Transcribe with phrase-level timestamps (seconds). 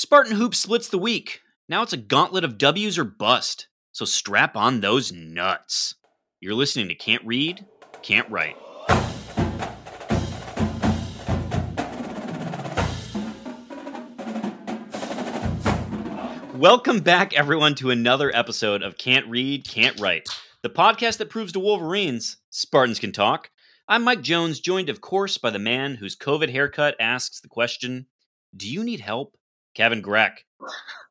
[0.00, 1.40] Spartan Hoop splits the week.
[1.68, 3.66] Now it's a gauntlet of W's or bust.
[3.90, 5.96] So strap on those nuts.
[6.38, 7.66] You're listening to Can't Read,
[8.00, 8.54] Can't Write.
[16.54, 20.28] Welcome back, everyone, to another episode of Can't Read, Can't Write,
[20.62, 23.50] the podcast that proves to Wolverines Spartans can talk.
[23.88, 28.06] I'm Mike Jones, joined, of course, by the man whose COVID haircut asks the question
[28.56, 29.34] Do you need help?
[29.78, 30.44] Kevin Greck.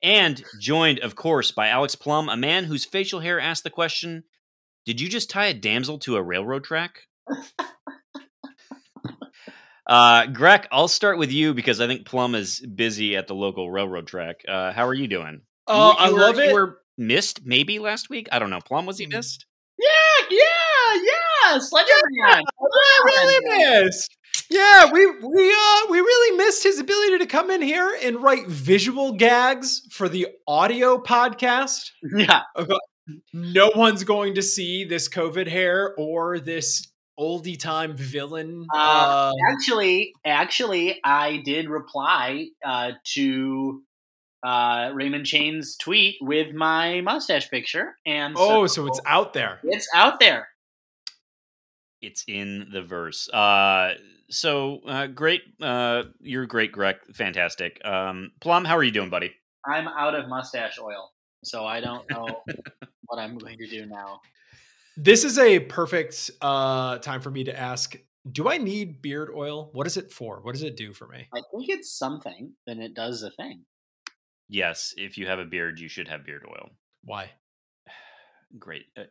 [0.04, 4.26] And joined, of course, by Alex Plum, a man whose facial hair asks the question
[4.86, 7.08] Did you just tie a damsel to a railroad track?
[9.90, 13.72] Uh, Greg, I'll start with you because I think Plum is busy at the local
[13.72, 14.42] railroad track.
[14.46, 15.44] Uh, how are you doing?
[15.66, 16.54] Oh, You- I you were- love you it.
[16.54, 18.28] were missed maybe last week.
[18.30, 18.60] I don't know.
[18.60, 19.14] Plum was he Mm.
[19.14, 19.46] missed?
[19.80, 21.60] Yeah, yeah, yeah.
[21.60, 22.42] Slenderman.
[22.42, 24.18] Yeah, really missed.
[24.50, 28.48] Yeah, we we uh we really missed his ability to come in here and write
[28.48, 31.92] visual gags for the audio podcast.
[32.16, 32.42] Yeah.
[33.34, 36.88] No one's going to see this COVID hair or this
[37.20, 38.66] oldie time villain.
[38.74, 43.82] Uh, Uh, Actually, actually, I did reply uh, to
[44.44, 49.60] uh, Raymond Chain's tweet with my mustache picture, and oh, so it's out there.
[49.64, 50.48] it's out there.
[52.02, 53.28] It's in the verse.
[53.30, 53.96] Uh,
[54.30, 55.42] so uh, great.
[55.62, 56.98] Uh, you're great, Greg.
[57.14, 57.84] Fantastic.
[57.84, 59.34] Um, Plum, how are you doing, buddy?
[59.66, 61.12] I'm out of mustache oil,
[61.44, 62.44] so I don't know
[63.06, 64.22] what I'm going to do now.
[64.96, 67.96] This is a perfect uh time for me to ask
[68.32, 69.70] do I need beard oil?
[69.72, 70.42] What is it for?
[70.42, 71.28] What does it do for me?
[71.34, 73.64] I think it's something, and it does a thing.
[74.50, 76.70] Yes, if you have a beard, you should have beard oil.
[77.04, 77.32] Why?
[78.60, 78.86] Great.
[78.96, 79.04] Uh,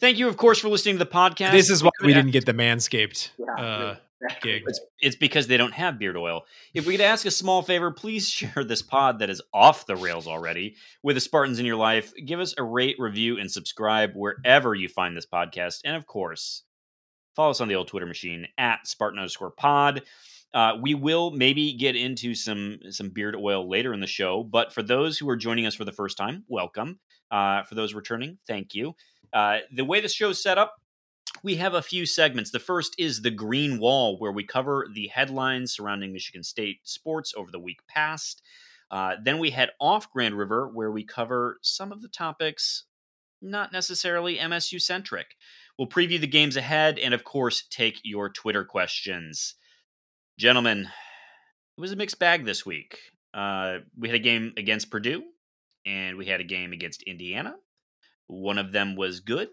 [0.00, 1.52] thank you, of course, for listening to the podcast.
[1.52, 3.96] This is why we didn't get the manscaped Yeah, uh,
[4.42, 4.64] gig.
[4.66, 6.46] It's, it's because they don't have beard oil.
[6.74, 9.96] If we could ask a small favor, please share this pod that is off the
[9.96, 12.12] rails already with the Spartans in your life.
[12.24, 15.80] Give us a rate, review, and subscribe wherever you find this podcast.
[15.84, 16.62] And of course,
[17.34, 20.02] follow us on the old Twitter machine at Spartan underscore pod.
[20.54, 24.72] Uh, we will maybe get into some some beard oil later in the show, but
[24.72, 26.98] for those who are joining us for the first time, welcome.
[27.30, 28.94] Uh, for those returning, thank you.
[29.32, 30.76] Uh, the way the show's set up,
[31.42, 32.50] we have a few segments.
[32.50, 37.34] The first is the Green Wall, where we cover the headlines surrounding Michigan State sports
[37.36, 38.42] over the week past.
[38.90, 42.84] Uh, then we head off Grand River, where we cover some of the topics
[43.42, 45.36] not necessarily MSU centric.
[45.78, 49.54] We'll preview the games ahead and, of course, take your Twitter questions.
[50.38, 50.80] Gentlemen,
[51.76, 52.98] it was a mixed bag this week.
[53.32, 55.22] Uh, we had a game against Purdue,
[55.86, 57.54] and we had a game against Indiana.
[58.26, 59.48] One of them was good,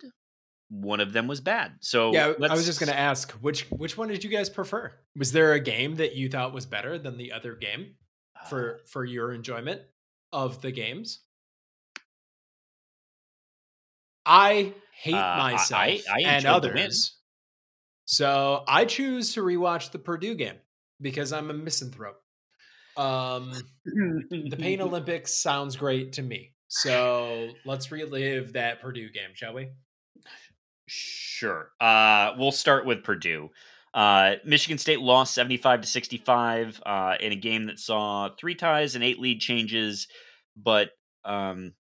[0.69, 1.73] one of them was bad.
[1.81, 4.91] So yeah, I was just going to ask which which one did you guys prefer?
[5.15, 7.95] Was there a game that you thought was better than the other game
[8.49, 9.81] for for your enjoyment
[10.31, 11.19] of the games?
[14.25, 17.17] I hate Uh, I- myself I- I and enjoyed others.
[18.05, 20.57] So I choose to rewatch the Purdue game
[21.03, 22.19] because I'm a misanthrope.
[22.97, 23.53] Um,
[23.85, 26.53] the Pain Olympics sounds great to me.
[26.67, 29.69] So let's relive that Purdue game, shall we?
[30.87, 31.69] Sure.
[31.79, 33.49] Uh, we'll start with Purdue.
[33.93, 38.95] Uh, Michigan State lost 75 to 65 uh, in a game that saw three ties
[38.95, 40.07] and eight lead changes.
[40.57, 40.89] But
[41.23, 41.73] um,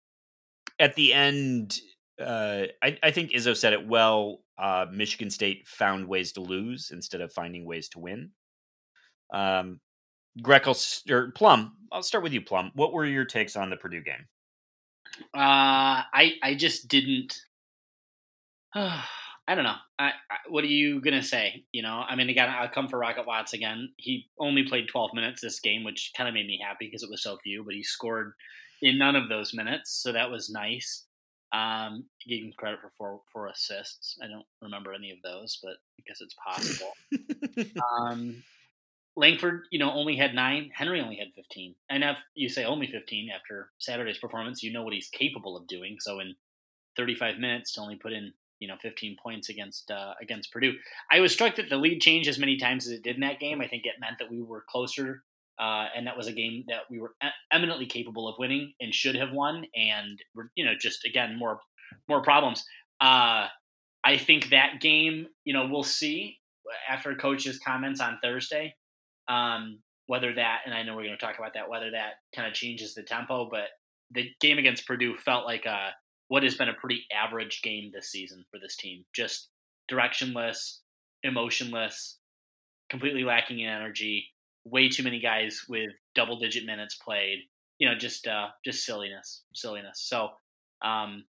[0.79, 1.79] at the end,
[2.19, 4.41] uh, I, I think Izzo said it well.
[4.57, 8.31] Uh, Michigan State found ways to lose instead of finding ways to win.
[9.33, 9.79] Um,
[10.45, 10.75] I'll,
[11.09, 12.71] or Plum, I'll start with you, Plum.
[12.75, 14.27] What were your takes on the Purdue game?
[15.33, 17.39] Uh, I I just didn't.
[19.45, 19.75] I don't know.
[19.99, 21.65] I, I what are you gonna say?
[21.71, 23.89] You know, I mean, again, I'll come for Rocket Watts again.
[23.97, 27.09] He only played 12 minutes this game, which kind of made me happy because it
[27.09, 27.63] was so few.
[27.63, 28.33] But he scored
[28.81, 31.05] in none of those minutes, so that was nice.
[31.51, 34.17] Um, gave him credit for four, four assists.
[34.23, 36.93] I don't remember any of those, but because it's possible.
[37.99, 38.43] um,
[39.15, 40.71] Langford, you know, only had nine.
[40.73, 41.75] Henry only had 15.
[41.89, 45.67] And if you say only 15 after Saturday's performance, you know what he's capable of
[45.67, 45.97] doing.
[45.99, 46.35] So in
[46.97, 50.73] 35 minutes to only put in, you know, 15 points against uh, against Purdue.
[51.11, 53.39] I was struck that the lead changed as many times as it did in that
[53.39, 53.61] game.
[53.61, 55.23] I think it meant that we were closer,
[55.59, 57.13] uh, and that was a game that we were
[57.51, 59.65] eminently capable of winning and should have won.
[59.75, 61.59] And we're, you know, just again more
[62.07, 62.63] more problems.
[63.01, 63.47] Uh,
[64.05, 66.39] I think that game, you know, we'll see
[66.89, 68.75] after coach's comments on Thursday
[69.27, 72.47] um, whether that, and I know we're going to talk about that, whether that kind
[72.47, 73.69] of changes the tempo, but
[74.11, 75.91] the game against Purdue felt like a,
[76.27, 79.05] what has been a pretty average game this season for this team.
[79.13, 79.49] Just
[79.91, 80.79] directionless,
[81.23, 82.17] emotionless,
[82.89, 84.27] completely lacking in energy,
[84.65, 87.39] way too many guys with double digit minutes played.
[87.79, 89.99] you know, just uh, just silliness, silliness.
[90.01, 90.29] So,
[90.83, 91.25] um,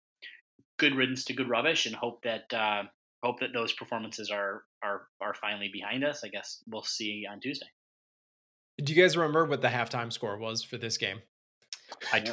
[0.79, 2.85] good riddance to good rubbish, and hope that uh,
[3.23, 6.25] hope that those performances are are are finally behind us.
[6.25, 7.67] I guess we'll see on Tuesday.
[8.83, 11.21] Do you guys remember what the halftime score was for this game?
[12.13, 12.33] I, tr-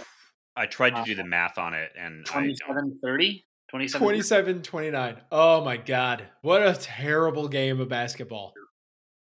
[0.55, 3.45] I tried to do the math on it and 27 30?
[3.69, 5.17] 27 27 29.
[5.31, 6.27] Oh my God.
[6.41, 8.53] What a terrible game of basketball.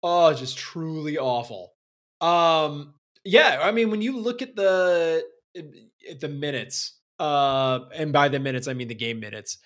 [0.03, 1.73] Oh, just truly awful.
[2.21, 2.93] Um,
[3.25, 5.23] yeah, I mean, when you look at the
[6.09, 9.57] at the minutes, uh, and by the minutes I mean the game minutes,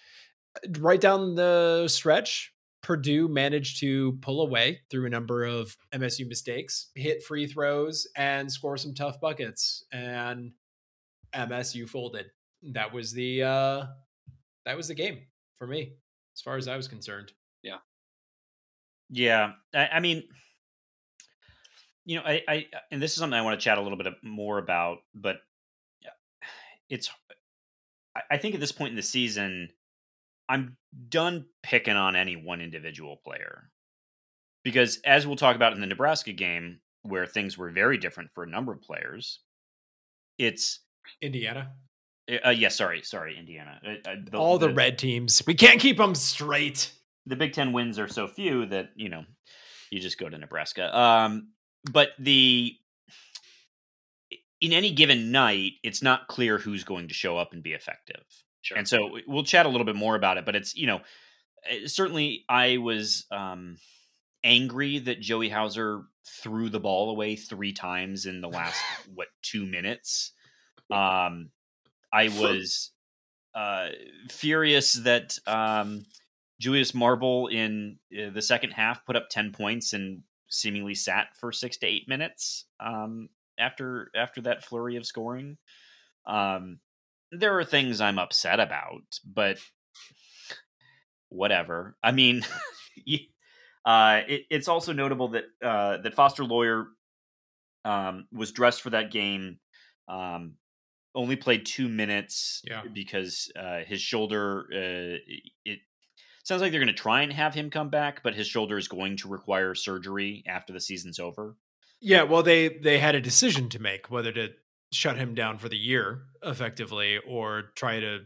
[0.80, 6.90] right down the stretch, Purdue managed to pull away through a number of MSU mistakes,
[6.96, 9.86] hit free throws, and score some tough buckets.
[9.92, 10.52] And
[11.36, 12.28] MSU folded.
[12.74, 13.86] That was the uh
[14.66, 15.20] that was the game
[15.58, 15.94] for me,
[16.36, 17.32] as far as I was concerned.
[17.64, 17.78] Yeah.
[19.10, 19.54] Yeah.
[19.74, 20.24] I, I mean,
[22.06, 24.08] you know, I, I and this is something I want to chat a little bit
[24.24, 25.38] more about, but
[26.02, 26.10] yeah.
[26.90, 27.10] it's
[28.30, 29.70] I think at this point in the season,
[30.52, 30.76] I'm
[31.08, 33.70] done picking on any one individual player.
[34.64, 38.44] Because as we'll talk about in the Nebraska game, where things were very different for
[38.44, 39.40] a number of players,
[40.38, 40.82] it's
[41.22, 41.72] Indiana.
[42.28, 43.80] Eh, uh, yes, yeah, sorry, sorry, Indiana.
[43.84, 45.42] Uh, uh, the, All the, the, red teams.
[45.48, 46.92] We can't keep them straight.
[47.26, 49.24] The Big Ten wins are so few that you know
[49.90, 50.96] you just go to Nebraska.
[50.98, 51.54] Um,
[51.92, 52.76] but the
[54.60, 58.24] in any given night, it's not clear who's going to show up and be effective.
[58.62, 58.78] Sure.
[58.78, 61.02] And so we'll chat a little bit more about it, but it's, you know,
[61.70, 63.78] eh, certainly I was um,
[64.44, 68.82] angry that Joey Hauser threw the ball away three times in the last,
[69.14, 70.34] what, two minutes.
[70.92, 71.50] Um,
[72.14, 72.92] I was
[73.56, 73.90] uh,
[74.30, 76.06] furious that um,
[76.60, 81.52] Julius Marble in uh, the second half put up 10 points and seemingly sat for
[81.52, 85.58] six to eight minutes um, after after that flurry of scoring.
[86.28, 86.80] Um,
[87.32, 89.58] there are things I'm upset about, but
[91.30, 91.96] whatever.
[92.04, 92.44] I mean,
[93.86, 96.88] uh, it, it's also notable that uh, that Foster Loyer
[97.86, 99.60] um, was dressed for that game.
[100.08, 100.56] Um,
[101.14, 102.84] only played two minutes yeah.
[102.94, 104.66] because uh, his shoulder.
[104.72, 105.18] Uh,
[105.66, 105.80] it
[106.44, 108.88] sounds like they're going to try and have him come back, but his shoulder is
[108.88, 111.56] going to require surgery after the season's over.
[112.02, 114.50] Yeah, well, they they had a decision to make whether to
[114.92, 118.20] shut him down for the year effectively or try to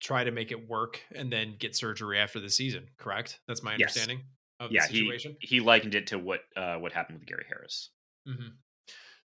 [0.00, 3.40] try to make it work and then get surgery after the season correct?
[3.48, 4.26] That's my understanding yes.
[4.60, 5.36] of yeah, the situation?
[5.40, 7.90] he, he likened it to what uh what happened with gary harris.
[8.28, 8.48] Mm-hmm.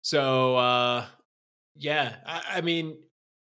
[0.01, 1.05] so uh
[1.77, 2.97] yeah I, I mean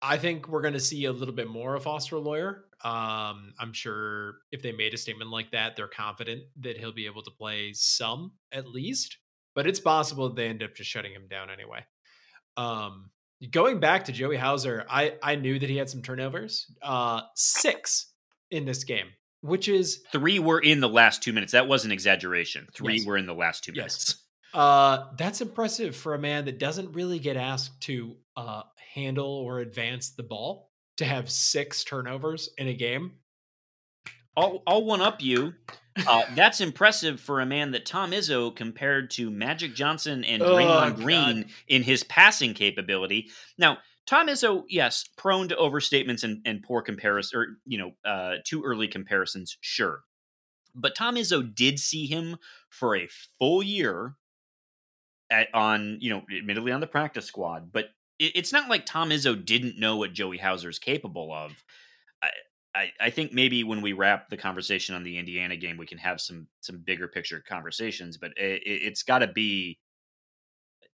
[0.01, 2.65] i think we're going to see a little bit more of foster loyer.
[2.83, 7.07] Um i'm sure if they made a statement like that they're confident that he'll be
[7.07, 9.17] able to play some at least
[9.55, 11.83] but it's possible they end up just shutting him down anyway
[12.57, 13.09] um,
[13.51, 16.65] going back to Joey Hauser, I I knew that he had some turnovers.
[16.81, 18.07] Uh, six
[18.51, 19.07] in this game,
[19.41, 21.53] which is three were in the last two minutes.
[21.53, 22.67] That was an exaggeration.
[22.73, 23.05] Three yes.
[23.05, 24.05] were in the last two minutes.
[24.09, 24.23] Yes.
[24.51, 28.63] Uh, that's impressive for a man that doesn't really get asked to uh,
[28.95, 33.11] handle or advance the ball to have six turnovers in a game.
[34.35, 35.53] I'll, I'll one up you.
[36.07, 40.93] Uh, that's impressive for a man that Tom Izzo compared to Magic Johnson and Draymond
[40.93, 43.29] oh, Green in his passing capability.
[43.57, 48.37] Now, Tom Izzo, yes, prone to overstatements and, and poor comparison, or you know, uh,
[48.43, 50.01] too early comparisons, sure.
[50.73, 52.37] But Tom Izzo did see him
[52.69, 54.15] for a full year
[55.29, 57.71] at, on, you know, admittedly on the practice squad.
[57.71, 61.63] But it, it's not like Tom Izzo didn't know what Joey Hauser is capable of.
[62.23, 62.29] I,
[62.99, 66.21] I think maybe when we wrap the conversation on the Indiana game, we can have
[66.21, 68.17] some some bigger picture conversations.
[68.17, 69.79] But it, has got to be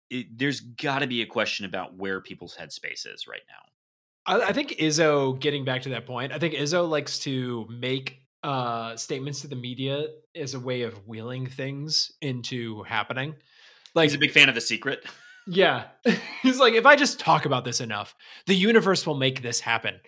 [0.09, 4.35] it, there's got to be a question about where people's headspace is right now.
[4.37, 8.19] I, I, think Izzo, getting back to that point, I think Izzo likes to make
[8.43, 13.35] uh, statements to the media as a way of wheeling things into happening.
[13.93, 15.05] Like he's a big fan of the secret.
[15.47, 15.85] Yeah,
[16.41, 18.15] he's like, if I just talk about this enough,
[18.47, 19.99] the universe will make this happen.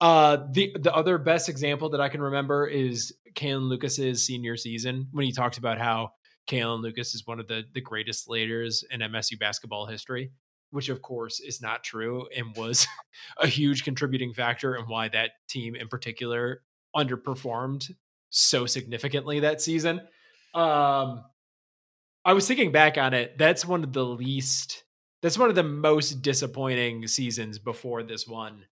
[0.00, 5.08] Uh, the the other best example that I can remember is Kalin Lucas's senior season
[5.12, 6.10] when he talked about how
[6.46, 10.32] Kalin Lucas is one of the the greatest leaders in MSU basketball history,
[10.70, 12.86] which of course is not true and was
[13.38, 16.62] a huge contributing factor in why that team in particular
[16.94, 17.90] underperformed
[18.28, 20.00] so significantly that season.
[20.52, 21.24] Um,
[22.24, 23.38] I was thinking back on it.
[23.38, 24.84] That's one of the least.
[25.22, 28.64] That's one of the most disappointing seasons before this one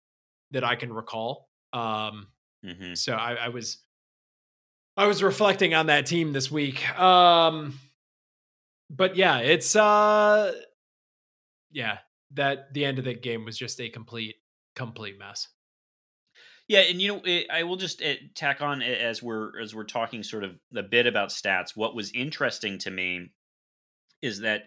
[0.51, 1.49] that I can recall.
[1.73, 2.27] Um,
[2.65, 2.93] mm-hmm.
[2.93, 3.79] So I, I, was
[4.97, 6.87] I was reflecting on that team this week.
[6.99, 7.79] Um,
[8.89, 10.53] but yeah, it's uh,
[11.71, 11.99] yeah,
[12.33, 14.35] that the end of the game was just a complete
[14.75, 15.47] complete mess.
[16.67, 19.83] Yeah, and you know, it, I will just uh, tack on as we're as we're
[19.83, 21.75] talking sort of a bit about stats.
[21.75, 23.31] What was interesting to me
[24.21, 24.63] is that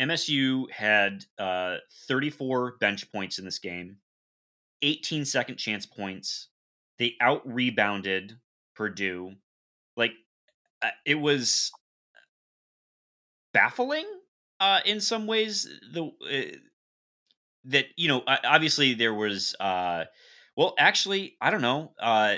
[0.00, 1.76] MSU had uh,
[2.08, 3.98] 34 bench points in this game,
[4.82, 6.48] 18 second chance points.
[6.98, 8.38] They out rebounded
[8.74, 9.34] Purdue.
[9.96, 10.12] Like
[10.82, 11.72] uh, it was
[13.52, 14.06] baffling
[14.60, 15.68] uh, in some ways.
[15.92, 16.56] The uh,
[17.66, 19.54] that you know, obviously there was.
[19.58, 20.04] Uh,
[20.56, 21.92] well, actually, I don't know.
[22.00, 22.36] Uh,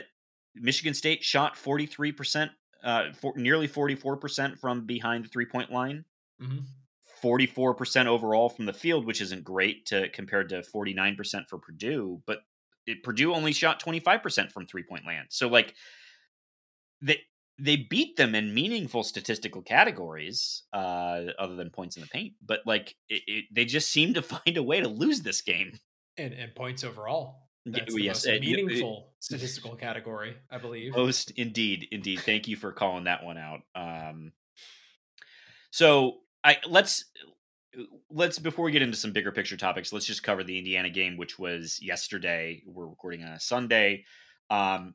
[0.55, 2.51] Michigan State shot 43 percent,
[2.83, 6.05] uh, for, nearly 44 percent from behind the three point line.
[6.43, 6.59] Mm-hmm.
[7.23, 12.41] 44% overall from the field, which isn't great to compared to 49% for Purdue, but
[12.87, 15.27] it, Purdue only shot 25% from three point land.
[15.31, 15.75] So like
[17.03, 17.21] they
[17.61, 22.61] they beat them in meaningful statistical categories uh, other than points in the paint, but
[22.67, 25.79] like it, it, they just seem to find a way to lose this game.
[26.17, 27.49] And, and points overall.
[27.67, 30.97] That's the yes, most meaningful statistical category, I believe.
[30.97, 32.21] Most indeed, indeed.
[32.21, 33.61] Thank you for calling that one out.
[33.75, 34.33] Um,
[35.71, 37.05] so I let's
[38.09, 41.19] let's before we get into some bigger picture topics, let's just cover the Indiana game,
[41.19, 42.63] which was yesterday.
[42.67, 44.07] We're recording on a Sunday.
[44.49, 44.95] Um,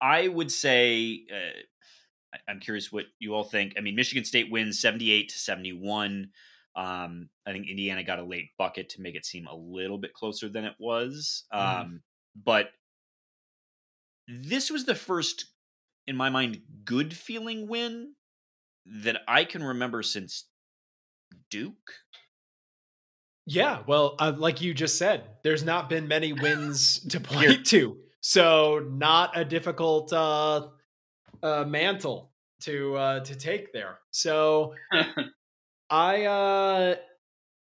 [0.00, 3.74] I would say uh, I'm curious what you all think.
[3.76, 6.30] I mean, Michigan State wins 78 to 71.
[6.74, 10.14] Um, I think Indiana got a late bucket to make it seem a little bit
[10.14, 11.44] closer than it was.
[11.52, 11.98] Um, mm.
[12.42, 12.70] But
[14.26, 15.44] this was the first,
[16.06, 18.14] in my mind, good feeling win
[18.86, 20.44] that I can remember since
[21.50, 21.74] Duke.
[23.46, 27.96] Yeah, well, uh, like you just said, there's not been many wins to point to,
[28.20, 30.68] so not a difficult uh,
[31.42, 33.98] uh, mantle to uh, to take there.
[34.10, 34.74] So,
[35.90, 36.94] I uh,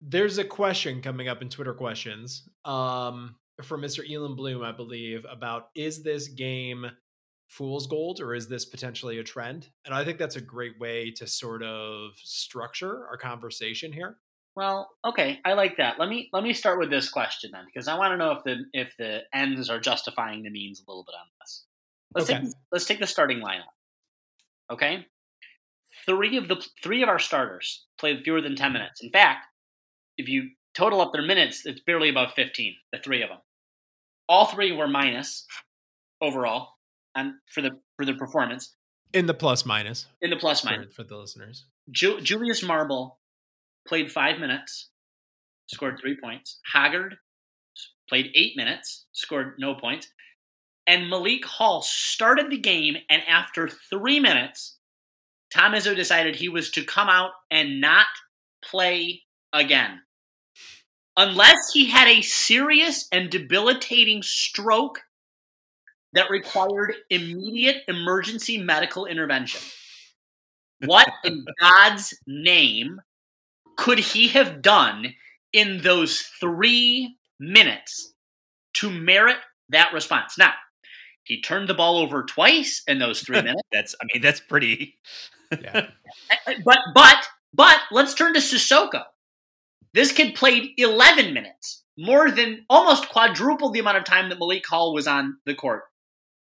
[0.01, 4.03] there's a question coming up in Twitter questions um, from Mr.
[4.12, 6.88] Elon Bloom, I believe, about is this game
[7.48, 9.70] fool's gold or is this potentially a trend?
[9.86, 14.18] And I think that's a great way to sort of structure our conversation here.
[14.56, 16.00] Well, okay, I like that.
[16.00, 18.44] Let me let me start with this question then, because I want to know if
[18.44, 21.66] the if the ends are justifying the means a little bit on this.
[22.16, 22.42] Let's okay.
[22.42, 23.70] take let's take the starting lineup.
[24.72, 25.06] Okay,
[26.08, 29.04] three of the three of our starters played fewer than ten minutes.
[29.04, 29.46] In fact,
[30.18, 32.74] if you total up their minutes, it's barely above fifteen.
[32.92, 33.39] The three of them,
[34.27, 35.46] all three were minus
[36.20, 36.76] overall
[37.17, 38.75] and for the for the performance
[39.13, 41.65] in the plus minus in the plus minus for, for the listeners.
[41.91, 43.19] Ju- Julius Marble
[43.88, 44.89] played five minutes,
[45.67, 46.59] scored three points.
[46.74, 47.15] Hoggard
[48.07, 50.07] played eight minutes, scored no points.
[50.86, 54.77] And Malik Hall started the game, and after three minutes,
[55.53, 58.07] Tom Izzo decided he was to come out and not
[58.63, 60.01] play again.
[61.17, 65.01] Unless he had a serious and debilitating stroke
[66.17, 69.62] that required immediate emergency medical intervention.
[70.83, 73.00] What in God's name
[73.77, 75.13] could he have done
[75.53, 78.15] in those three minutes
[78.77, 79.38] to merit
[79.69, 80.39] that response?
[80.39, 80.53] Now,
[81.24, 83.62] he turned the ball over twice in those three minutes.
[83.71, 84.97] that's, I mean, that's pretty.
[85.62, 85.88] yeah.
[86.65, 89.03] But, but, but let's turn to Sissoko.
[89.93, 94.65] This kid played 11 minutes, more than almost quadruple the amount of time that Malik
[94.65, 95.83] Hall was on the court.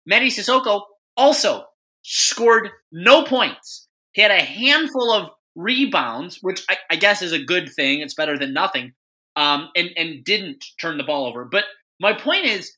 [0.09, 0.81] Mady Sissoko
[1.15, 1.65] also
[2.03, 3.87] scored no points.
[4.13, 8.01] He had a handful of rebounds, which I, I guess is a good thing.
[8.01, 8.93] It's better than nothing.
[9.35, 11.45] Um, and and didn't turn the ball over.
[11.45, 11.65] But
[11.99, 12.75] my point is,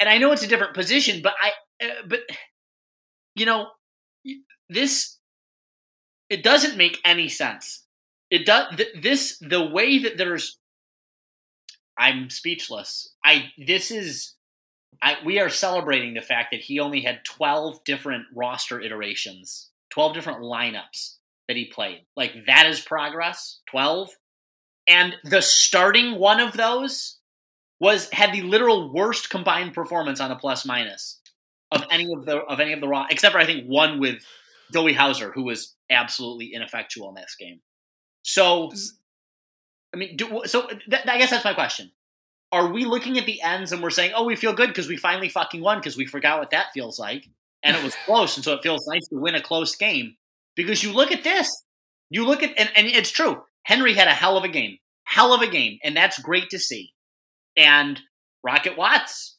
[0.00, 1.52] and I know it's a different position, but I,
[1.84, 2.20] uh, but
[3.34, 3.68] you know,
[4.68, 5.16] this
[6.28, 7.84] it doesn't make any sense.
[8.30, 10.58] It does th- this the way that there's.
[11.98, 13.14] I'm speechless.
[13.24, 14.34] I this is
[15.02, 20.14] I, we are celebrating the fact that he only had 12 different roster iterations, 12
[20.14, 21.16] different lineups
[21.48, 22.04] that he played.
[22.16, 24.10] Like that is progress, 12.
[24.86, 27.18] And the starting one of those
[27.80, 31.18] was had the literal worst combined performance on a plus minus
[31.72, 34.22] of any of the of any of the raw except for I think one with
[34.72, 37.60] Joey Hauser who was absolutely ineffectual in this game.
[38.22, 38.70] So
[39.94, 41.90] I mean, do, so th- I guess that's my question
[42.52, 44.96] are we looking at the ends and we're saying, oh, we feel good because we
[44.96, 47.28] finally fucking won because we forgot what that feels like
[47.62, 50.16] and it was close, and so it feels nice to win a close game.
[50.56, 51.64] Because you look at this,
[52.10, 53.42] you look at, and, and it's true.
[53.62, 56.58] Henry had a hell of a game, hell of a game, and that's great to
[56.58, 56.92] see.
[57.56, 58.00] And
[58.42, 59.36] Rocket Watts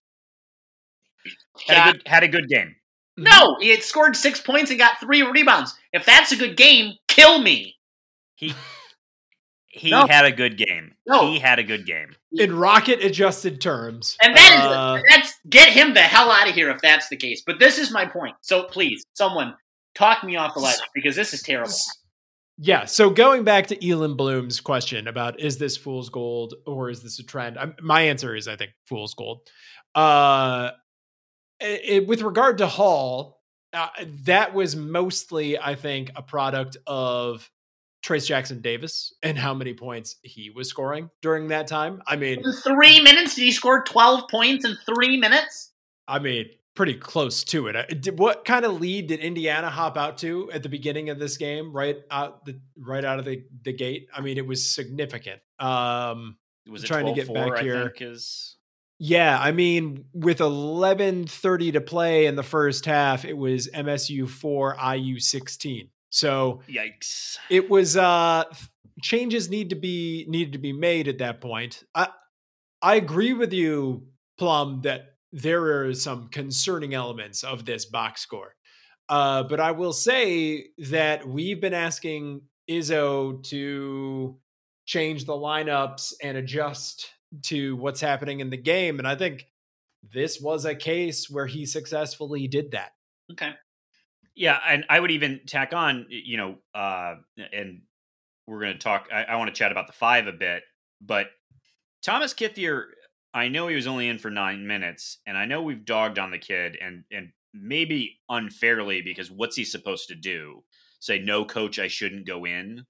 [1.67, 2.75] had, had, a, good, had a good game.
[3.19, 3.23] Mm-hmm.
[3.23, 5.75] No, he had scored six points and got three rebounds.
[5.91, 7.75] If that's a good game, kill me.
[8.35, 8.53] He
[9.73, 10.05] He No.
[10.07, 10.93] had a good game.
[11.07, 11.31] No.
[11.31, 12.15] He had a good game.
[12.33, 14.17] In rocket adjusted terms.
[14.21, 17.15] And that is uh, that's get him the hell out of here if that's the
[17.17, 17.41] case.
[17.45, 18.35] But this is my point.
[18.41, 19.55] So please, someone
[19.95, 21.71] talk me off the ledge because this is terrible.
[22.57, 22.85] Yeah.
[22.85, 27.19] So going back to Elon Bloom's question about is this fool's gold or is this
[27.19, 27.57] a trend?
[27.57, 29.47] i my answer is I think fool's gold.
[29.95, 30.71] Uh,
[31.59, 33.39] it, it- with regard to Hall,
[33.73, 33.87] uh,
[34.25, 37.49] that was mostly I think a product of
[38.03, 42.01] Trayce Jackson Davis and how many points he was scoring during that time.
[42.07, 45.71] I mean, In three minutes, did he score twelve points in three minutes?
[46.07, 47.75] I mean, pretty close to it.
[47.75, 51.19] Uh, did- What kind of lead did Indiana hop out to at the beginning of
[51.19, 51.71] this game?
[51.73, 54.07] Right out the right out of the, the gate.
[54.13, 55.41] I mean, it was significant.
[55.59, 56.37] Um,
[56.69, 57.93] Was it Trying to get back I here.
[58.97, 64.27] yeah, I mean, with eleven thirty to play in the first half, it was MSU
[64.27, 65.89] four, IU sixteen.
[66.11, 67.37] So yikes.
[67.49, 68.43] it was uh
[69.01, 71.83] changes need to be needed to be made at that point.
[71.95, 72.09] I
[72.81, 78.55] I agree with you, Plum, that there are some concerning elements of this box score.
[79.07, 84.37] Uh, but I will say that we've been asking Izzo to
[84.85, 87.09] change the lineups and adjust
[87.43, 88.99] to what's happening in the game.
[88.99, 89.47] And I think
[90.13, 92.91] this was a case where he successfully did that.
[93.31, 93.51] Okay.
[94.41, 97.17] Yeah, and I would even tack on, you know, uh,
[97.53, 97.83] and
[98.47, 99.07] we're going to talk.
[99.13, 100.63] I, I want to chat about the five a bit,
[100.99, 101.27] but
[102.03, 102.85] Thomas Kithier,
[103.35, 106.31] I know he was only in for nine minutes, and I know we've dogged on
[106.31, 110.63] the kid, and and maybe unfairly because what's he supposed to do?
[110.99, 112.87] Say no, coach, I shouldn't go in,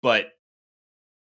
[0.00, 0.28] but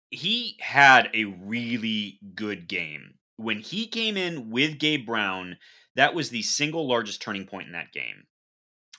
[0.09, 5.57] he had a really good game when he came in with Gabe Brown.
[5.97, 8.23] That was the single largest turning point in that game.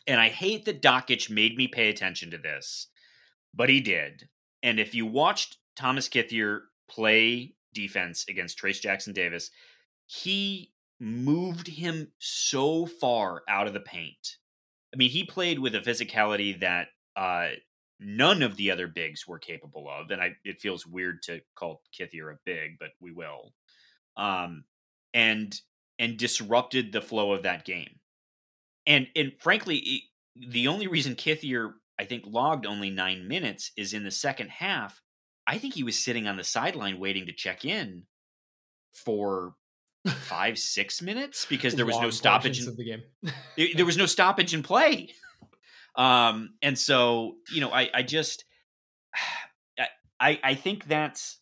[0.07, 2.89] And I hate that Dockich made me pay attention to this,
[3.55, 4.29] but he did.
[4.63, 9.51] And if you watched Thomas Kithier play defense against Trayce Jackson Davis,
[10.07, 14.37] he moved him so far out of the paint.
[14.93, 17.49] I mean, he played with a physicality that uh,
[17.99, 20.11] none of the other bigs were capable of.
[20.11, 23.53] And I, it feels weird to call Kithier a big, but we will.
[24.17, 24.65] Um,
[25.13, 25.59] and
[25.99, 28.01] and disrupted the flow of that game.
[28.87, 30.05] And and frankly,
[30.37, 35.01] the only reason Kithier I think logged only nine minutes is in the second half.
[35.47, 38.05] I think he was sitting on the sideline waiting to check in
[38.93, 39.55] for
[40.07, 42.63] five six minutes because there was no stoppage.
[42.63, 43.03] In, of the game.
[43.57, 45.11] there there was no stoppage in play.
[45.97, 48.45] Um, and so you know, I I just
[50.21, 51.39] I I think that's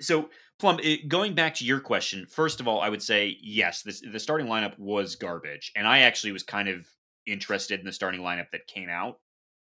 [0.00, 0.30] so.
[0.60, 3.82] Plum, it, going back to your question, first of all, I would say yes.
[3.82, 6.86] This, the starting lineup was garbage, and I actually was kind of
[7.26, 9.18] interested in the starting lineup that came out,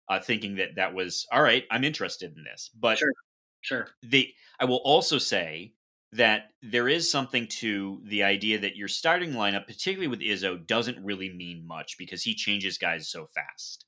[0.10, 1.64] uh, thinking that that was all right.
[1.72, 3.14] I'm interested in this, but Sure.
[3.62, 3.88] Sure.
[4.04, 5.74] they I will also say
[6.14, 11.04] that there is something to the idea that your starting lineup, particularly with Izzo, doesn't
[11.04, 13.86] really mean much because he changes guys so fast.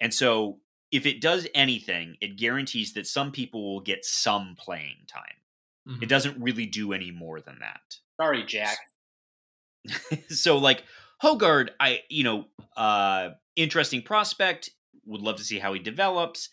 [0.00, 0.58] And so
[0.90, 5.22] if it does anything, it guarantees that some people will get some playing time.
[5.88, 6.02] Mhm.
[6.02, 7.82] It doesn't really do any more than that.
[8.20, 8.78] Sorry, Jack.
[10.28, 10.84] so like
[11.22, 14.70] Hoggard, I you know, uh interesting prospect.
[15.06, 16.48] Would love to see how he develops.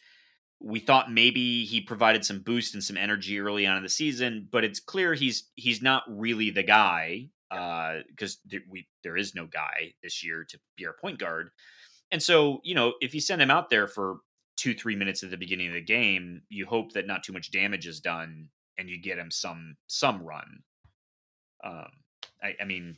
[0.60, 4.48] We thought maybe he provided some boost and some energy early on in the season,
[4.52, 9.46] but it's clear he's he's not really the guy because there, we there is no
[9.46, 11.50] guy this year to be our point guard.
[12.12, 14.18] And so you know, if you send him out there for
[14.58, 17.52] two three minutes at the beginning of the game, you hope that not too much
[17.52, 18.50] damage is done
[18.82, 20.64] and you get him some some run.
[21.64, 21.88] Um,
[22.44, 22.98] I, I mean,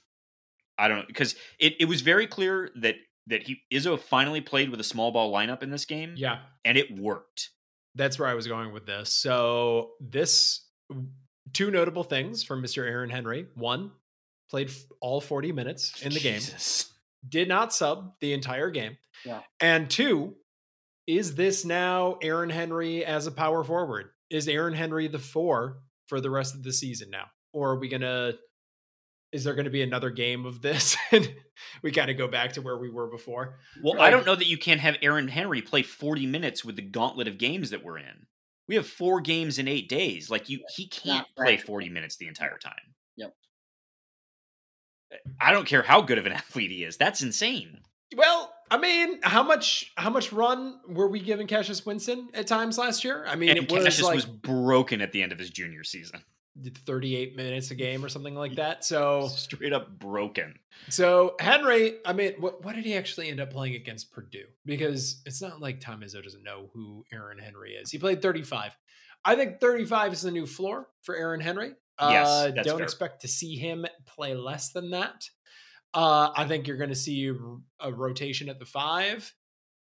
[0.78, 2.96] I don't know because it, it was very clear that
[3.28, 6.40] that he Izzo finally played with a small ball lineup in this game, Yeah.
[6.66, 7.50] and it worked.
[7.96, 9.12] That's where I was going with this.
[9.14, 10.66] So this
[11.54, 12.84] two notable things from Mr.
[12.88, 13.46] Aaron Henry.
[13.56, 13.92] One,
[14.50, 16.42] played all 40 minutes in the game.
[17.28, 18.98] Did not sub the entire game.
[19.26, 19.42] Yeah.
[19.60, 20.36] And two,
[21.08, 24.10] is this now Aaron Henry as a power forward?
[24.34, 27.26] Is Aaron Henry the four for the rest of the season now?
[27.54, 28.34] Or are we gonna
[29.32, 30.98] is there gonna be another game of this?
[31.12, 31.34] and
[31.82, 33.60] we kind of go back to where we were before.
[33.84, 36.82] Well, I don't know that you can't have Aaron Henry play 40 minutes with the
[36.82, 38.28] gauntlet of games that we're in.
[38.68, 40.30] We have four games in eight days.
[40.30, 42.74] Like you, he can't play 40 minutes the entire time.
[43.18, 43.36] Yep.
[45.40, 46.98] I don't care how good of an athlete he is.
[46.98, 47.82] That's insane.
[48.16, 52.80] Well, I mean, how much how much run were we giving Cassius Winston at times
[52.80, 53.24] last year?
[53.28, 55.84] I mean, and it was Cassius like was broken at the end of his junior
[55.84, 56.24] season.
[56.86, 58.84] 38 minutes a game or something like that.
[58.84, 60.58] So Straight up broken.
[60.90, 64.48] so Henry, I mean, what what did he actually end up playing against Purdue?
[64.66, 67.92] Because it's not like Tom Izzo doesn't know who Aaron Henry is.
[67.92, 68.76] He played 35.
[69.24, 71.74] I think 35 is the new floor for Aaron Henry.
[72.02, 72.86] Yes, uh, that's don't fair.
[72.86, 75.30] expect to see him play less than that.
[75.94, 77.32] Uh, I think you're going to see
[77.80, 79.34] a rotation at the five.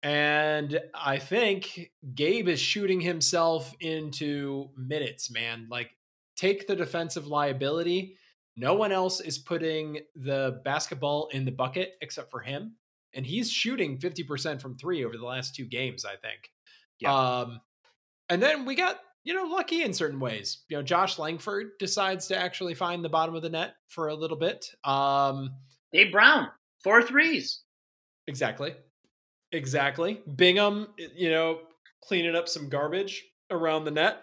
[0.03, 5.67] And I think Gabe is shooting himself into minutes, man.
[5.69, 5.89] Like,
[6.35, 8.15] take the defensive liability.
[8.55, 12.75] No one else is putting the basketball in the bucket except for him.
[13.13, 16.51] And he's shooting 50% from three over the last two games, I think.
[16.99, 17.13] Yeah.
[17.13, 17.61] Um,
[18.29, 20.63] and then we got, you know, lucky in certain ways.
[20.69, 24.15] You know, Josh Langford decides to actually find the bottom of the net for a
[24.15, 24.69] little bit.
[24.83, 25.51] Um,
[25.93, 26.47] Gabe Brown,
[26.83, 27.61] four threes.
[28.27, 28.75] Exactly.
[29.51, 30.21] Exactly.
[30.35, 31.59] Bingham, you know,
[32.03, 34.21] cleaning up some garbage around the net.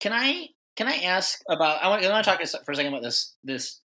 [0.00, 1.82] Can I can I ask about?
[1.82, 3.80] I want, I want to talk for a second about this this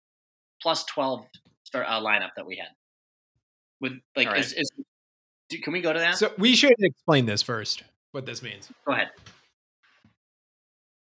[0.61, 1.25] plus twelve
[1.63, 2.69] start uh, lineup that we had.
[3.81, 4.39] With like, right.
[4.39, 4.69] is, is
[5.49, 6.17] do, can we go to that?
[6.17, 8.69] So we should explain this first, what this means.
[8.85, 9.09] go ahead.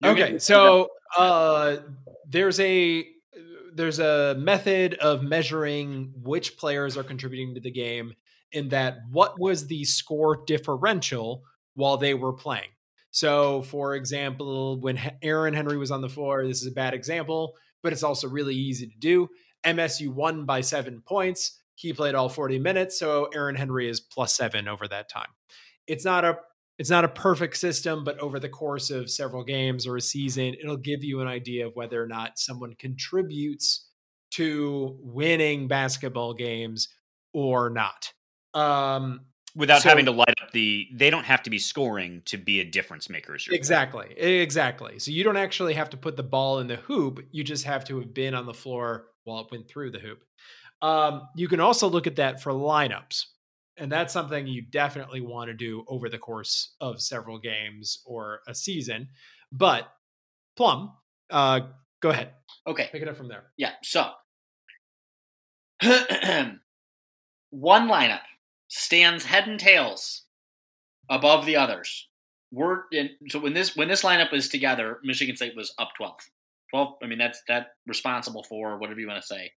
[0.01, 1.77] You're Okay, so uh
[2.27, 3.07] there's a
[3.73, 8.13] there's a method of measuring which players are contributing to the game
[8.51, 11.43] in that what was the score differential
[11.75, 12.69] while they were playing.
[13.11, 17.55] So, for example, when Aaron Henry was on the floor, this is a bad example,
[17.83, 19.29] but it's also really easy to do.
[19.65, 21.59] MSU won by seven points.
[21.75, 25.29] He played all 40 minutes, so Aaron Henry is plus seven over that time.
[25.87, 26.37] It's not a
[26.81, 30.55] it's not a perfect system, but over the course of several games or a season,
[30.59, 33.87] it'll give you an idea of whether or not someone contributes
[34.31, 36.89] to winning basketball games
[37.35, 38.11] or not.
[38.55, 42.37] Um, Without So- having to light up the, they don't have to be scoring to
[42.37, 43.35] be a difference maker.
[43.35, 43.59] is your point.
[43.59, 44.07] Exactly.
[44.17, 44.97] Exactly.
[44.97, 47.23] So you don't actually have to put the ball in the hoop.
[47.29, 50.23] You just have to have been on the floor while it went through the hoop.
[50.81, 53.25] Um, you can also look at that for lineups.
[53.81, 58.41] And that's something you definitely want to do over the course of several games or
[58.47, 59.09] a season.
[59.51, 59.91] But
[60.55, 60.91] Plum,
[61.31, 61.61] uh,
[61.99, 62.33] go ahead.
[62.67, 62.89] Okay.
[62.91, 63.45] Pick it up from there.
[63.57, 63.71] Yeah.
[63.81, 64.11] So
[67.49, 68.21] one lineup
[68.67, 70.25] stands head and tails
[71.09, 72.07] above the others.
[72.51, 76.19] We're in, so when this when this lineup is together, Michigan State was up 12.
[76.69, 79.51] 12 I mean that's that responsible for whatever you want to say.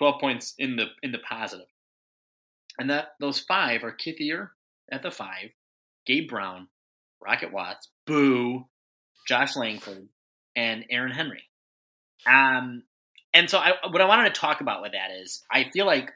[0.00, 1.66] 12 points in the in the positive.
[2.78, 4.50] And that those five are Kithier
[4.90, 5.28] at the 5,
[6.06, 6.68] Gabe Brown,
[7.20, 8.66] Rocket Watts, Boo,
[9.26, 10.08] Josh Langford,
[10.54, 11.42] and Aaron Henry.
[12.26, 12.82] Um
[13.34, 16.10] and so I, what I wanted to talk about with that is I feel like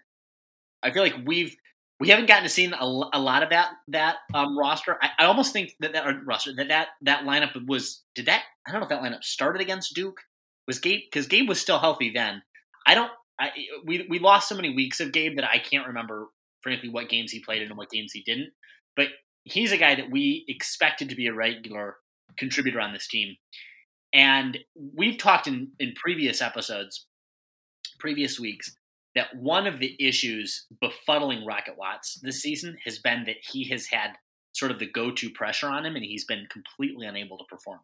[0.82, 1.56] I feel like we've
[2.00, 4.98] we haven't gotten to see a lot of that that um, roster.
[5.00, 8.72] I, I almost think that that roster that that that lineup was did that I
[8.72, 10.20] don't know if that lineup started against Duke
[10.66, 12.42] was Gabe because Gabe was still healthy then.
[12.86, 13.10] I don't.
[13.38, 13.50] I,
[13.84, 16.26] we we lost so many weeks of Gabe that I can't remember
[16.62, 18.50] frankly what games he played in and what games he didn't.
[18.96, 19.08] But
[19.44, 21.96] he's a guy that we expected to be a regular
[22.38, 23.36] contributor on this team.
[24.14, 27.06] And we've talked in, in previous episodes,
[27.98, 28.74] previous weeks,
[29.14, 33.86] that one of the issues befuddling Rocket Watts this season has been that he has
[33.86, 34.12] had
[34.52, 37.80] sort of the go to pressure on him and he's been completely unable to perform.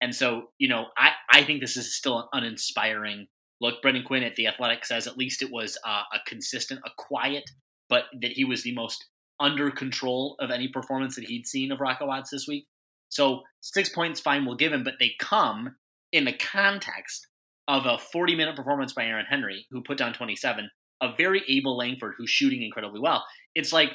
[0.00, 3.26] And so, you know, I, I think this is still an uninspiring
[3.60, 3.82] look.
[3.82, 7.50] Brendan Quinn at The Athletic says at least it was uh, a consistent, a quiet,
[7.88, 9.06] but that he was the most
[9.40, 12.66] under control of any performance that he'd seen of Rocket Watts this week.
[13.08, 15.76] So six points, fine, we'll give him, but they come
[16.12, 17.26] in the context
[17.66, 20.70] of a 40 minute performance by Aaron Henry, who put down 27,
[21.00, 23.24] a very able Langford who's shooting incredibly well.
[23.54, 23.90] It's like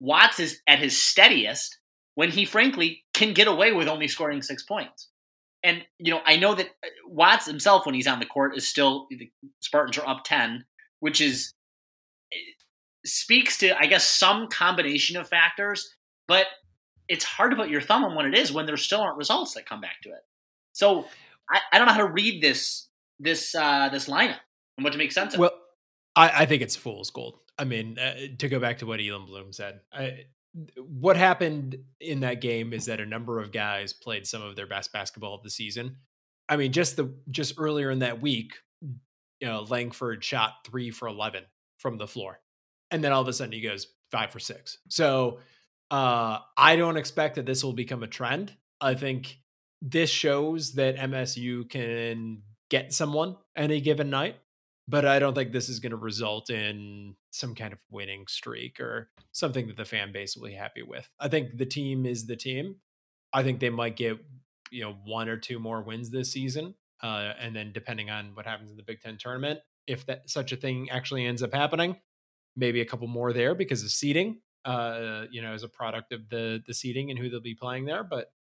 [0.00, 1.78] Watts is at his steadiest
[2.14, 5.08] when he frankly can get away with only scoring six points.
[5.62, 6.68] And, you know, I know that
[7.06, 10.64] Watts himself, when he's on the court, is still, the Spartans are up 10,
[11.00, 11.52] which is,
[13.06, 15.94] speaks to, I guess, some combination of factors,
[16.26, 16.46] but
[17.08, 19.54] it's hard to put your thumb on what it is when there still aren't results
[19.54, 20.20] that come back to it.
[20.72, 21.06] So
[21.50, 24.38] I, I don't know how to read this this uh, this lineup
[24.76, 25.40] and what to make sense of.
[25.40, 25.58] Well,
[26.14, 27.38] I, I think it's fool's gold.
[27.58, 30.26] I mean, uh, to go back to what Elam Bloom said, I,
[30.76, 34.66] what happened in that game is that a number of guys played some of their
[34.66, 35.96] best basketball of the season.
[36.48, 41.08] I mean, just the just earlier in that week, you know, Langford shot three for
[41.08, 41.44] eleven
[41.78, 42.40] from the floor,
[42.90, 44.78] and then all of a sudden he goes five for six.
[44.88, 45.40] So
[45.90, 48.54] uh, I don't expect that this will become a trend.
[48.80, 49.38] I think
[49.80, 54.36] this shows that MSU can get someone any given night
[54.88, 58.80] but I don't think this is going to result in some kind of winning streak
[58.80, 61.06] or something that the fan base will be happy with.
[61.20, 62.76] I think the team is the team.
[63.32, 64.16] I think they might get
[64.70, 68.46] you know one or two more wins this season, uh, and then depending on what
[68.46, 71.96] happens in the Big Ten tournament, if that such a thing actually ends up happening,
[72.58, 74.40] maybe a couple more there because of seeding.
[74.64, 77.86] Uh, you know, as a product of the the seeding and who they'll be playing
[77.86, 78.32] there, but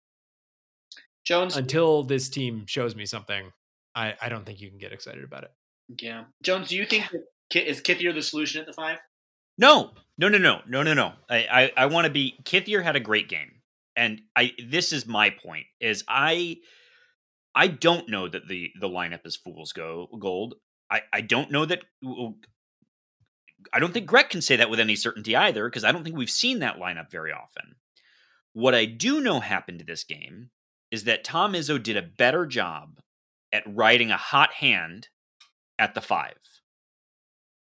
[1.24, 3.52] Jones until this team shows me something,
[3.94, 5.52] I, I don't think you can get excited about it.
[6.00, 6.68] Yeah, Jones.
[6.68, 8.98] Do you think that Ki- is Kithier the solution at the five?
[9.58, 11.12] No, no, no, no, no, no, no.
[11.28, 12.38] I, I, I want to be.
[12.44, 13.52] Kithier had a great game,
[13.94, 14.52] and I.
[14.64, 16.58] This is my point: is I,
[17.54, 20.54] I don't know that the the lineup is fool's go gold.
[20.90, 21.82] I, I don't know that.
[23.72, 26.16] I don't think Greg can say that with any certainty either, because I don't think
[26.16, 27.76] we've seen that lineup very often.
[28.52, 30.50] What I do know happened to this game
[30.90, 33.00] is that Tom Izzo did a better job
[33.52, 35.08] at riding a hot hand
[35.78, 36.38] at the five.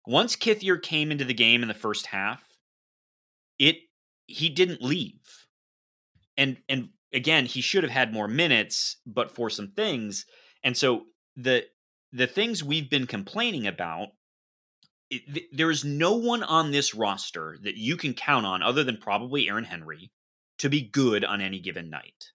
[0.05, 2.43] Once Kithier came into the game in the first half,
[3.57, 3.77] it
[4.27, 5.47] he didn't leave.
[6.37, 10.25] And and again, he should have had more minutes, but for some things.
[10.63, 11.65] And so the
[12.11, 14.09] the things we've been complaining about
[15.15, 18.83] it, th- there is no one on this roster that you can count on other
[18.83, 20.11] than probably Aaron Henry
[20.59, 22.31] to be good on any given night.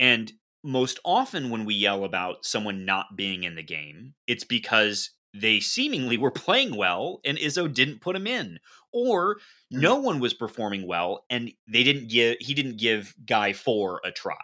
[0.00, 5.10] And most often when we yell about someone not being in the game, it's because
[5.34, 8.58] they seemingly were playing well and Izzo didn't put him in
[8.92, 9.38] or
[9.70, 9.80] Hmm.
[9.80, 14.10] no one was performing well and they didn't give he didn't give guy 4 a
[14.10, 14.40] try.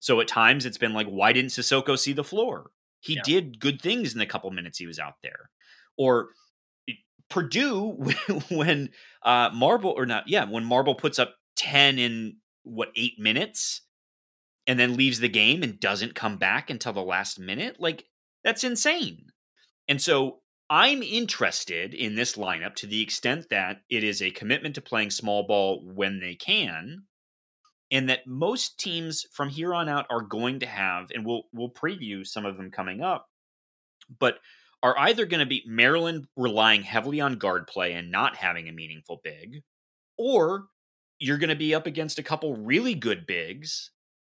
[0.00, 2.70] So at times it's been like why didn't Sissoko see the floor?
[3.00, 3.22] He Yeah.
[3.24, 5.50] did good things in the couple minutes he was out there.
[5.96, 6.28] Or
[7.28, 7.96] Purdue
[8.50, 8.90] when
[9.22, 13.82] uh Marble or not yeah, when Marble puts up 10 in what 8 minutes
[14.66, 18.04] and then leaves the game and doesn't come back until the last minute, like
[18.44, 19.26] that's insane.
[19.88, 24.74] And so I'm interested in this lineup to the extent that it is a commitment
[24.76, 27.02] to playing small ball when they can,
[27.90, 31.70] and that most teams from here on out are going to have, and we'll we'll
[31.70, 33.28] preview some of them coming up,
[34.18, 34.38] but
[34.82, 38.72] are either going to be Maryland relying heavily on guard play and not having a
[38.72, 39.62] meaningful big,
[40.18, 40.66] or
[41.18, 43.90] you're going to be up against a couple really good bigs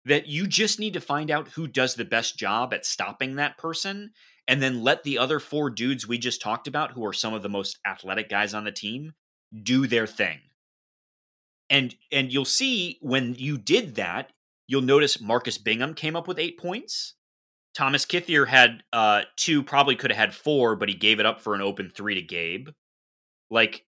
[0.04, 3.56] that you just need to find out who does the best job at stopping that
[3.56, 4.10] person
[4.48, 7.42] and then let the other four dudes we just talked about who are some of
[7.42, 9.12] the most athletic guys on the team
[9.62, 10.40] do their thing.
[11.70, 14.32] And and you'll see when you did that,
[14.66, 17.14] you'll notice Marcus Bingham came up with 8 points.
[17.74, 21.40] Thomas Kithier had uh 2 probably could have had 4 but he gave it up
[21.40, 22.68] for an open 3 to Gabe.
[23.50, 23.84] Like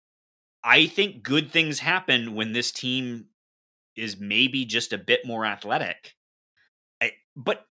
[0.62, 3.26] I think good things happen when this team
[3.96, 6.14] is maybe just a bit more athletic.
[7.00, 7.64] I, but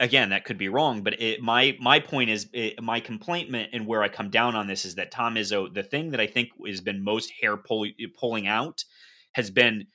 [0.00, 1.02] again, that could be wrong.
[1.02, 4.66] But it, my my point is it, my complaintment and where I come down on
[4.66, 7.86] this is that Tom Izzo, the thing that I think has been most hair pull,
[8.18, 8.84] pulling out,
[9.32, 9.86] has been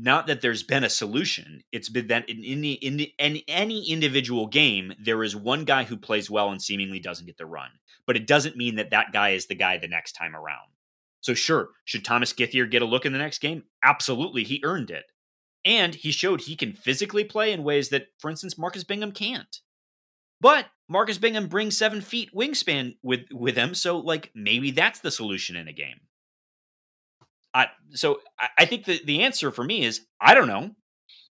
[0.00, 1.62] not that there's been a solution.
[1.70, 5.96] It's been that in any in, in any individual game, there is one guy who
[5.96, 7.70] plays well and seemingly doesn't get the run.
[8.06, 10.70] But it doesn't mean that that guy is the guy the next time around.
[11.20, 13.64] So sure, should Thomas Kithier get a look in the next game?
[13.84, 15.04] Absolutely, he earned it.
[15.64, 19.60] And he showed he can physically play in ways that, for instance, Marcus Bingham can't.
[20.40, 25.12] But Marcus Bingham brings seven feet wingspan with with him, so like maybe that's the
[25.12, 26.00] solution in a game.
[27.54, 30.70] I so I, I think the, the answer for me is I don't know,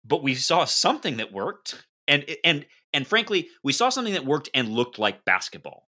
[0.05, 4.49] but we saw something that worked, and and and frankly, we saw something that worked
[4.55, 5.89] and looked like basketball,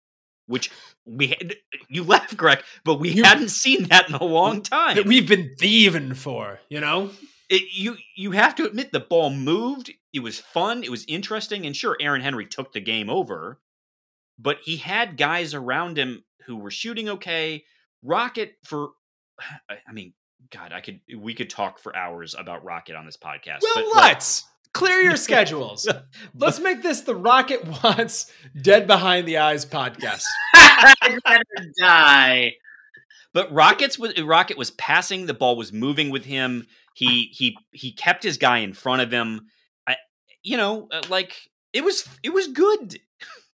[0.47, 0.71] which
[1.05, 1.55] we had,
[1.89, 4.95] you laugh, Greg, but we You- hadn't seen that in a long time.
[4.95, 7.09] That we've been thieving for, you know?
[7.49, 9.91] it, you you have to admit the ball moved.
[10.13, 10.83] It was fun.
[10.83, 13.59] It was interesting, and sure, Aaron Henry took the game over,
[14.39, 17.63] but he had guys around him who were shooting okay.
[18.03, 18.89] Rocket for,
[19.69, 20.13] I I mean,
[20.51, 23.59] God, I could we could talk for hours about Rocket on this podcast.
[23.61, 25.87] Well, but, let's clear your schedules.
[26.35, 30.23] Let's make this the Rocket Watts Dead Behind the Eyes podcast.
[30.55, 32.53] I'd rather die.
[33.33, 35.25] But Rockets was Rocket was passing.
[35.25, 36.67] The ball was moving with him.
[36.93, 39.47] He he he kept his guy in front of him.
[39.87, 39.95] I,
[40.43, 41.35] you know, uh, like
[41.71, 42.99] it was it was good.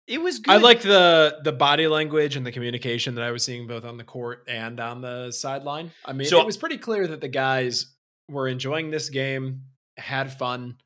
[0.07, 0.53] It was good.
[0.53, 3.97] I liked the the body language and the communication that I was seeing both on
[3.97, 5.91] the court and on the sideline.
[6.05, 7.95] I mean, So- it was pretty clear that the guys
[8.29, 9.63] were enjoying this game,
[9.97, 10.79] had fun.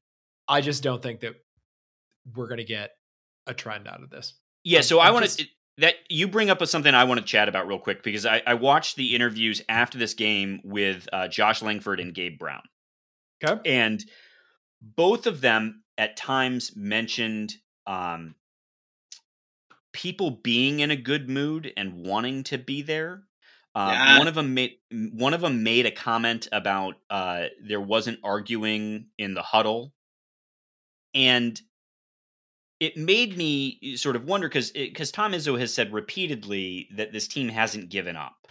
[0.48, 1.34] I just don't think that
[2.34, 2.92] we're going to get
[3.46, 4.34] a trend out of this.
[4.64, 5.46] Yeah, I'm- so I I'm want to
[5.78, 8.54] that you bring up something I want to chat about real quick because I, I
[8.54, 12.60] watched the interviews after this game with uh, Josh Langford and Gabe Brown,
[13.42, 13.60] Okay.
[13.70, 14.04] and
[14.82, 17.54] both of them at times mentioned
[17.86, 18.34] um,
[19.92, 23.22] people being in a good mood and wanting to be there.
[23.74, 24.18] Uh, Yeah.
[24.18, 24.76] One of them made
[25.12, 29.92] one of them made a comment about uh, there wasn't arguing in the huddle,
[31.14, 31.60] and
[32.80, 37.28] it made me sort of wonder because because Tom Izzo has said repeatedly that this
[37.28, 38.48] team hasn't given up,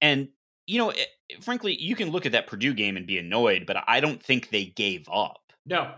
[0.00, 0.28] and
[0.66, 1.04] you know, eh,
[1.40, 4.50] frankly, you can look at that Purdue game and be annoyed, but I don't think
[4.50, 5.52] they gave up.
[5.66, 5.92] No.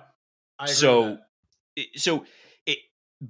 [0.67, 1.19] so,
[1.95, 2.29] so it,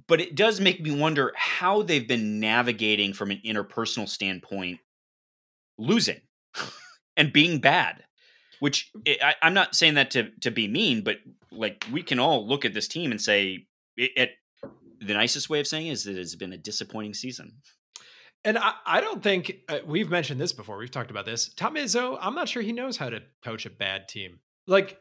[0.07, 4.79] but it does make me wonder how they've been navigating from an interpersonal standpoint,
[5.77, 6.21] losing
[7.17, 8.03] and being bad.
[8.59, 11.17] Which I, I'm not saying that to to be mean, but
[11.51, 13.65] like we can all look at this team and say
[13.97, 14.31] it, it
[15.01, 17.53] the nicest way of saying is that it's been a disappointing season.
[18.43, 20.77] And I, I don't think uh, we've mentioned this before.
[20.77, 21.53] We've talked about this.
[21.53, 24.39] Tom Izzo, I'm not sure he knows how to coach a bad team.
[24.67, 24.97] Like,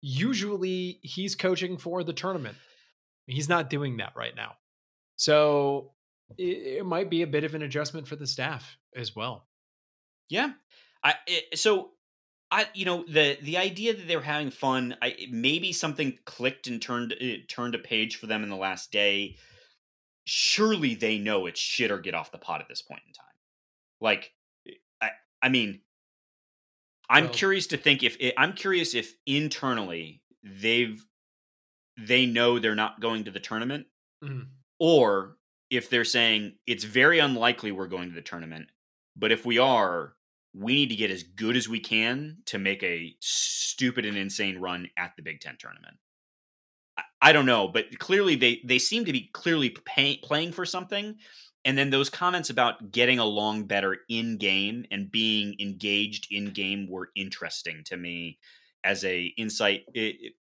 [0.00, 2.56] usually he's coaching for the tournament.
[3.30, 4.54] He's not doing that right now.
[5.16, 5.92] So
[6.38, 9.46] it, it might be a bit of an adjustment for the staff as well.
[10.28, 10.52] Yeah.
[11.02, 11.90] I it, so
[12.50, 16.66] I you know the the idea that they were having fun, I maybe something clicked
[16.66, 19.36] and turned it turned a page for them in the last day
[20.30, 23.24] surely they know it's shit or get off the pot at this point in time.
[24.00, 24.32] Like,
[24.68, 25.10] eh, I,
[25.42, 25.80] I mean,
[27.08, 31.04] I'm well, curious to think if eh, I'm curious if internally they've
[32.06, 33.86] they know they're not going to the tournament,
[34.24, 34.42] mm-hmm.
[34.78, 35.36] or
[35.70, 38.66] if they're saying it's very unlikely we're going to the tournament,
[39.16, 40.14] but if we are,
[40.54, 44.58] we need to get as good as we can to make a stupid and insane
[44.58, 45.96] run at the Big Ten tournament.
[47.22, 51.16] I don't know, but clearly they they seem to be clearly pay, playing for something.
[51.64, 56.88] And then those comments about getting along better in game and being engaged in game
[56.88, 58.38] were interesting to me
[58.82, 59.82] as a insight.
[59.92, 60.32] It, it,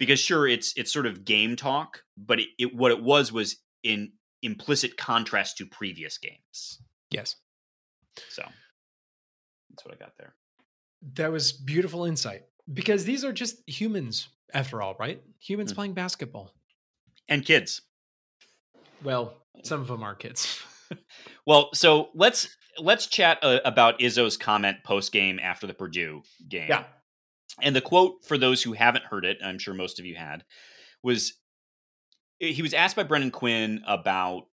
[0.00, 3.56] because sure, it's it's sort of game talk, but it, it what it was was
[3.84, 6.80] in implicit contrast to previous games.
[7.10, 7.36] Yes.
[8.30, 8.42] So
[9.68, 10.34] that's what I got there.
[11.14, 15.22] That was beautiful insight because these are just humans after all, right?
[15.40, 15.76] Humans mm.
[15.76, 16.50] playing basketball
[17.28, 17.82] and kids.
[19.04, 20.62] Well, some of them are kids.
[21.46, 26.68] well, so let's let's chat uh, about Izzo's comment post game after the Purdue game.
[26.70, 26.84] Yeah.
[27.62, 30.44] And the quote for those who haven't heard it, I'm sure most of you had,
[31.02, 31.34] was
[32.38, 34.46] he was asked by Brendan Quinn about,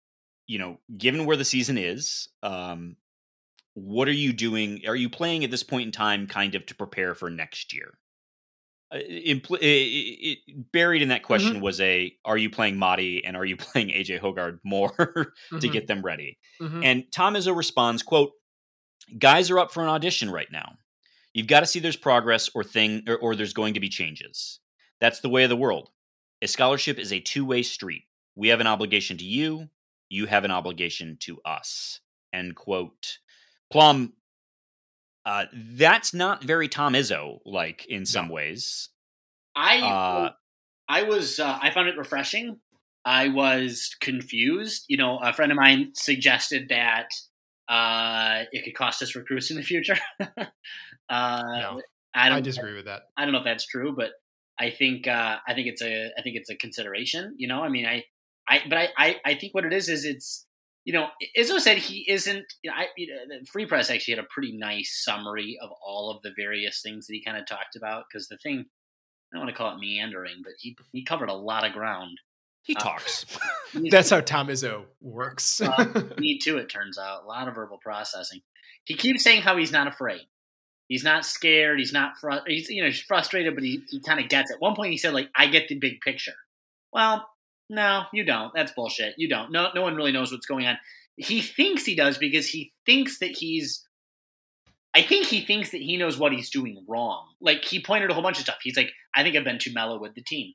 [0.47, 2.97] you know, given where the season is, um,
[3.75, 4.81] what are you doing?
[4.87, 7.97] Are you playing at this point in time kind of to prepare for next year?
[8.91, 11.63] Uh, impl- it, it, buried in that question mm-hmm.
[11.63, 15.71] was a are you playing Mady and are you playing AJ Hoggard more to mm-hmm.
[15.71, 16.37] get them ready?
[16.61, 16.83] Mm-hmm.
[16.83, 18.31] And Tom Izzo responds, quote,
[19.17, 20.77] guys are up for an audition right now.
[21.35, 24.61] You've got to see there's progress or thing or, or there's going to be changes.
[25.01, 25.89] That's the way of the world.
[26.41, 28.03] A scholarship is a two-way street.
[28.35, 29.67] We have an obligation to you,
[30.09, 31.99] you have an obligation to us.
[32.33, 33.19] End quote.
[33.69, 34.13] Plum,
[35.25, 38.89] uh, that's not very Tom Izzo like in some ways.
[39.57, 40.29] I uh,
[40.87, 42.59] I was uh, I found it refreshing.
[43.03, 44.85] I was confused.
[44.87, 47.07] You know, a friend of mine suggested that
[47.67, 49.97] uh, it could cost us recruits in the future.
[50.19, 50.45] uh,
[51.09, 51.81] no,
[52.13, 53.03] I, I disagree with that.
[53.17, 54.11] I don't know if that's true, but
[54.59, 57.35] I think uh, I think it's a I think it's a consideration.
[57.37, 58.03] You know, I mean, I
[58.47, 60.45] I but I I, I think what it is is it's
[60.85, 62.45] you know, Izzo said he isn't.
[62.63, 65.71] You know, I, you know, the Free Press actually had a pretty nice summary of
[65.85, 68.05] all of the various things that he kind of talked about.
[68.07, 68.59] Because the thing,
[69.33, 72.19] I don't want to call it meandering, but he he covered a lot of ground.
[72.65, 73.25] He uh, talks.
[73.73, 75.61] That's how Tom Izzo works.
[75.61, 76.57] uh, me too.
[76.57, 78.41] It turns out a lot of verbal processing.
[78.83, 80.21] He keeps saying how he's not afraid.
[80.87, 81.79] He's not scared.
[81.79, 82.17] He's not.
[82.19, 84.55] Fru- he's you know he's frustrated, but he he kind of gets it.
[84.55, 86.35] At one point, he said like, "I get the big picture."
[86.93, 87.27] Well,
[87.69, 88.53] no, you don't.
[88.53, 89.15] That's bullshit.
[89.17, 89.51] You don't.
[89.51, 90.77] No, no one really knows what's going on.
[91.17, 93.83] He thinks he does because he thinks that he's.
[94.93, 97.25] I think he thinks that he knows what he's doing wrong.
[97.41, 98.59] Like he pointed a whole bunch of stuff.
[98.61, 100.53] He's like, I think I've been too mellow with the team,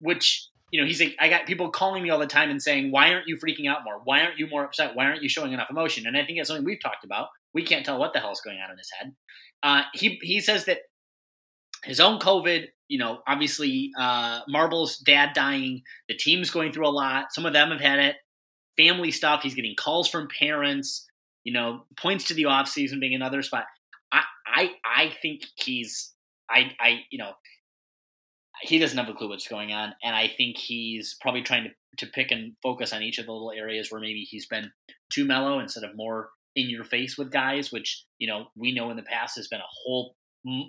[0.00, 2.90] which you know, he's like, I got people calling me all the time and saying,
[2.90, 4.00] why aren't you freaking out more?
[4.04, 4.96] Why aren't you more upset?
[4.96, 6.06] Why aren't you showing enough emotion?
[6.06, 7.28] And I think that's something we've talked about.
[7.54, 9.14] We can't tell what the hell's going on in his head.
[9.62, 10.78] Uh, he he says that
[11.84, 16.90] his own COVID, you know, obviously uh, Marble's dad dying, the team's going through a
[16.90, 17.32] lot.
[17.32, 18.16] Some of them have had it.
[18.76, 19.42] Family stuff.
[19.42, 21.06] He's getting calls from parents.
[21.44, 23.66] You know, points to the offseason being another spot.
[24.10, 26.12] I, I, I think he's,
[26.50, 27.32] I, I, you know,
[28.62, 31.70] he doesn't have a clue what's going on, and I think he's probably trying to
[31.98, 34.70] to pick and focus on each of the little areas where maybe he's been
[35.08, 38.90] too mellow instead of more in your face with guys, which you know we know
[38.90, 40.16] in the past has been a whole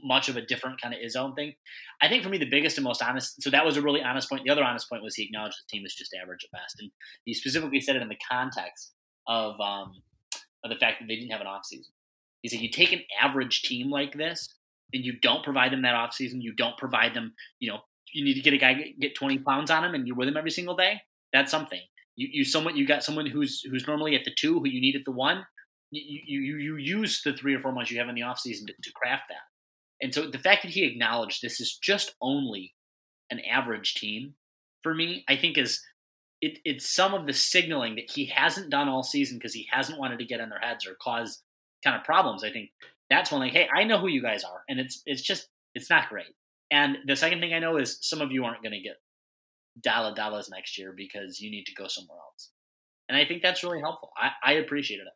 [0.03, 1.53] much of a different kind of his own thing.
[2.01, 4.29] I think for me, the biggest and most honest, so that was a really honest
[4.29, 4.43] point.
[4.43, 6.77] The other honest point was he acknowledged the team is just average at best.
[6.79, 6.91] And
[7.25, 8.93] he specifically said it in the context
[9.27, 9.91] of, um,
[10.63, 11.91] of the fact that they didn't have an offseason.
[12.41, 14.55] He said, you take an average team like this
[14.93, 17.79] and you don't provide them that off season, you don't provide them, you know,
[18.13, 20.37] you need to get a guy get 20 pounds on him and you're with him
[20.37, 21.01] every single day.
[21.33, 21.81] That's something.
[22.15, 24.95] You, you someone you got someone who's who's normally at the two who you need
[24.95, 25.45] at the one.
[25.91, 28.73] You, you, you use the three or four months you have in the offseason to,
[28.81, 29.37] to craft that.
[30.01, 32.73] And so the fact that he acknowledged this is just only
[33.29, 34.33] an average team
[34.83, 35.23] for me.
[35.29, 35.81] I think is
[36.41, 39.99] it, it's some of the signaling that he hasn't done all season because he hasn't
[39.99, 41.41] wanted to get in their heads or cause
[41.83, 42.43] kind of problems.
[42.43, 42.69] I think
[43.09, 45.89] that's one like, hey, I know who you guys are, and it's it's just it's
[45.89, 46.33] not great.
[46.71, 48.97] And the second thing I know is some of you aren't going to get
[49.81, 52.51] dollar dollars next year because you need to go somewhere else.
[53.07, 54.11] And I think that's really helpful.
[54.17, 55.13] I, I appreciated it.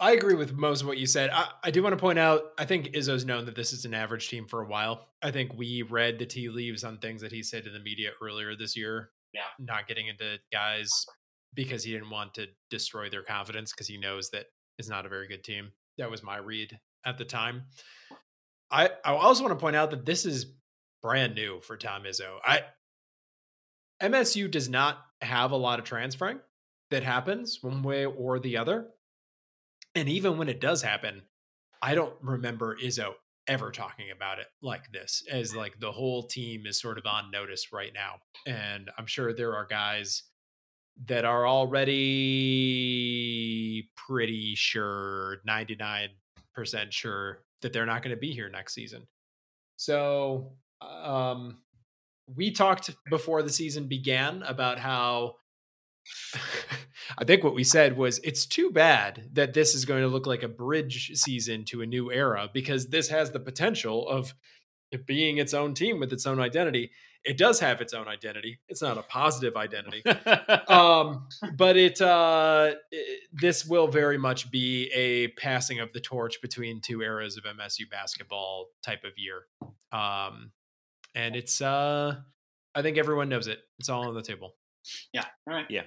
[0.00, 1.30] I agree with most of what you said.
[1.30, 3.94] I, I do want to point out, I think Izzo's known that this is an
[3.94, 5.08] average team for a while.
[5.22, 8.10] I think we read the tea leaves on things that he said to the media
[8.22, 9.10] earlier this year.
[9.32, 9.42] Yeah.
[9.58, 10.90] Not getting into guys
[11.54, 14.46] because he didn't want to destroy their confidence because he knows that
[14.78, 15.72] it's not a very good team.
[15.98, 17.64] That was my read at the time.
[18.70, 20.46] I, I also want to point out that this is
[21.02, 22.38] brand new for Tom Izzo.
[22.44, 22.62] I
[24.02, 26.40] MSU does not have a lot of transferring
[26.90, 28.88] that happens one way or the other.
[29.94, 31.22] And even when it does happen,
[31.80, 33.12] I don't remember Izzo
[33.46, 37.30] ever talking about it like this, as like the whole team is sort of on
[37.30, 38.16] notice right now.
[38.46, 40.24] And I'm sure there are guys
[41.06, 41.92] that are already
[43.96, 46.08] pretty sure, 99%
[46.90, 49.06] sure that they're not going to be here next season.
[49.76, 51.58] So, um,
[52.26, 55.36] we talked before the season began about how
[57.18, 60.26] I think what we said was it's too bad that this is going to look
[60.26, 64.34] like a bridge season to a new era because this has the potential of
[65.06, 66.90] being its own team with its own identity.
[67.24, 68.60] It does have its own identity.
[68.68, 70.02] It's not a positive identity.
[70.68, 76.40] um, but it, uh, it, this will very much be a passing of the torch
[76.42, 79.44] between two eras of MSU basketball type of year.
[79.92, 80.52] Um,
[81.14, 82.16] and it's uh,
[82.74, 83.60] I think everyone knows it.
[83.78, 84.54] It's all on the table.
[85.12, 85.24] Yeah.
[85.48, 85.66] All right.
[85.70, 85.84] Yeah.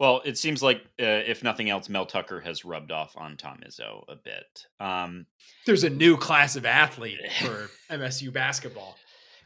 [0.00, 3.60] Well, it seems like uh, if nothing else, Mel Tucker has rubbed off on Tom
[3.66, 4.66] Izzo a bit.
[4.80, 5.26] Um,
[5.66, 8.96] There's a new class of athlete for MSU basketball.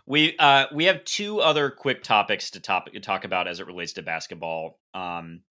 [0.09, 3.93] We uh, we have two other quick topics to top, talk about as it relates
[3.95, 4.79] to basketball.
[4.95, 5.43] Um,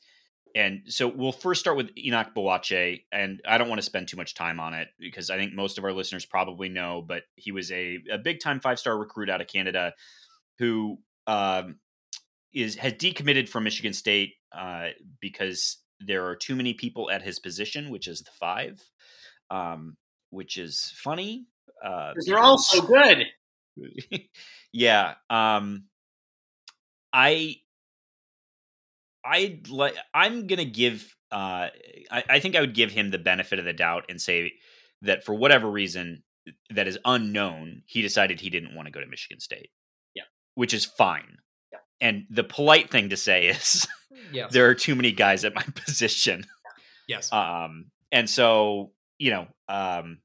[0.55, 4.17] and so we'll first start with Enoch Boakye, and I don't want to spend too
[4.17, 7.51] much time on it because I think most of our listeners probably know, but he
[7.51, 9.93] was a, a big time five star recruit out of Canada
[10.57, 10.97] who
[11.27, 11.75] um,
[12.51, 14.87] is has decommitted from Michigan State uh,
[15.21, 18.81] because there are too many people at his position, which is the five,
[19.51, 19.97] um,
[20.31, 21.45] which is funny.
[21.85, 23.25] Uh, they're all so good.
[24.73, 25.15] yeah.
[25.29, 25.85] Um,
[27.13, 27.57] I
[29.25, 29.95] I like.
[30.13, 31.15] I'm gonna give.
[31.31, 31.67] Uh,
[32.09, 34.53] I, I think I would give him the benefit of the doubt and say
[35.01, 36.23] that for whatever reason
[36.69, 39.69] that is unknown, he decided he didn't want to go to Michigan State.
[40.13, 40.23] Yeah,
[40.55, 41.37] which is fine.
[41.71, 41.79] Yeah.
[41.99, 43.85] And the polite thing to say is,
[44.31, 44.53] yes.
[44.53, 46.45] there are too many guys at my position.
[47.07, 47.31] Yes.
[47.33, 50.19] Um, and so you know, um,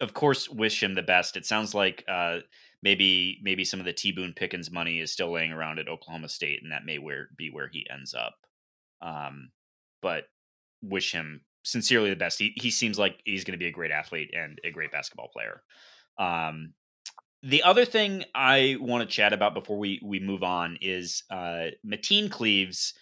[0.00, 1.36] of course, wish him the best.
[1.36, 2.38] It sounds like uh,
[2.86, 6.28] maybe maybe some of the T Boone Pickens money is still laying around at Oklahoma
[6.28, 8.36] State, and that may where be where he ends up.
[9.02, 9.50] Um,
[10.00, 10.26] but
[10.82, 12.38] wish him sincerely the best.
[12.38, 15.30] He he seems like he's going to be a great athlete and a great basketball
[15.32, 15.64] player.
[16.16, 16.74] Um,
[17.42, 21.70] the other thing I want to chat about before we we move on is uh,
[21.84, 22.94] Mateen Cleaves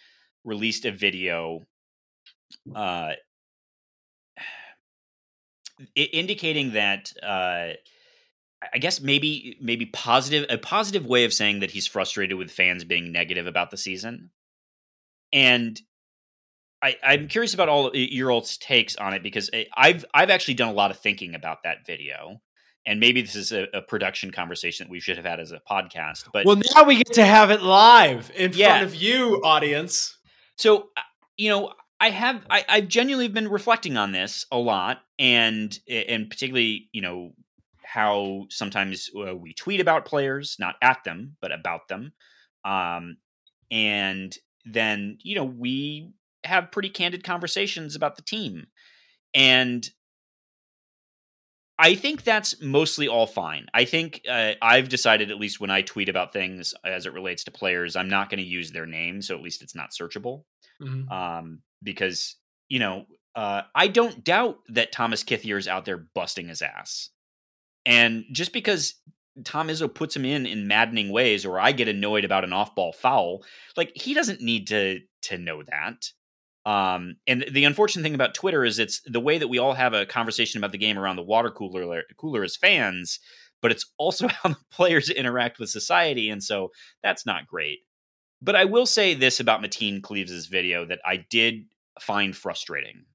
[0.43, 1.61] released a video.
[2.75, 3.11] Uh,
[5.95, 7.73] indicating that uh,
[8.73, 12.83] I guess maybe maybe positive a positive way of saying that he's frustrated with fans
[12.83, 14.31] being negative about the season,
[15.33, 15.79] and
[16.81, 20.69] I, I'm curious about all your all's takes on it because I've I've actually done
[20.69, 22.41] a lot of thinking about that video,
[22.85, 25.59] and maybe this is a, a production conversation that we should have had as a
[25.69, 26.25] podcast.
[26.31, 28.79] But well, now we get to have it live in Yeah.
[28.79, 30.17] front of you, audience.
[30.57, 31.01] So, uh,
[31.37, 36.29] you know, I have I, I've genuinely been reflecting on this a lot, and and
[36.29, 37.33] particularly, you know,
[37.85, 42.13] how sometimes uh, we tweet about players, not at them, but about them,
[42.65, 43.17] um,
[43.71, 46.11] and then you know we
[46.43, 48.67] have pretty candid conversations about the team,
[49.33, 49.89] and
[51.77, 53.67] I think that's mostly all fine.
[53.73, 57.43] I think uh, I've decided, at least when I tweet about things as it relates
[57.45, 60.43] to players, I'm not going to use their name, so at least it's not searchable
[60.79, 61.13] Mhm.
[61.13, 62.37] um, because
[62.69, 63.05] you know
[63.35, 67.11] uh, I don't doubt that Thomas Kithier is out there busting his ass,
[67.85, 68.95] and just because
[69.43, 72.93] Tom Izzo puts him in in maddening ways, or I get annoyed about an off-ball
[72.93, 73.43] foul,
[73.75, 76.11] like he doesn't need to to know that.
[76.69, 79.93] Um, and the unfortunate thing about Twitter is it's the way that we all have
[79.93, 83.19] a conversation about the game around the water cooler cooler as fans,
[83.61, 86.71] but it's also how the players interact with society, and so
[87.03, 87.79] that's not great.
[88.41, 91.65] But I will say this about Mateen Cleaves' video that I did
[91.99, 93.05] find frustrating.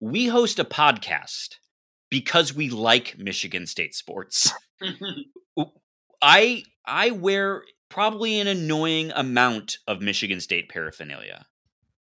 [0.00, 1.56] We host a podcast
[2.10, 4.52] because we like Michigan State sports.
[6.22, 11.46] I I wear probably an annoying amount of Michigan State paraphernalia.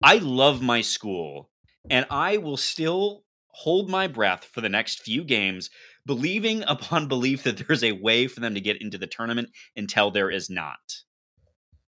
[0.03, 1.51] I love my school,
[1.91, 5.71] and I will still hold my breath for the next few games,
[6.05, 10.11] believing upon belief that there's a way for them to get into the tournament until
[10.11, 11.03] there is not.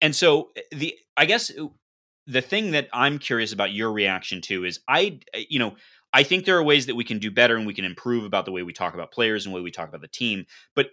[0.00, 1.50] And so eh, the I guess
[2.26, 5.76] the thing that I'm curious about your reaction to is I eh, you know
[6.12, 8.44] I think there are ways that we can do better and we can improve about
[8.44, 10.46] the way we talk about players and the way we talk about the team.
[10.74, 10.90] But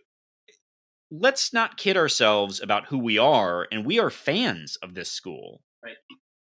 [1.09, 3.68] let's not kid ourselves about who we are.
[3.72, 5.61] And we are fans of this school.
[5.84, 5.95] Right.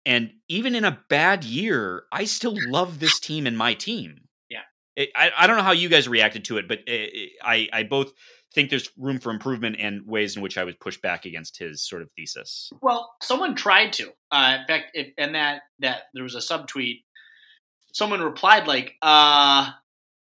[0.06, 4.28] And even in a bad year, I still love this team and my team.
[4.48, 4.62] Yeah.
[4.96, 7.82] It, I, I don't know how you guys reacted to it, but it, I, I
[7.82, 8.12] both
[8.54, 11.82] think there's room for improvement and ways in which I would push back against his
[11.82, 12.72] sort of thesis.
[12.82, 14.10] Well, someone tried to.
[14.32, 17.02] Uh, in fact, if, and that that there was a subtweet.
[17.92, 19.70] Someone replied like, uh,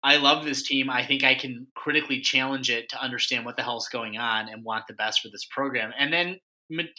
[0.03, 0.91] "I love this team.
[0.91, 4.65] I think I can critically challenge it to understand what the hell's going on and
[4.65, 6.41] want the best for this program." And then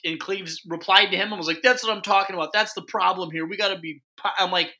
[0.04, 2.54] and Cleaves replied to him and was like, "That's what I'm talking about.
[2.54, 3.46] That's the problem here.
[3.46, 4.02] We got to be."
[4.38, 4.72] I'm like,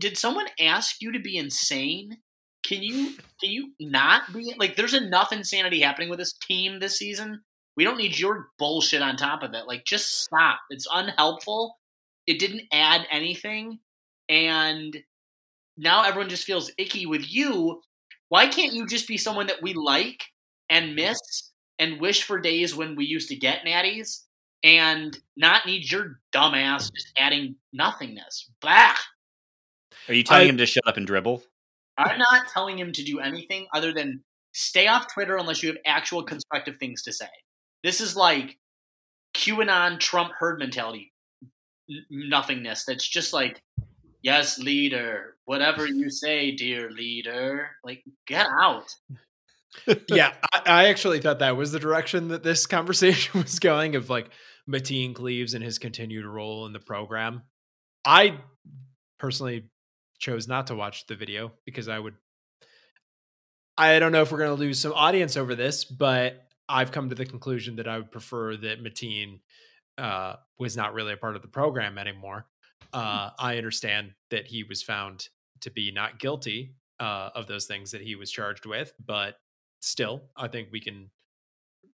[0.00, 2.18] "Did someone ask you to be insane?
[2.64, 4.76] Can you can you not be like?
[4.76, 7.42] There's enough insanity happening with this team this season.
[7.76, 9.66] We don't need your bullshit on top of it.
[9.66, 10.60] Like, just stop.
[10.70, 11.78] It's unhelpful.
[12.26, 13.80] It didn't add anything,
[14.32, 14.96] and
[15.76, 17.82] now everyone just feels icky with you.
[18.30, 20.24] Why can't you just be someone that we like
[20.70, 21.18] and miss
[21.78, 24.22] and wish for days when we used to get natties
[24.64, 28.50] and not need your dumbass just adding nothingness?
[28.62, 28.94] Bah!
[30.08, 31.42] Are you telling I- him to shut up and dribble?
[31.98, 35.76] I'm not telling him to do anything other than stay off Twitter unless you have
[35.84, 37.28] actual constructive things to say.
[37.84, 38.58] This is like
[39.34, 41.12] QAnon Trump herd mentality
[41.90, 43.62] n- nothingness that's just like,
[44.22, 47.70] yes, leader, whatever you say, dear leader.
[47.84, 48.94] Like, get out.
[50.08, 54.08] yeah, I, I actually thought that was the direction that this conversation was going of
[54.10, 54.30] like
[54.68, 57.42] Mateen Cleaves and his continued role in the program.
[58.04, 58.38] I
[59.18, 59.70] personally
[60.18, 62.14] chose not to watch the video because I would.
[63.76, 67.08] I don't know if we're going to lose some audience over this, but I've come
[67.08, 69.40] to the conclusion that I would prefer that Mateen
[69.96, 72.46] uh, was not really a part of the program anymore.
[72.92, 75.28] Uh, I understand that he was found
[75.60, 79.36] to be not guilty uh, of those things that he was charged with, but
[79.80, 81.10] still, I think we can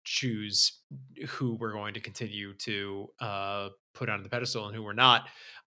[0.05, 0.81] choose
[1.29, 5.29] who we're going to continue to uh, put on the pedestal and who we're not.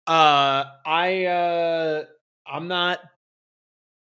[0.07, 2.03] Uh, I uh,
[2.45, 2.99] I'm not.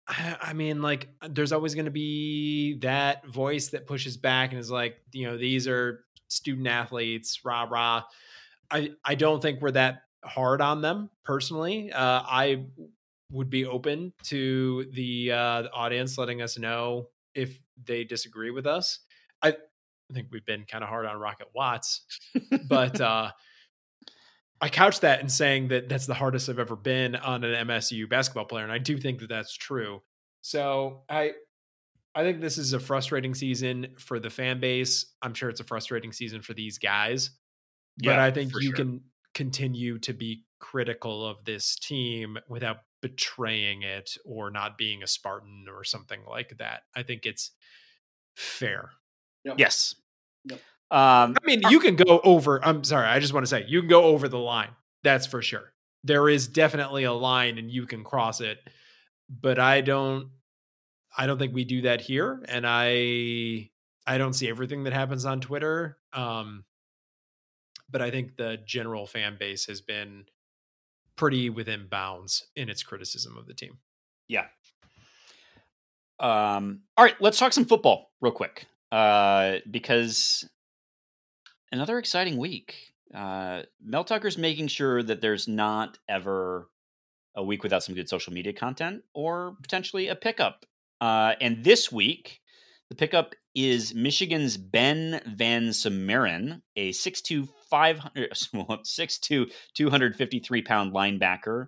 [0.08, 4.60] I, I mean, like, there's always going to be that voice that pushes back and
[4.60, 8.04] is like, you know, these are student athletes, rah rah.
[8.72, 11.92] I I don't think we're that hard on them personally.
[11.92, 12.66] Uh, I
[13.32, 18.68] would be open to the, uh, the audience letting us know if they disagree with
[18.68, 19.00] us.
[19.42, 22.02] I, I think we've been kind of hard on Rocket Watts,
[22.68, 23.32] but uh,
[24.60, 28.08] I couch that in saying that that's the hardest I've ever been on an MSU
[28.08, 30.02] basketball player, and I do think that that's true.
[30.42, 31.34] So I,
[32.14, 35.06] I think this is a frustrating season for the fan base.
[35.22, 37.32] I'm sure it's a frustrating season for these guys,
[37.98, 38.76] yeah, but I think you sure.
[38.76, 39.02] can
[39.34, 45.66] continue to be critical of this team without betraying it or not being a Spartan
[45.74, 46.84] or something like that.
[46.96, 47.52] I think it's
[48.36, 48.92] fair.
[49.58, 49.96] Yes.
[50.46, 50.60] Yep.
[50.92, 52.64] Um, I mean, you can go over.
[52.64, 53.08] I'm sorry.
[53.08, 54.70] I just want to say you can go over the line.
[55.04, 55.74] That's for sure.
[56.04, 58.60] There is definitely a line, and you can cross it.
[59.30, 60.30] But I don't.
[61.18, 63.70] I don't think we do that here, and I.
[64.06, 65.98] I don't see everything that happens on Twitter.
[66.12, 66.66] Um,
[67.92, 70.26] but I think the general fan base has been
[71.16, 73.80] pretty within bounds in its criticism of the team.
[74.28, 74.46] Yeah.
[76.20, 78.66] Um, all right, let's talk some football real quick.
[78.92, 80.48] Uh, because
[81.72, 82.94] another exciting week.
[83.14, 86.70] Uh, Mel Tucker's making sure that there's not ever
[87.36, 90.66] a week without some good social media content or potentially a pickup.
[91.00, 92.40] Uh, and this week,
[92.90, 101.68] the pickup is Michigan's Ben VanSumeren, a 6'2", 500, 6'2", 253 pound linebacker.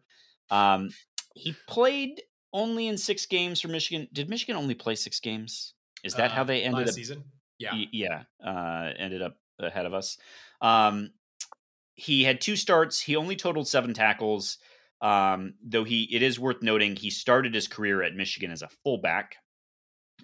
[0.51, 0.89] Um,
[1.33, 2.21] he played
[2.53, 4.07] only in six games for Michigan.
[4.13, 5.73] Did Michigan only play six games?
[6.03, 6.93] Is that how Uh, they ended up?
[6.93, 7.23] season?
[7.57, 7.73] Yeah.
[7.91, 10.17] Yeah, uh, ended up ahead of us.
[10.61, 11.11] Um,
[11.95, 12.99] he had two starts.
[12.99, 14.57] He only totaled seven tackles.
[15.01, 18.69] Um, though he, it is worth noting, he started his career at Michigan as a
[18.83, 19.37] fullback.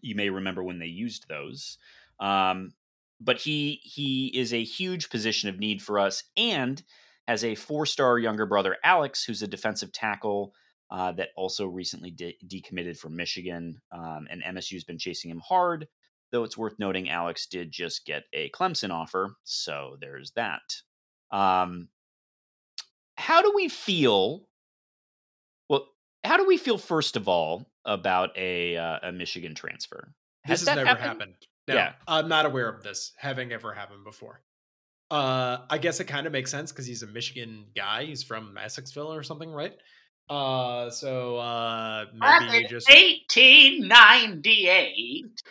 [0.01, 1.77] You may remember when they used those.
[2.19, 2.73] Um,
[3.20, 6.82] but he he is a huge position of need for us, and
[7.28, 10.53] has a four-star younger brother, Alex, who's a defensive tackle
[10.89, 13.80] uh, that also recently de- decommitted from Michigan.
[13.91, 15.88] Um, and MSU's been chasing him hard.
[16.32, 20.61] Though it's worth noting, Alex did just get a Clemson offer, so there's that.
[21.32, 21.89] Um,
[23.15, 24.47] how do we feel?
[25.70, 25.88] Well,
[26.24, 30.13] how do we feel first of all about a uh, a Michigan transfer?
[30.47, 31.05] This has, never happened?
[31.05, 31.36] happened.
[31.70, 31.93] No, Yeah.
[32.07, 34.41] I'm not aware of this having ever happened before.
[35.11, 38.05] Uh, I guess it kind of makes sense because he's a Michigan guy.
[38.05, 39.74] He's from Essexville or something, right?
[40.30, 45.41] Uh, so uh, maybe you Back in just 1898.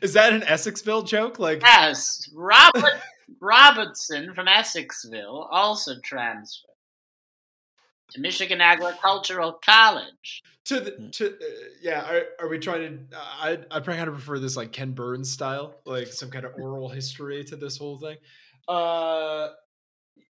[0.00, 1.38] is that an Essexville joke?
[1.38, 3.00] Like, Yes, Robert
[3.40, 6.68] Robertson from Essexville also transferred
[8.12, 10.42] to Michigan Agricultural College.
[10.66, 11.12] to the Mm.
[11.12, 11.32] to uh,
[11.82, 14.92] yeah are, are we trying to i i probably kind of prefer this like ken
[14.92, 18.16] burns style like some kind of oral history to this whole thing
[18.68, 19.48] uh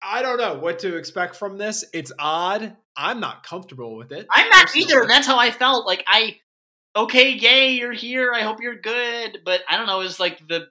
[0.03, 4.27] i don't know what to expect from this it's odd i'm not comfortable with it
[4.31, 4.93] I'm not personally.
[4.93, 5.07] either.
[5.07, 5.87] That's how I felt.
[5.87, 6.39] Like I,
[6.97, 8.33] okay, yay, you're here.
[8.35, 9.39] I hope you're good.
[9.45, 10.01] But I don't know.
[10.01, 10.66] Is like the,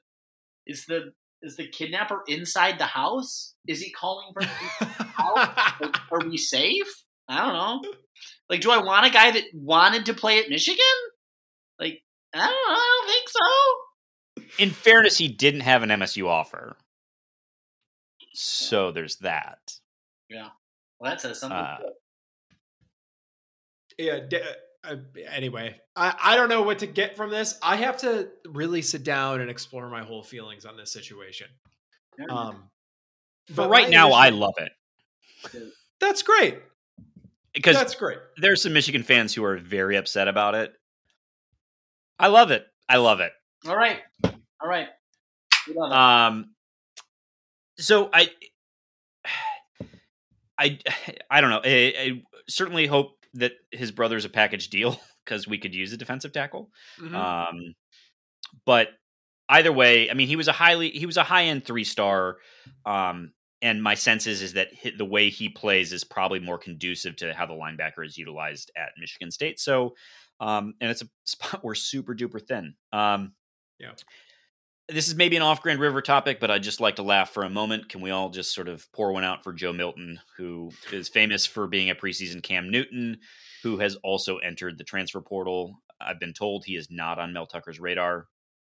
[0.65, 3.53] is the is the kidnapper inside the house?
[3.67, 4.41] Is he calling for?
[5.17, 6.87] Like, are we safe?
[7.27, 7.93] I don't know.
[8.49, 10.83] Like, do I want a guy that wanted to play at Michigan?
[11.79, 12.01] Like,
[12.33, 12.75] I don't know.
[12.75, 14.63] I don't think so.
[14.63, 16.75] In fairness, he didn't have an MSU offer,
[18.33, 19.73] so there's that.
[20.29, 20.49] Yeah.
[20.99, 21.57] Well, that says something.
[21.57, 21.77] Uh,
[23.97, 24.41] yeah d-
[24.83, 24.95] uh,
[25.31, 29.03] anyway I, I don't know what to get from this i have to really sit
[29.05, 31.47] down and explore my whole feelings on this situation
[32.19, 32.25] Yeah.
[32.35, 32.69] um
[33.47, 34.71] For but right my now, I love it
[35.99, 36.59] that's great
[37.53, 40.73] because that's great there's some Michigan fans who are very upset about it.
[42.19, 42.65] I love it.
[42.87, 43.31] I love it.
[43.67, 44.87] All right, all right.
[45.67, 45.97] We love it.
[45.97, 46.51] Um,
[47.77, 48.29] so I,
[50.57, 50.79] I,
[51.29, 51.61] I don't know.
[51.63, 55.97] I, I certainly hope that his brother's a package deal because we could use a
[55.97, 56.69] defensive tackle.
[56.99, 57.13] Mhm.
[57.13, 57.75] Um,
[58.65, 58.89] but
[59.49, 62.37] either way, I mean, he was a highly he was a high end three star.
[62.85, 63.31] Um,
[63.61, 67.33] and my sense is is that the way he plays is probably more conducive to
[67.33, 69.59] how the linebacker is utilized at Michigan State.
[69.59, 69.95] So,
[70.39, 72.75] um, and it's a spot we're super duper thin.
[72.91, 73.33] Um,
[73.79, 73.91] Yeah.
[74.87, 77.41] This is maybe an off Grand River topic, but I'd just like to laugh for
[77.41, 77.89] a moment.
[77.89, 81.43] Can we all just sort of pour one out for Joe Milton, who is famous
[81.43, 83.17] for being a preseason Cam Newton,
[83.63, 85.81] who has also entered the transfer portal?
[85.99, 88.27] I've been told he is not on Mel Tucker's radar.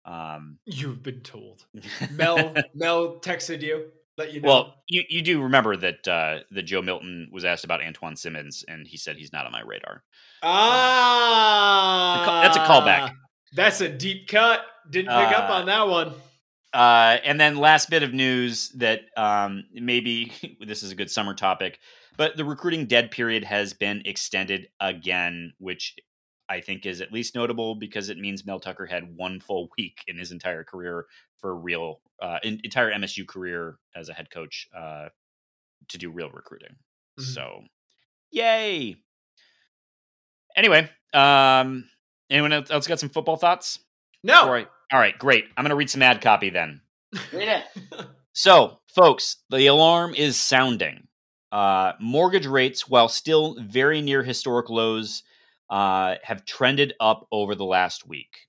[0.05, 1.65] Um, you've been told
[2.11, 6.63] mel mel texted you let you know well, you, you do remember that uh, that
[6.63, 10.03] Joe Milton was asked about Antoine Simmons, and he said he's not on my radar.
[10.43, 13.13] Ah, That's a callback.
[13.53, 14.61] That's a deep cut.
[14.89, 16.13] Didn't pick up Uh, on that one.
[16.73, 20.31] Uh, and then last bit of news that um, maybe
[20.65, 21.79] this is a good summer topic,
[22.17, 25.95] but the recruiting dead period has been extended again, which
[26.49, 30.03] I think is at least notable because it means Mel Tucker had one full week
[30.07, 31.05] in his entire career
[31.39, 35.09] for real, uh, in, entire MSU career as a head coach uh,
[35.89, 36.75] to do real recruiting.
[37.19, 37.23] Mhm.
[37.23, 37.63] So,
[38.31, 38.95] yay!
[40.55, 41.89] Anyway, um,
[42.29, 43.79] anyone else else got some football thoughts?
[44.23, 44.41] No.
[44.41, 45.45] All right, all right, great.
[45.55, 46.81] I'm going to read some ad copy then.
[47.31, 47.63] Read it.
[48.33, 51.07] So, folks, the alarm is sounding.
[51.51, 55.23] Uh, mortgage rates, while still very near historic lows,
[55.69, 58.47] uh, have trended up over the last week.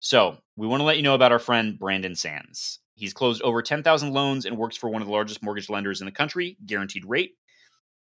[0.00, 2.80] So, we want to let you know about our friend Brandon Sands.
[2.94, 6.04] He's closed over 10,000 loans and works for one of the largest mortgage lenders in
[6.04, 7.32] the country, Guaranteed Rate.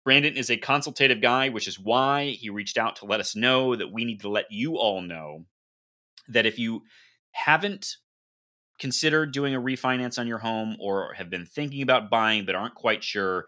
[0.04, 3.76] Brandon is a consultative guy, which is why he reached out to let us know
[3.76, 5.44] that we need to let you all know
[6.28, 6.84] that if you
[7.32, 7.96] haven't
[8.78, 12.74] considered doing a refinance on your home or have been thinking about buying but aren't
[12.74, 13.46] quite sure,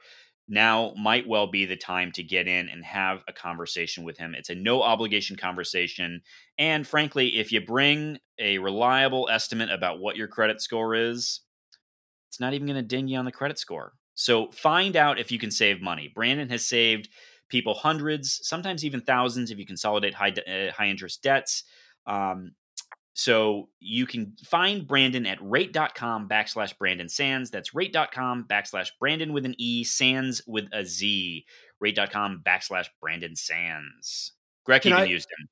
[0.50, 4.34] now might well be the time to get in and have a conversation with him.
[4.34, 6.22] It's a no obligation conversation.
[6.58, 11.40] And frankly, if you bring a reliable estimate about what your credit score is,
[12.28, 13.92] it's not even going to ding you on the credit score.
[14.14, 16.12] So find out if you can save money.
[16.14, 17.08] Brandon has saved
[17.48, 21.64] people hundreds, sometimes even thousands if you consolidate high, uh, high interest debts.
[22.06, 22.52] Um,
[23.20, 27.50] so you can find Brandon at rate.com backslash Brandon Sands.
[27.50, 31.44] That's rate.com backslash Brandon with an E, Sands with a Z.
[31.80, 34.32] Rate.com backslash Brandon Sands.
[34.64, 35.48] Greg Can even I- used him.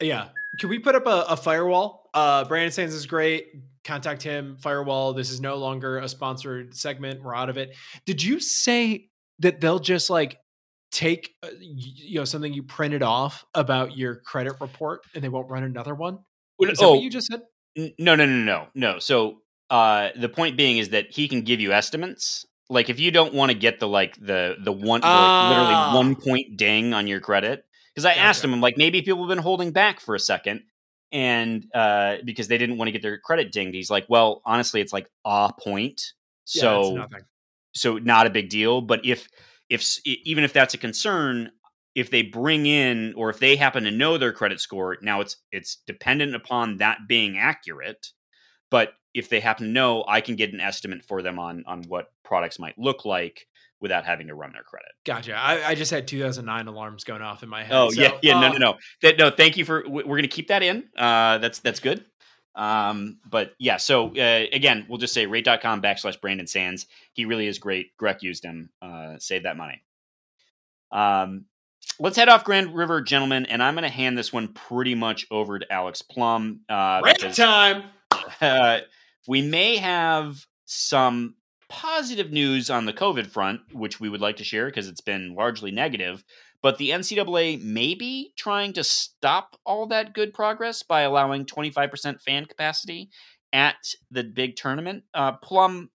[0.00, 0.28] Yeah.
[0.58, 2.08] Can we put up a, a firewall?
[2.14, 3.48] Uh, Brandon Sands is great.
[3.84, 4.56] Contact him.
[4.56, 5.12] Firewall.
[5.12, 7.22] This is no longer a sponsored segment.
[7.22, 7.76] We're out of it.
[8.06, 9.10] Did you say
[9.40, 10.38] that they'll just like
[10.90, 15.50] take uh, you know something you printed off about your credit report and they won't
[15.50, 16.18] run another one?
[16.70, 17.42] Is that Oh, what you just said?
[17.76, 18.98] No, no, no, no, no.
[18.98, 19.38] So
[19.70, 22.44] uh, the point being is that he can give you estimates.
[22.68, 25.48] Like if you don't want to get the like the the one like, Ah.
[25.48, 29.22] literally one point ding on your credit, because I asked him, I'm like, maybe people
[29.22, 30.62] have been holding back for a second,
[31.10, 33.74] and uh, because they didn't want to get their credit dinged.
[33.74, 36.00] He's like, well, honestly, it's like a point,
[36.44, 37.06] so yeah,
[37.74, 38.80] so not a big deal.
[38.80, 39.28] But if
[39.68, 41.50] if even if that's a concern,
[41.94, 45.36] if they bring in or if they happen to know their credit score, now it's
[45.50, 48.08] it's dependent upon that being accurate.
[48.70, 51.82] But if they happen to know, I can get an estimate for them on on
[51.84, 53.46] what products might look like
[53.80, 54.92] without having to run their credit.
[55.04, 55.34] Gotcha.
[55.34, 57.74] I, I just had 2009 alarms going off in my head.
[57.74, 58.36] Oh So, yeah, yeah.
[58.36, 58.74] uh, no, no, no.
[59.02, 59.28] That, no.
[59.30, 59.82] Thank you for.
[59.86, 60.84] we- We're going to keep that in.
[60.96, 62.04] Uh, that's that's good.
[62.54, 63.76] Um, but yeah.
[63.78, 66.86] So uh, again, we'll just say rate.com backslash Brandon Sands.
[67.12, 67.96] He really is great.
[67.96, 68.70] Greg used him.
[68.80, 69.82] Uh, save that money.
[70.90, 71.46] Um,
[71.98, 75.26] let's head off Grand River, gentlemen, and I'm going to hand this one pretty much
[75.30, 76.60] over to Alex Plum.
[76.68, 77.84] Uh, Rant because- time.
[78.40, 78.80] uh,
[79.28, 81.36] we may have some
[81.68, 85.34] positive news on the COVID front, which we would like to share because it's been
[85.34, 86.24] largely negative.
[86.62, 92.20] But the NCAA may be trying to stop all that good progress by allowing 25%
[92.20, 93.10] fan capacity
[93.52, 93.76] at
[94.10, 95.04] the big tournament.
[95.12, 95.90] Uh, Plum,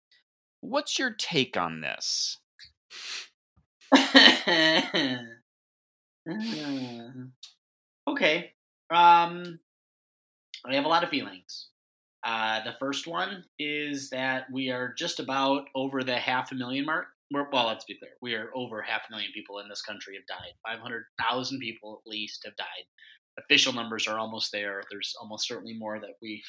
[0.62, 2.40] what's your take on this?
[8.08, 8.52] okay.
[8.90, 9.60] Um,
[10.66, 11.70] I have a lot of feelings.
[12.24, 16.86] Uh, the first one is that we are just about over the half a million
[16.86, 17.06] mark.
[17.32, 18.12] We're, well, let's be clear.
[18.22, 20.54] We are over half a million people in this country have died.
[20.66, 22.86] 500,000 people at least have died.
[23.40, 24.82] Official numbers are almost there.
[24.90, 26.44] There's almost certainly more that we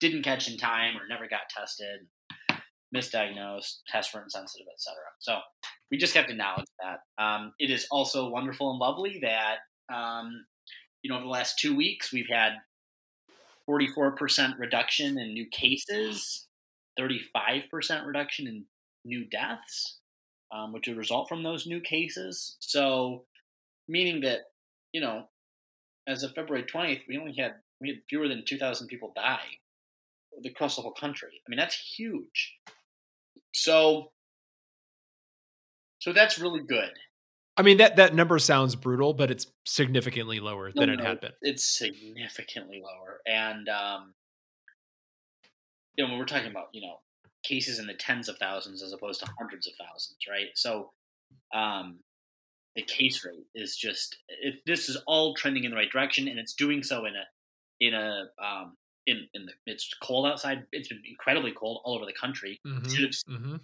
[0.00, 2.06] didn't catch in time or never got tested,
[2.94, 4.96] misdiagnosed, test were insensitive, etc.
[5.18, 5.38] So
[5.90, 7.22] we just have to acknowledge that.
[7.22, 9.58] Um, it is also wonderful and lovely that
[9.94, 10.44] um,
[11.02, 12.52] you know over the last two weeks we've had
[13.68, 16.46] 44% reduction in new cases,
[16.98, 18.64] 35% reduction in
[19.04, 19.98] new deaths,
[20.54, 22.56] um, which would result from those new cases.
[22.60, 23.24] So,
[23.88, 24.40] meaning that
[24.92, 25.24] you know,
[26.06, 29.58] as of February 20th, we only had we had fewer than 2,000 people die
[30.46, 31.28] across the whole country.
[31.46, 32.54] I mean, that's huge.
[33.54, 34.10] So,
[36.00, 36.90] so that's really good.
[37.56, 41.20] I mean that that number sounds brutal, but it's significantly lower than No, it had
[41.20, 41.30] been.
[41.40, 44.14] It's significantly lower, and um,
[45.96, 46.96] you know when we're talking about you know
[47.44, 50.48] cases in the tens of thousands as opposed to hundreds of thousands, right?
[50.54, 50.90] So
[51.54, 52.00] um,
[52.74, 56.40] the case rate is just it, this is all trending in the right direction, and
[56.40, 57.24] it's doing so in a
[57.80, 58.76] in a um,
[59.06, 60.66] in in the it's cold outside.
[60.72, 62.60] It's been incredibly cold all over the country.
[62.66, 63.60] Mhm, Should have mhm.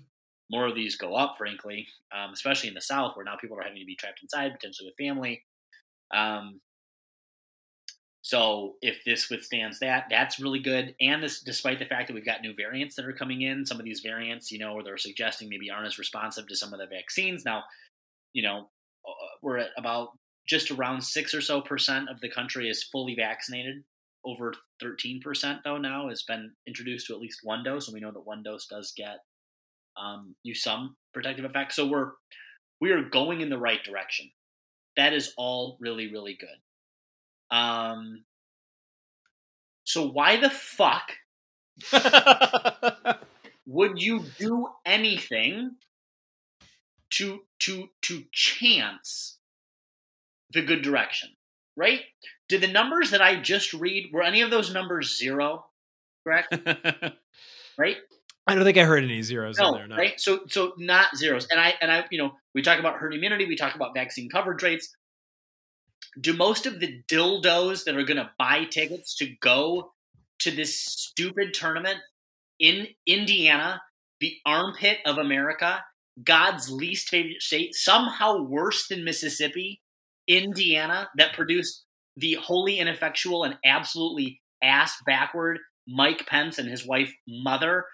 [0.51, 3.63] more of these go up, frankly, um, especially in the South, where now people are
[3.63, 5.45] having to be trapped inside, potentially with family.
[6.13, 6.61] Um,
[8.23, 10.95] so if this withstands that, that's really good.
[11.01, 13.79] And this, despite the fact that we've got new variants that are coming in, some
[13.79, 16.81] of these variants, you know, where they're suggesting maybe aren't as responsive to some of
[16.81, 17.45] the vaccines.
[17.47, 17.65] Now,
[18.35, 18.71] you know,
[19.09, 19.13] uh,
[19.43, 20.11] we're at about
[20.47, 23.85] just around six or so percent of the country is fully vaccinated.
[24.25, 24.53] Over
[24.83, 28.27] 13% though now has been introduced to at least one dose, and we know that
[28.27, 29.21] one dose does get
[29.97, 31.73] um, you some protective effect.
[31.73, 32.13] So we're
[32.81, 34.31] we are going in the right direction.
[34.97, 37.57] That is all really really good.
[37.57, 38.25] Um,
[39.85, 41.17] so why the fuck
[43.67, 45.77] would you do anything
[47.11, 49.39] to to to chance
[50.53, 51.31] the good direction?
[51.81, 52.03] Right?
[52.51, 55.65] Did the numbers that I just read were any of those numbers zero?
[56.25, 56.55] Correct?
[57.79, 57.97] Right?
[58.47, 59.87] I don't think I heard any zeros in no, there.
[59.87, 59.97] No.
[59.97, 60.21] right?
[60.21, 61.47] So so not zeros.
[61.51, 64.29] And I and I you know we talk about herd immunity, we talk about vaccine
[64.29, 64.95] coverage rates.
[66.21, 69.93] Do most of the dildos that are going to buy tickets to go
[70.41, 72.01] to this stupid tournament
[72.59, 73.81] in Indiana,
[74.19, 75.83] the armpit of America,
[76.23, 79.81] God's least favorite state, somehow worse than Mississippi,
[80.31, 81.85] Indiana, that produced
[82.17, 85.59] the wholly ineffectual and absolutely ass backward
[85.89, 87.85] Mike Pence and his wife mother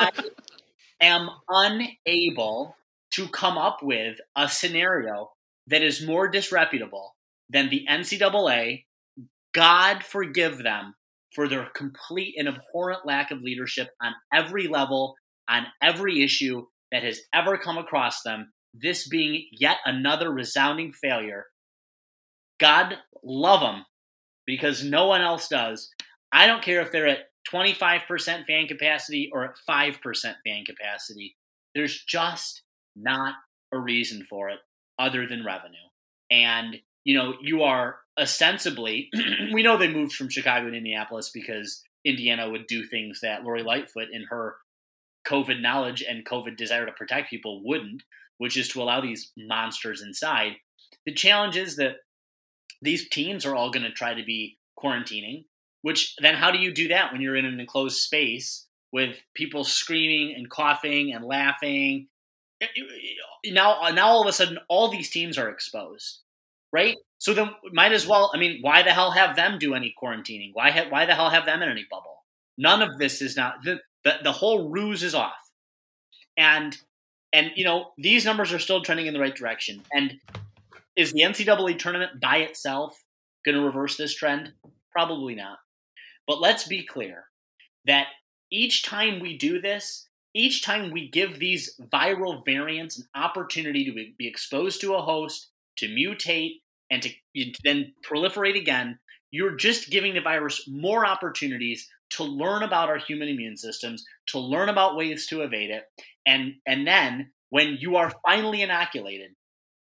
[0.00, 0.10] I
[1.00, 2.76] am unable
[3.12, 5.30] to come up with a scenario
[5.66, 7.14] that is more disreputable
[7.48, 8.84] than the NCAA.
[9.52, 10.94] God forgive them
[11.34, 15.14] for their complete and abhorrent lack of leadership on every level,
[15.48, 18.52] on every issue that has ever come across them.
[18.74, 21.46] This being yet another resounding failure.
[22.58, 23.84] God love them
[24.46, 25.90] because no one else does.
[26.32, 29.96] I don't care if they're at 25% fan capacity or at 5%
[30.44, 31.36] fan capacity.
[31.74, 32.62] There's just
[32.94, 33.34] not
[33.72, 34.58] a reason for it
[34.98, 35.76] other than revenue.
[36.30, 39.10] And, you know, you are ostensibly,
[39.52, 43.62] we know they moved from Chicago to Indianapolis because Indiana would do things that Lori
[43.62, 44.56] Lightfoot, in her
[45.26, 48.02] COVID knowledge and COVID desire to protect people, wouldn't,
[48.40, 50.52] which is to allow these monsters inside.
[51.04, 51.96] The challenge is that
[52.80, 55.44] these teams are all going to try to be quarantining
[55.82, 59.62] Which then, how do you do that when you're in an enclosed space with people
[59.64, 62.08] screaming and coughing and laughing?
[62.62, 66.20] Eh, eh, eh, now, uh, now all of a sudden, all these teams are exposed,
[66.72, 66.96] right?
[67.18, 68.30] So then, might as well.
[68.34, 70.52] I mean, why the hell have them do any quarantining?
[70.54, 72.24] Why ha- why the hell have them in any bubble?
[72.56, 75.50] None of this is not the, the the whole ruse is off,
[76.38, 76.78] and
[77.32, 79.82] and you know these numbers are still trending in the right direction.
[79.92, 80.18] And
[80.96, 83.02] is the NCAA tournament by itself
[83.44, 84.52] going to reverse this trend?
[84.92, 85.58] Probably not.
[86.26, 87.24] But let's be clear
[87.86, 88.08] that
[88.50, 93.92] each time we do this, each time we give these viral variants an opportunity to
[93.92, 96.60] be exposed to a host, to mutate,
[96.90, 97.10] and to
[97.64, 98.98] then proliferate again,
[99.30, 104.38] you're just giving the virus more opportunities to learn about our human immune systems, to
[104.38, 105.84] learn about ways to evade it,
[106.26, 109.32] and and then when you are finally inoculated,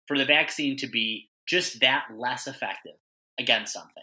[0.06, 2.94] for the vaccine to be just that less effective
[3.38, 4.02] against something.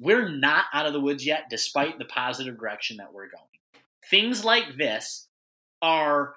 [0.00, 3.82] We're not out of the woods yet, despite the positive direction that we're going.
[4.10, 5.28] Things like this
[5.80, 6.34] are,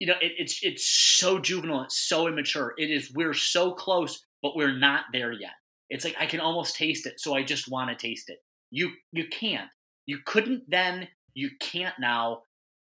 [0.00, 2.74] you know, it, it's it's so juvenile, it's so immature.
[2.78, 5.52] It is we're so close, but we're not there yet.
[5.90, 8.42] It's like I can almost taste it, so I just want to taste it.
[8.70, 9.68] You you can't.
[10.06, 11.08] You couldn't then.
[11.34, 12.42] You can't now.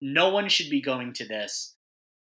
[0.01, 1.75] No one should be going to this,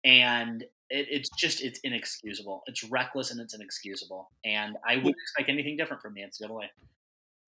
[0.05, 2.62] and it, it's just it's inexcusable.
[2.66, 4.30] It's reckless and it's inexcusable.
[4.45, 6.66] And I wouldn't expect anything different from the NCAA.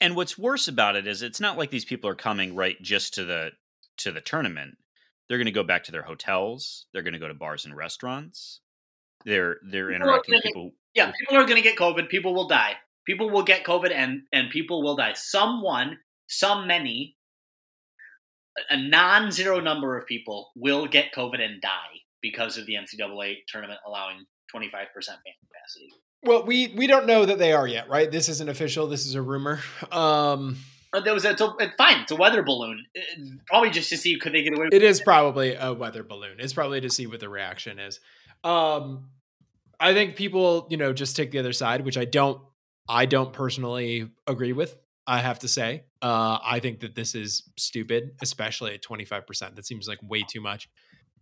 [0.00, 3.14] And what's worse about it is it's not like these people are coming right just
[3.14, 3.50] to the
[3.98, 4.78] to the tournament.
[5.28, 6.86] They're going to go back to their hotels.
[6.92, 8.60] They're going to go to bars and restaurants.
[9.24, 10.64] They're they're people interacting with people.
[10.64, 12.08] Get, yeah, people are going to get COVID.
[12.08, 12.74] People will die.
[13.06, 15.12] People will get COVID, and and people will die.
[15.14, 17.16] Someone, some many,
[18.70, 23.80] a non-zero number of people will get COVID and die because of the NCAA tournament
[23.86, 24.24] allowing
[24.54, 25.90] 25% fan capacity.
[26.24, 28.10] Well, we we don't know that they are yet, right?
[28.10, 28.86] This isn't official.
[28.86, 29.60] This is a rumor.
[29.90, 30.56] Um,
[30.92, 32.02] uh, there was a, it's, a, fine.
[32.02, 32.84] It's a weather balloon.
[32.94, 34.68] It, probably just to see could they get away.
[34.70, 36.36] It is probably a weather balloon.
[36.38, 37.98] It's probably to see what the reaction is.
[38.44, 39.08] Um,
[39.80, 42.40] I think people, you know, just take the other side, which I don't.
[42.88, 44.76] I don't personally agree with.
[45.06, 49.26] I have to say, uh, I think that this is stupid, especially at twenty five
[49.26, 49.56] percent.
[49.56, 50.68] That seems like way too much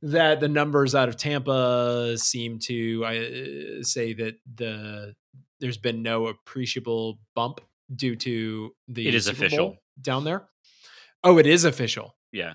[0.03, 5.15] that the numbers out of Tampa seem to uh, say that the
[5.61, 7.61] there's been no appreciable bump
[7.95, 10.49] due to the it is Super official Bowl down there.
[11.23, 12.17] Oh, it is official.
[12.33, 12.55] Yeah.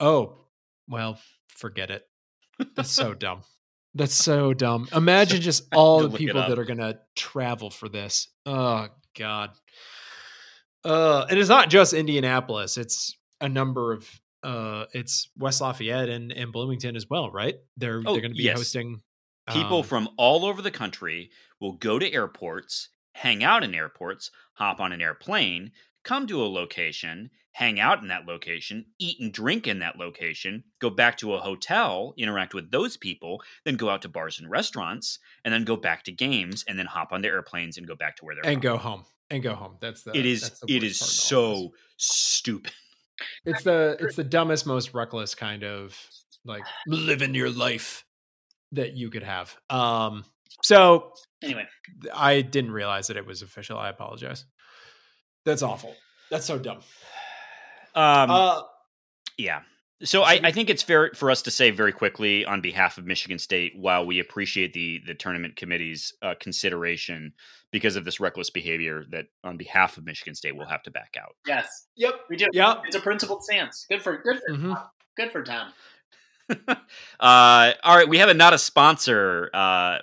[0.00, 0.38] Oh,
[0.88, 1.18] well,
[1.48, 2.06] forget it.
[2.74, 3.42] That's so dumb.
[3.94, 4.88] That's so dumb.
[4.94, 8.28] Imagine just all the people that are going to travel for this.
[8.44, 9.50] Oh God.
[10.86, 12.76] Uh, and it's not just Indianapolis.
[12.76, 14.08] It's a number of
[14.42, 17.56] uh, it's West Lafayette and, and Bloomington as well, right?
[17.76, 18.58] They're oh, they're going to be yes.
[18.58, 19.02] hosting.
[19.48, 21.30] People um, from all over the country
[21.60, 25.72] will go to airports, hang out in airports, hop on an airplane,
[26.06, 30.62] come to a location, hang out in that location, eat and drink in that location,
[30.78, 34.48] go back to a hotel, interact with those people, then go out to bars and
[34.48, 37.96] restaurants, and then go back to games, and then hop on their airplanes and go
[37.96, 38.72] back to where they're and from.
[38.72, 39.76] go home and go home.
[39.80, 42.72] That's the it is the it is so stupid.
[43.44, 45.98] It's the it's the dumbest, most reckless kind of
[46.44, 48.04] like living your life
[48.72, 49.56] that you could have.
[49.70, 50.24] Um
[50.62, 51.66] so anyway,
[52.14, 53.78] I didn't realize that it was official.
[53.78, 54.44] I apologize.
[55.46, 55.94] That's awful.
[56.30, 56.80] That's so dumb.
[57.94, 58.62] Um uh,
[59.38, 59.60] yeah.
[60.02, 63.06] So I, I, think it's fair for us to say very quickly on behalf of
[63.06, 67.32] Michigan State, while we appreciate the the tournament committee's uh, consideration
[67.72, 71.16] because of this reckless behavior, that on behalf of Michigan State, we'll have to back
[71.18, 71.34] out.
[71.46, 71.86] Yes.
[71.96, 72.14] Yep.
[72.28, 72.46] We do.
[72.52, 72.82] Yep.
[72.88, 73.86] It's a principled stance.
[73.88, 74.74] Good for good for mm-hmm.
[75.16, 75.72] Good for Tom.
[76.50, 76.76] uh,
[77.20, 79.50] all right, we have a not a sponsor.
[79.54, 79.98] Uh,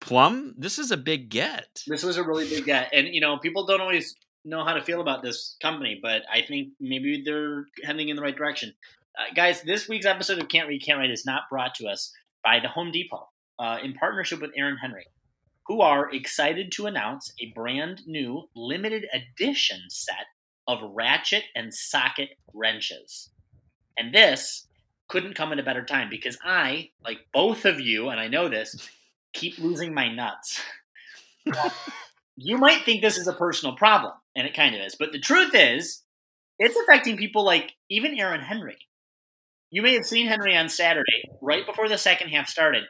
[0.00, 1.82] Plum, this is a big get.
[1.86, 4.14] This was a really big get, and you know people don't always
[4.44, 8.22] know how to feel about this company, but I think maybe they're heading in the
[8.22, 8.74] right direction.
[9.18, 12.12] Uh, guys, this week's episode of Can't Read, Can't Write is not brought to us
[12.44, 13.28] by the Home Depot
[13.58, 15.06] uh, in partnership with Aaron Henry,
[15.66, 20.26] who are excited to announce a brand new limited edition set
[20.66, 23.30] of ratchet and socket wrenches.
[23.96, 24.66] And this
[25.08, 28.48] couldn't come at a better time because I, like both of you, and I know
[28.48, 28.88] this,
[29.32, 30.60] keep losing my nuts.
[32.36, 35.20] you might think this is a personal problem, and it kind of is, but the
[35.20, 36.02] truth is,
[36.58, 38.76] it's affecting people like even Aaron Henry.
[39.70, 42.84] You may have seen Henry on Saturday, right before the second half started,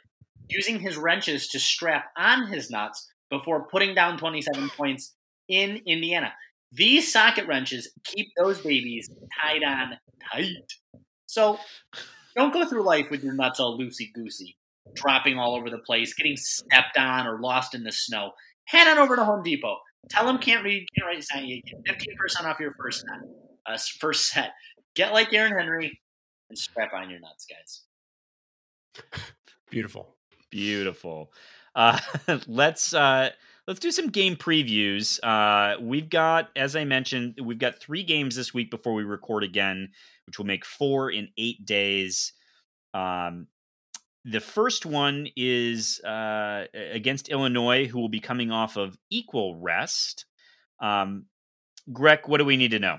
[0.49, 5.15] using his wrenches to strap on his nuts before putting down 27 points
[5.49, 6.33] in Indiana.
[6.73, 9.09] These socket wrenches keep those babies
[9.41, 9.93] tied on
[10.33, 10.73] tight.
[11.27, 11.59] So
[12.37, 14.57] don't go through life with your nuts all loosey goosey,
[14.95, 18.33] dropping all over the place, getting stepped on, or lost in the snow.
[18.65, 19.79] Head on over to Home Depot.
[20.11, 21.83] Tell them can't read, can't write, sign you again.
[21.87, 23.21] 15% off your first nut.
[23.67, 24.53] uh, first set.
[24.95, 26.01] Get like Aaron Henry
[26.49, 27.83] and strap on your nuts, guys.
[29.71, 30.15] Beautiful.
[30.51, 31.33] Beautiful.
[31.75, 31.99] Uh,
[32.47, 33.31] let's uh,
[33.67, 35.19] let's do some game previews.
[35.23, 39.43] Uh, we've got, as I mentioned, we've got three games this week before we record
[39.43, 39.89] again,
[40.27, 42.33] which will make four in eight days.
[42.93, 43.49] Um,
[44.25, 50.25] the first one is uh, against Illinois, who will be coming off of equal rest.
[50.81, 51.27] Um,
[51.93, 52.99] Greg, what do we need to know?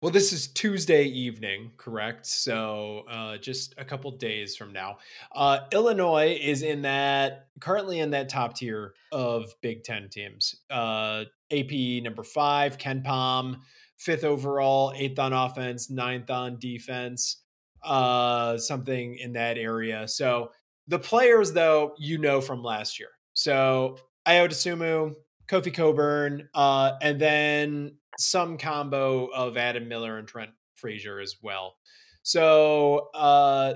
[0.00, 2.26] Well, this is Tuesday evening, correct?
[2.26, 4.98] So uh, just a couple days from now.
[5.32, 10.56] Uh, Illinois is in that currently in that top tier of Big Ten teams.
[10.68, 11.70] Uh, AP
[12.02, 13.60] number five, KenPom,
[13.96, 17.41] fifth overall, eighth on offense, ninth on defense,
[17.84, 20.06] uh, something in that area.
[20.08, 20.50] So
[20.88, 23.10] the players, though, you know from last year.
[23.34, 25.14] So Ayo Dosunmu,
[25.48, 31.76] Kofi Cockburn, uh, and then some combo of Adam Miller and Trent Frazier as well.
[32.22, 33.74] So uh,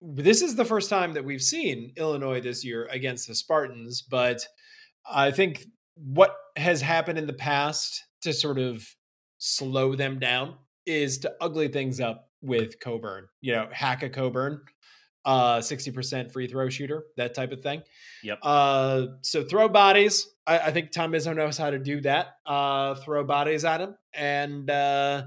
[0.00, 4.46] this is the first time that we've seen Illinois this year against the Spartans, but
[5.10, 5.66] I think
[5.96, 8.86] what has happened in the past to sort of
[9.38, 13.26] slow them down is to ugly things up with Cockburn.
[13.40, 14.60] You know, hack a Cockburn,
[15.24, 17.82] uh, 60% free throw shooter, that type of thing.
[18.22, 18.38] Yep.
[18.42, 20.28] Uh, so throw bodies.
[20.46, 22.36] I, I think Tom Izzo knows how to do that.
[22.44, 25.24] Uh, throw bodies at him and uh,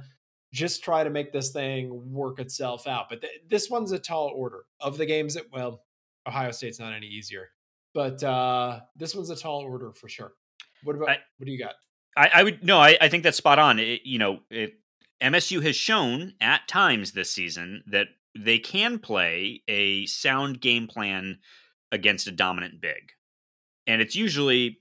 [0.53, 3.07] just try to make this thing work itself out.
[3.09, 5.83] But th- this one's a tall order of the games that, well,
[6.27, 7.49] Ohio State's not any easier,
[7.93, 10.33] but uh, this one's a tall order for sure.
[10.83, 11.73] What about, I, what do you got?
[12.15, 13.79] I, I would, no, I, I think that's spot on.
[13.79, 14.73] It, you know, it,
[15.21, 18.07] MSU has shown at times this season that
[18.37, 21.39] they can play a sound game plan
[21.91, 23.11] against a dominant big.
[23.87, 24.79] And it's usually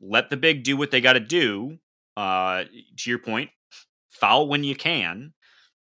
[0.00, 1.78] let the big do what they got to do.
[2.16, 2.64] Uh,
[2.96, 3.50] to your point,
[4.08, 5.34] foul when you can,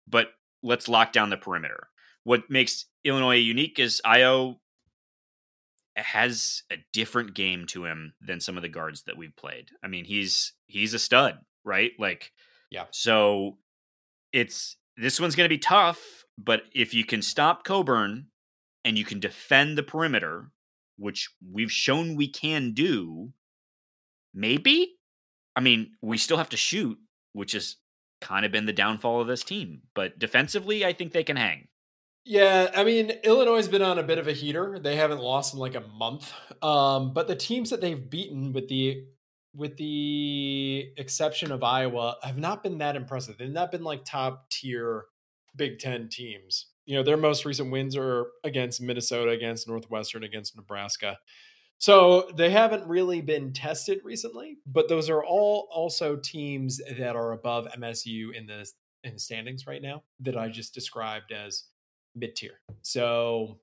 [0.07, 0.29] but
[0.63, 1.87] let's lock down the perimeter.
[2.23, 4.55] What makes Illinois unique is Ayo
[5.95, 9.69] has a different game to him than some of the guards that we've played.
[9.83, 11.91] I mean, he's he's a stud, right?
[11.99, 12.31] Like,
[12.75, 12.85] yeah.
[12.91, 13.57] So
[14.33, 18.27] it's this one's going to be tough, but if you can stop Cockburn
[18.83, 20.51] and you can defend the perimeter,
[20.97, 23.31] which we've shown we can do,
[24.33, 24.97] maybe.
[25.55, 26.97] I mean, we still have to shoot,
[27.31, 27.77] which has
[28.19, 29.83] kind of been the downfall of this team.
[29.93, 31.69] But defensively, I think they can hang.
[32.25, 34.79] Yeah, I mean, Illinois has been on a bit of a heater.
[34.79, 36.33] They haven't lost in like a month.
[36.61, 39.05] Um, but the teams that they've beaten with the
[39.55, 43.37] with the exception of Iowa have not been that impressive.
[43.37, 45.05] They've not been like top tier
[45.55, 46.67] Big 10 teams.
[46.85, 51.17] You know, their most recent wins are against Minnesota, against Northwestern, against Nebraska.
[51.77, 57.31] So they haven't really been tested recently, but those are all also teams that are
[57.31, 58.69] above MSU in the
[59.03, 61.65] in the standings right now that I just described as
[62.15, 62.59] mid tier.
[62.81, 63.59] So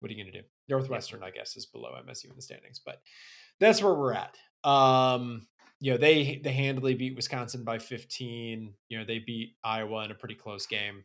[0.00, 0.46] what are you going to do?
[0.68, 3.00] Northwestern, I guess, is below MSU in the standings, but
[3.58, 4.36] that's where we're at.
[4.64, 5.46] Um,
[5.80, 8.72] you know, they they handily beat Wisconsin by 15.
[8.88, 11.04] You know, they beat Iowa in a pretty close game.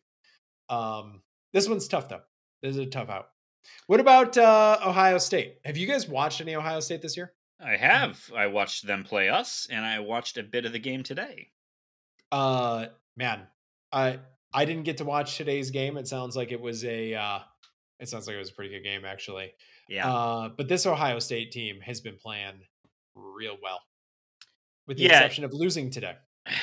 [0.70, 1.22] Um,
[1.54, 2.22] this one's tough though.
[2.62, 3.30] This is a tough out.
[3.88, 5.58] What about uh, Ohio State?
[5.66, 7.34] Have you guys watched any Ohio State this year?
[7.60, 8.32] I have.
[8.36, 11.50] I watched them play us, and I watched a bit of the game today.
[12.32, 12.88] Uh,
[13.18, 13.48] man,
[13.92, 14.20] I
[14.54, 15.98] I didn't get to watch today's game.
[15.98, 17.16] It sounds like it was a.
[17.16, 17.40] Uh,
[18.00, 19.52] it sounds like it was a pretty good game, actually.
[19.90, 20.10] Yeah.
[20.10, 22.62] Uh, but this Ohio State team has been playing
[23.16, 23.82] real well,
[24.88, 25.18] with the yeah.
[25.18, 26.16] exception of losing today.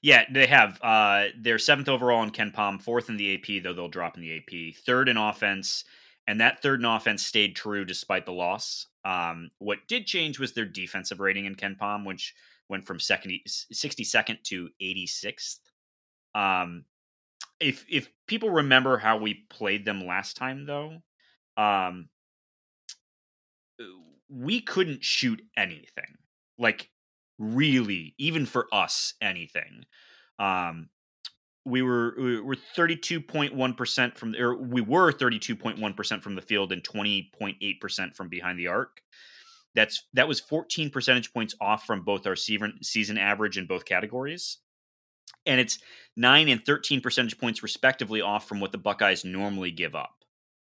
[0.00, 0.80] Yeah, they have.
[0.80, 4.36] Uh, they're seventh overall in KenPom, fourth in the AP, though they'll drop in the
[4.36, 5.84] AP, third in offense,
[6.28, 8.86] and that third in offense stayed true despite the loss.
[9.04, 12.34] Um, what did change was their defensive rating in KenPom, which
[12.68, 13.42] went from 70,
[13.72, 15.58] 62nd to 86th.
[16.34, 16.84] Um,
[17.58, 20.98] if if people remember how we played them last time, though,
[21.56, 22.08] um,
[24.28, 26.16] we couldn't shoot anything.
[26.58, 26.90] Like
[27.38, 29.84] really, even for us, anything.
[30.38, 30.88] Um,
[31.64, 38.16] we were we were 32.1% from or we were 32.1% from the field and 20.8%
[38.16, 39.02] from behind the arc.
[39.74, 43.84] That's that was 14 percentage points off from both our season season average in both
[43.84, 44.58] categories.
[45.46, 45.78] And it's
[46.16, 50.17] 9 and 13 percentage points respectively off from what the Buckeyes normally give up.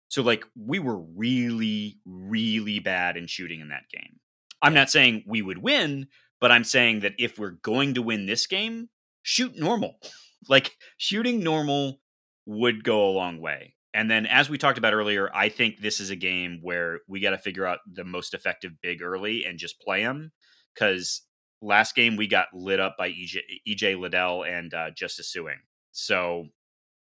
[0.08, 4.20] So like we were really really bad in shooting in that game.
[4.62, 6.08] I'm not saying we would win,
[6.40, 8.88] but I'm saying that if we're going to win this game,
[9.22, 9.98] shoot normal.
[10.48, 11.98] Like shooting normal
[12.44, 13.74] would go a long way.
[13.96, 17.18] And then, as we talked about earlier, I think this is a game where we
[17.20, 20.32] got to figure out the most effective big early and just play them.
[20.74, 21.22] Because
[21.62, 25.62] last game we got lit up by EJ, EJ Liddell and uh, Justice Sueing.
[25.92, 26.48] So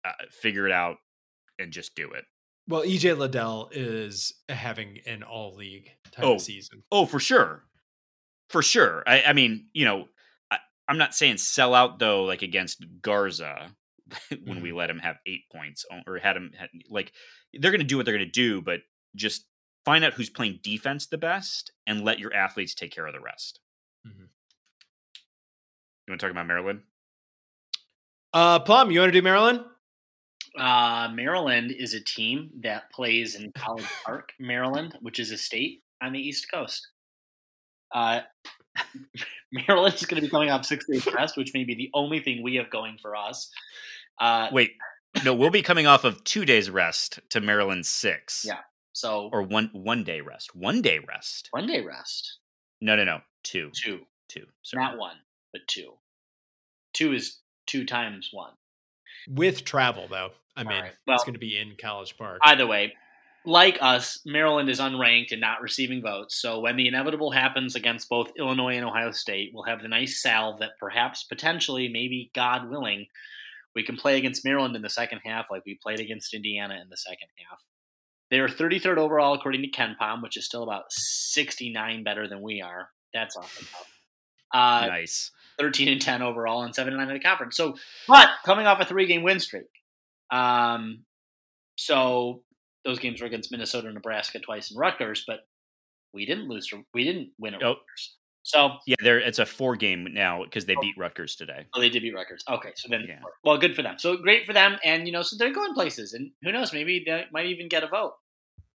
[0.05, 0.97] uh, figure it out
[1.59, 2.25] and just do it.
[2.69, 6.35] Well, EJ Liddell is having an all league type Oh.
[6.35, 6.83] of season.
[6.93, 7.65] Oh, for sure,
[8.49, 9.03] for sure.
[9.07, 10.07] I, I mean, you know,
[10.51, 10.59] I,
[10.89, 13.75] I'm not saying sell out though, like against Garza
[14.45, 17.13] when we let him have eight points or had him had, like
[17.55, 18.81] they're going to do what they're going to do, but
[19.17, 19.47] just
[19.85, 23.21] find out who's playing defense the best and let your athletes take care of the
[23.21, 23.59] rest.
[24.07, 24.29] Mhm.
[26.07, 26.83] You want to talk about Maryland?
[28.33, 29.65] Uh, Plum, you want to do Maryland?
[30.59, 35.83] Uh, Maryland is a team that plays in College Park, Maryland, which is a state
[36.03, 36.89] on the East Coast.
[37.95, 38.21] Uh,
[39.53, 42.21] Maryland is going to be coming off six days rest, which may be the only
[42.21, 43.51] thing we have going for us.
[44.21, 44.73] Uh, Wait,
[45.25, 48.45] no, we'll be coming off of two days rest to Maryland six.
[48.47, 48.59] Yeah.
[48.93, 50.55] so or one one day rest.
[50.55, 51.49] One day rest.
[51.53, 52.39] one day rest,
[52.81, 53.21] No, no, no.
[53.43, 54.47] Two, two, two.
[54.63, 54.85] Sorry.
[54.85, 55.17] not one,
[55.53, 55.95] but two.
[56.93, 58.53] Two is two times one.
[59.29, 60.31] With travel, though.
[60.57, 60.93] I mean, right.
[61.07, 62.41] Well- it's going to be in College Park.
[62.43, 62.95] Either way,
[63.47, 66.41] like us, Maryland is unranked and not receiving votes.
[66.41, 70.21] So when the inevitable happens against both Illinois and Ohio State, we'll have the nice
[70.21, 73.07] salve that perhaps, potentially, maybe God willing,
[73.75, 76.91] we can play against Maryland in the second half like we played against Indiana in
[76.91, 77.61] the second half.
[78.31, 82.63] They are 33rd overall according to KenPom, which is still about 69 better than we
[82.63, 82.91] are.
[83.15, 83.67] That's awesome.
[84.53, 85.31] Uh, nice.
[85.61, 87.57] 13 and 10 overall and 7 and 9 in the conference.
[87.57, 87.77] So,
[88.09, 89.67] but coming off a three game win streak.
[90.33, 91.05] Um,
[91.77, 92.43] so
[92.85, 95.41] those games were against Minnesota, Nebraska twice, and Rutgers, but
[96.15, 96.67] we didn't lose.
[96.69, 97.69] To, we didn't win at Oh.
[97.75, 98.17] Rutgers.
[98.43, 99.19] So Yeah, there.
[99.21, 100.81] It's a four game now because they Oh.
[100.81, 101.67] beat Rutgers today.
[101.75, 102.43] oh, they did beat Rutgers.
[102.49, 103.21] Okay, so then, Yeah.
[103.45, 103.99] well, good for them.
[103.99, 107.03] So great for them, and you know, so they're going places, and who knows, maybe
[107.07, 108.15] they might even get a vote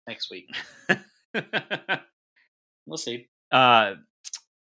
[0.07, 0.47] next week.
[2.87, 3.27] We'll see.
[3.51, 3.93] uh,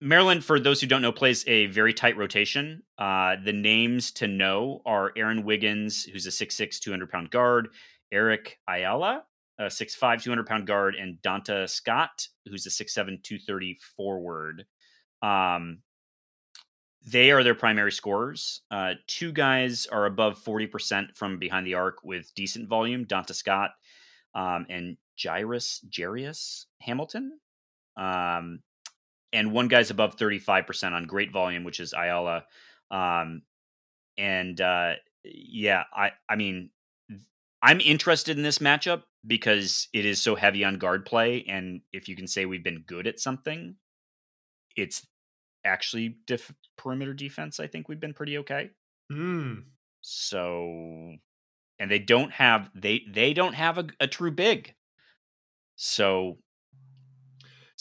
[0.01, 2.83] Maryland, for those who don't know, plays a very tight rotation.
[2.99, 7.69] Uh, the names to know are Aaron Wiggins, who's a 6'6", 200 pound guard,
[8.11, 9.25] Eric Ayala,
[9.59, 14.65] a 6'5", 200 pound guard, and Donta Scott, who's a 6'7", 230 forward.
[15.23, 15.83] Um,
[17.07, 18.63] they are their primary scorers.
[18.71, 23.73] Uh, two guys are above 40% from behind the arc with decent volume, Donta Scott
[24.35, 27.39] um, and Jairus Jarius Hamilton.
[27.97, 28.61] Um,
[29.33, 32.45] and one guy's above 35% on great volume, which is Ayala.
[32.91, 33.43] Um,
[34.19, 36.71] and uh, yeah, I, I mean,
[37.63, 41.45] I'm interested in this matchup because it is so heavy on guard play.
[41.49, 43.77] And if you can say we've been good at something,
[44.77, 45.07] it's
[45.65, 47.61] actually def- perimeter defense.
[47.61, 48.71] I think we've been pretty okay.
[49.11, 49.55] Hmm.
[50.01, 51.13] So,
[51.79, 54.75] and they don't have they they don't have a, a true big.
[55.77, 56.39] So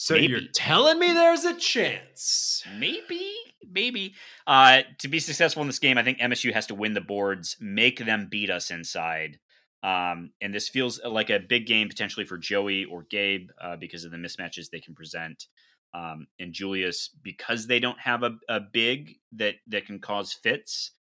[0.02, 2.64] So you're telling me there's a chance?
[2.78, 3.34] maybe
[3.70, 4.14] maybe.
[4.46, 7.58] Uh to be successful in this game i think msu has to win the boards
[7.60, 9.38] make them beat us inside.
[9.82, 14.06] Um and this feels like a big game potentially for joey or gabe uh, because
[14.06, 15.48] of the mismatches they can present.
[15.92, 20.92] Um and julius because they don't have a, a big that that can cause fits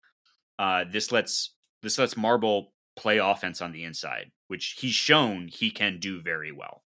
[0.59, 5.71] uh this lets this lets marble play offense on the inside which he's shown he
[5.71, 6.83] can do very well.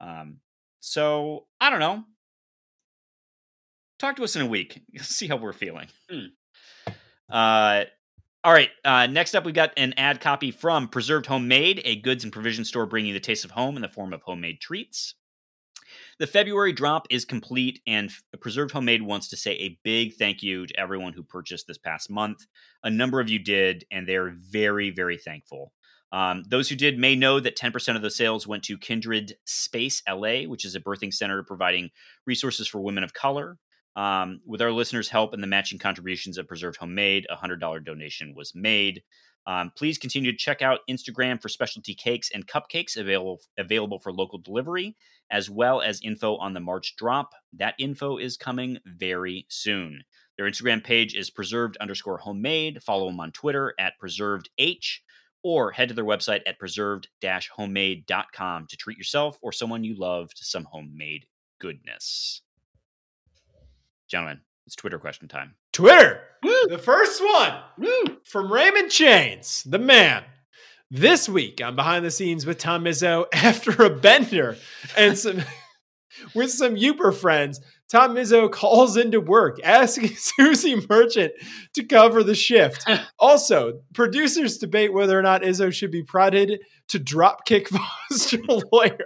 [0.00, 0.40] Um
[0.86, 2.04] so i don't know
[3.98, 4.82] talk to us in a week.
[5.00, 5.88] See how we're feeling.
[6.10, 6.26] Hmm.
[7.30, 7.84] Uh,
[8.44, 8.70] all right.
[8.84, 12.64] Uh, next up, we've got an ad copy from Preserved Homemade, a goods and provision
[12.64, 15.14] store bringing you the taste of home in the form of homemade treats.
[16.18, 18.10] The February drop is complete, and
[18.40, 22.10] Preserved Homemade wants to say a big thank you to everyone who purchased this past
[22.10, 22.46] month.
[22.82, 25.72] A number of you did, and they are very, very thankful.
[26.12, 30.02] Um, those who did may know that 10% of the sales went to Kindred Space
[30.08, 31.90] LA, which is a birthing center providing
[32.26, 33.58] resources for women of color.
[33.96, 38.34] Um, with our listeners' help and the matching contributions of Preserved Homemade, a $100 donation
[38.36, 39.02] was made.
[39.46, 44.12] Um, please continue to check out Instagram for specialty cakes and cupcakes available available for
[44.12, 44.96] local delivery,
[45.30, 47.30] as well as info on the March drop.
[47.52, 50.02] That info is coming very soon.
[50.36, 52.82] Their Instagram page is preserved underscore homemade.
[52.82, 55.02] Follow them on Twitter at preserved h,
[55.46, 60.34] or head to their website at preserved homemade.com to treat yourself or someone you love
[60.34, 61.24] to some homemade
[61.60, 62.42] goodness.
[64.08, 65.54] Gentlemen, it's Twitter question time.
[65.72, 66.66] Twitter, Woo!
[66.68, 68.18] the first one Woo!
[68.24, 70.24] from Raymond Chains, the man.
[70.90, 74.56] This week on Behind the Scenes with Tom Izzo, after a bender
[74.96, 75.44] and some
[76.34, 81.32] with some Uber friends, Tom Izzo calls into work asking Suzy Merchant
[81.74, 82.88] to cover the shift.
[83.18, 88.38] also, producers debate whether or not Izzo should be prodded to dropkick Foster
[88.72, 88.98] Loyer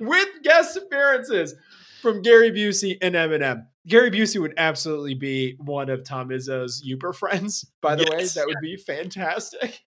[0.00, 1.54] with guest appearances
[2.02, 3.66] from Gary Busey and Eminem.
[3.86, 7.64] Gary Busey would absolutely be one of Tom Izzo's Uber friends.
[7.80, 8.36] By the Yes.
[8.36, 9.80] way, that would be fantastic.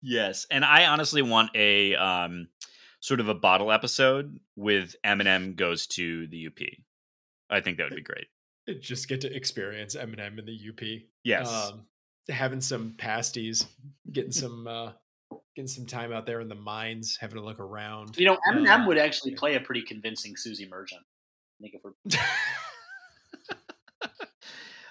[0.00, 2.48] Yes, and I honestly want a um,
[3.00, 6.58] sort of a bottle episode with Eminem goes to the UP.
[7.50, 8.26] I think that would be great.
[8.80, 11.02] Just get to experience Eminem in the UP.
[11.24, 11.86] Yes, um,
[12.28, 13.66] having some pasties,
[14.12, 14.92] getting some uh,
[15.56, 18.16] getting some time out there in the mines, having a look around.
[18.18, 21.00] You know, Eminem Uh, would actually play a pretty convincing Suzy Merchant.
[21.00, 21.92] I think if we're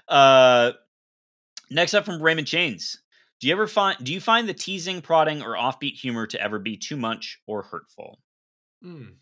[0.08, 0.72] Uh,
[1.70, 3.02] next up from Raymond Chains.
[3.40, 6.60] Do you ever find do you find the teasing, prodding, or offbeat humor to ever
[6.60, 8.20] be too much or hurtful?
[8.84, 9.16] Mm.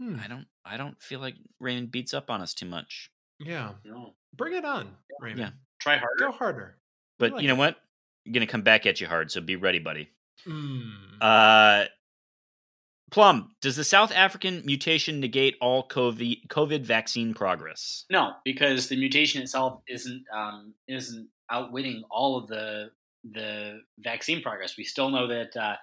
[0.00, 0.16] Hmm.
[0.22, 3.10] I don't I don't feel like Raymond beats up on us too much.
[3.40, 4.90] Yeah, you know, bring it on,
[5.20, 5.40] Raymond.
[5.40, 5.50] Yeah.
[5.80, 6.16] try harder.
[6.18, 6.76] Go harder.
[7.18, 7.58] But like you know it.
[7.58, 7.76] what?
[8.26, 10.08] I'm gonna come back at you hard, so be ready, buddy.
[10.46, 10.92] Mm.
[11.20, 11.86] Uh
[13.10, 18.04] Plum, does the South African mutation negate all COVID, COVID vaccine progress?
[18.10, 22.90] No, because the mutation itself isn't um, isn't outwitting all of the
[23.32, 24.76] the vaccine progress.
[24.76, 25.76] We still know that uh,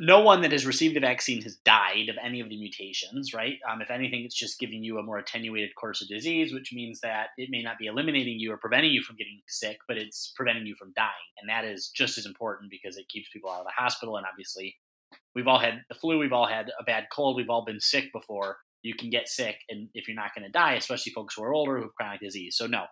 [0.00, 3.32] no one that has received the vaccine has died of any of the mutations.
[3.34, 3.58] Right?
[3.70, 7.00] Um, if anything, it's just giving you a more attenuated course of disease, which means
[7.00, 10.32] that it may not be eliminating you or preventing you from getting sick, but it's
[10.36, 13.60] preventing you from dying, and that is just as important because it keeps people out
[13.60, 14.16] of the hospital.
[14.16, 14.76] And obviously,
[15.34, 18.12] we've all had the flu, we've all had a bad cold, we've all been sick
[18.12, 21.42] before you can get sick and if you're not going to die especially folks who
[21.42, 22.84] are older who have chronic disease so no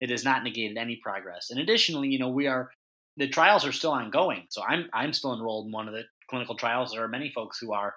[0.00, 2.70] it has not negated any progress and additionally you know we are
[3.18, 6.02] the trials are still ongoing so i'm i'm still enrolled in one of the
[6.32, 6.92] clinical trials.
[6.92, 7.94] There are many folks who are.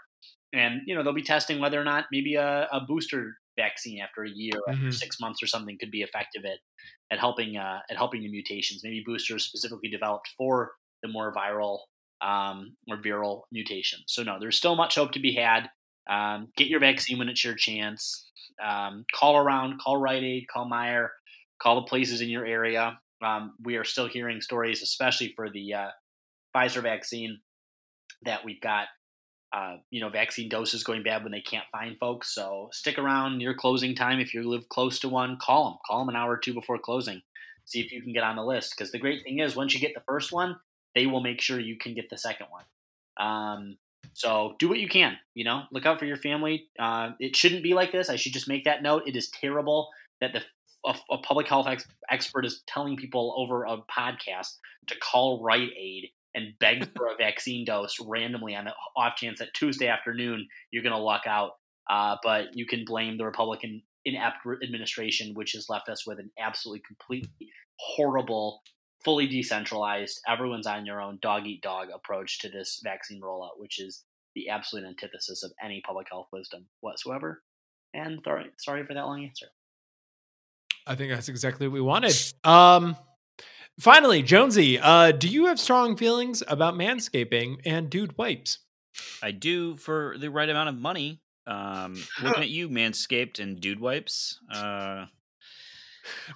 [0.53, 4.23] And you know they'll be testing whether or not maybe a, a booster vaccine after
[4.23, 6.59] a year or after six months or something could be effective at
[7.11, 8.81] at helping uh, at helping the mutations.
[8.83, 10.71] Maybe boosters specifically developed for
[11.01, 11.79] the more viral
[12.21, 14.03] um, or viral mutations.
[14.07, 15.69] So no there's still much hope to be had.
[16.09, 18.29] Um, get your vaccine when it's your chance.
[18.63, 21.07] Um, call around, call Rite Aid, call Meijer,
[21.61, 22.99] call the places in your area.
[23.23, 25.89] Um, we are still hearing stories, especially for the uh,
[26.55, 27.39] Pfizer vaccine,
[28.23, 28.87] that we've got
[29.53, 32.33] uh, you know vaccine doses going bad when they can't find folks.
[32.33, 35.37] So stick around near closing time if you live close to one.
[35.41, 37.21] Call them, call them an hour or two before closing.
[37.65, 38.75] See if you can get on the list.
[38.75, 40.57] Because the great thing is, once you get the first one,
[40.93, 42.65] they will make sure you can get the second one.
[43.17, 43.77] Um,
[44.13, 45.17] so do what you can.
[45.33, 46.67] You know, look out for your family.
[46.77, 48.09] Uh, it shouldn't be like this.
[48.09, 49.03] I should just make that note.
[49.07, 49.89] It is terrible
[50.21, 50.41] that the
[50.85, 55.71] a, a public health ex- expert is telling people over a podcast to call Rite
[55.77, 60.47] Aid and beg for a vaccine dose randomly on the off chance that Tuesday afternoon
[60.71, 61.51] you're going to luck out.
[61.89, 66.31] Uh, but you can blame the Republican inept administration, which has left us with an
[66.39, 67.49] absolutely completely
[67.79, 68.61] horrible,
[69.03, 73.79] fully decentralized, everyone's on your own dog eat dog approach to this vaccine rollout, which
[73.79, 74.03] is
[74.35, 77.41] the absolute antithesis of any public health wisdom whatsoever.
[77.93, 79.47] And sorry, sorry for that long answer.
[80.87, 82.15] I think that's exactly what we wanted.
[82.43, 82.95] Um,
[83.79, 88.59] finally, Jonesy, uh, do you have strong feelings about manscaping and dude wipes?
[89.21, 91.21] I do for the right amount of money.
[91.47, 94.39] Um, looking at you, Manscaped and Dude Wipes.
[94.51, 95.05] Uh,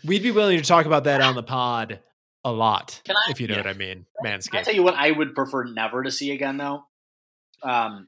[0.06, 1.99] We'd be willing to talk about that on the pod
[2.44, 3.61] a lot, Can I- if you know Yeah.
[3.61, 4.06] what I mean.
[4.24, 6.84] Can I tell you what I would prefer never to see again, though?
[7.64, 8.07] Um,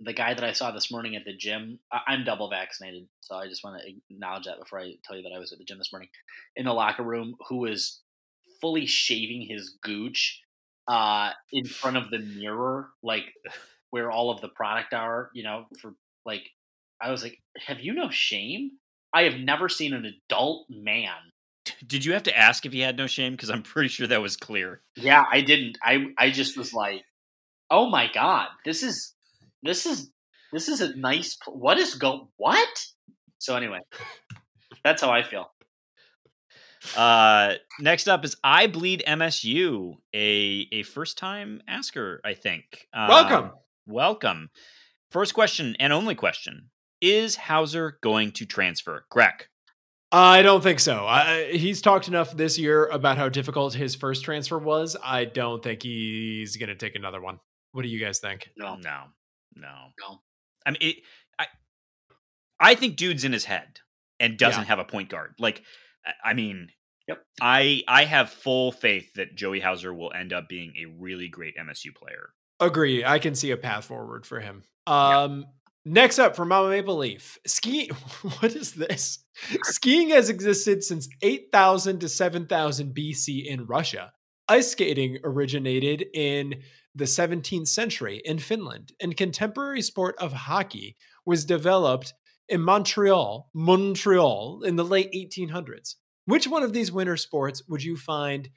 [0.00, 3.36] the guy that I saw this morning at the gym, I- I'm double vaccinated, so
[3.36, 5.64] I just want to acknowledge that before I tell you that I was at the
[5.64, 6.08] gym this morning
[6.56, 8.00] in the locker room, who was
[8.60, 10.40] fully shaving his gooch
[10.86, 13.24] uh, in front of the mirror, like
[13.90, 15.94] where all of the product are, you know, for
[16.24, 16.42] like,
[17.00, 18.72] I was like, have you no shame?
[19.12, 21.14] I have never seen an adult man
[21.86, 23.32] did you have to ask if he had no shame?
[23.32, 24.80] Because I'm pretty sure that was clear.
[24.96, 25.78] Yeah, I didn't.
[25.82, 27.02] I I just was like,
[27.70, 29.14] "Oh my god, this is
[29.62, 30.10] this is
[30.52, 31.36] this is a nice.
[31.36, 32.30] pl- What is go?
[32.36, 32.68] What?"
[33.38, 33.80] So anyway,
[34.84, 35.50] that's how I feel.
[36.96, 42.86] Uh, next up is I Bleed MSU, a a first time asker, I think.
[42.92, 43.50] Um, Welcome.
[43.86, 44.50] welcome.
[45.10, 46.70] First question and only question:
[47.00, 49.04] Is Hauser going to transfer?
[49.10, 49.46] Greg.
[50.10, 51.04] I don't think so.
[51.06, 54.96] I, he's talked enough this year about how difficult his first transfer was.
[55.04, 57.40] I don't think he's going to take another one.
[57.72, 58.48] What do you guys think?
[58.56, 59.02] No, No,
[59.54, 59.68] no,
[60.00, 60.20] No.
[60.64, 60.96] I mean, it,
[61.38, 61.46] I,
[62.58, 63.80] I think dude's in his head
[64.18, 64.68] and doesn't Yeah.
[64.68, 65.34] have a point guard.
[65.38, 65.62] Like,
[66.06, 66.70] I- I mean,
[67.08, 67.24] Yep.
[67.40, 71.56] I I have full faith that Joey Hauser will end up being a really great
[71.56, 72.30] MSU player.
[72.60, 73.04] Agree.
[73.04, 74.62] I can see a path forward for him.
[74.86, 75.46] Um,
[75.90, 77.88] Next up from Mama Maple Leaf, skiing.
[78.40, 79.20] What is this?
[79.62, 84.12] Skiing has existed since 8000 to 7000 BC in Russia.
[84.48, 86.62] Ice skating originated in
[86.94, 92.12] the 17th century in Finland, and contemporary sport of hockey was developed
[92.50, 95.94] in Montreal, Montreal in the late 1800s.
[96.28, 98.50] Which one of these winter sports would you find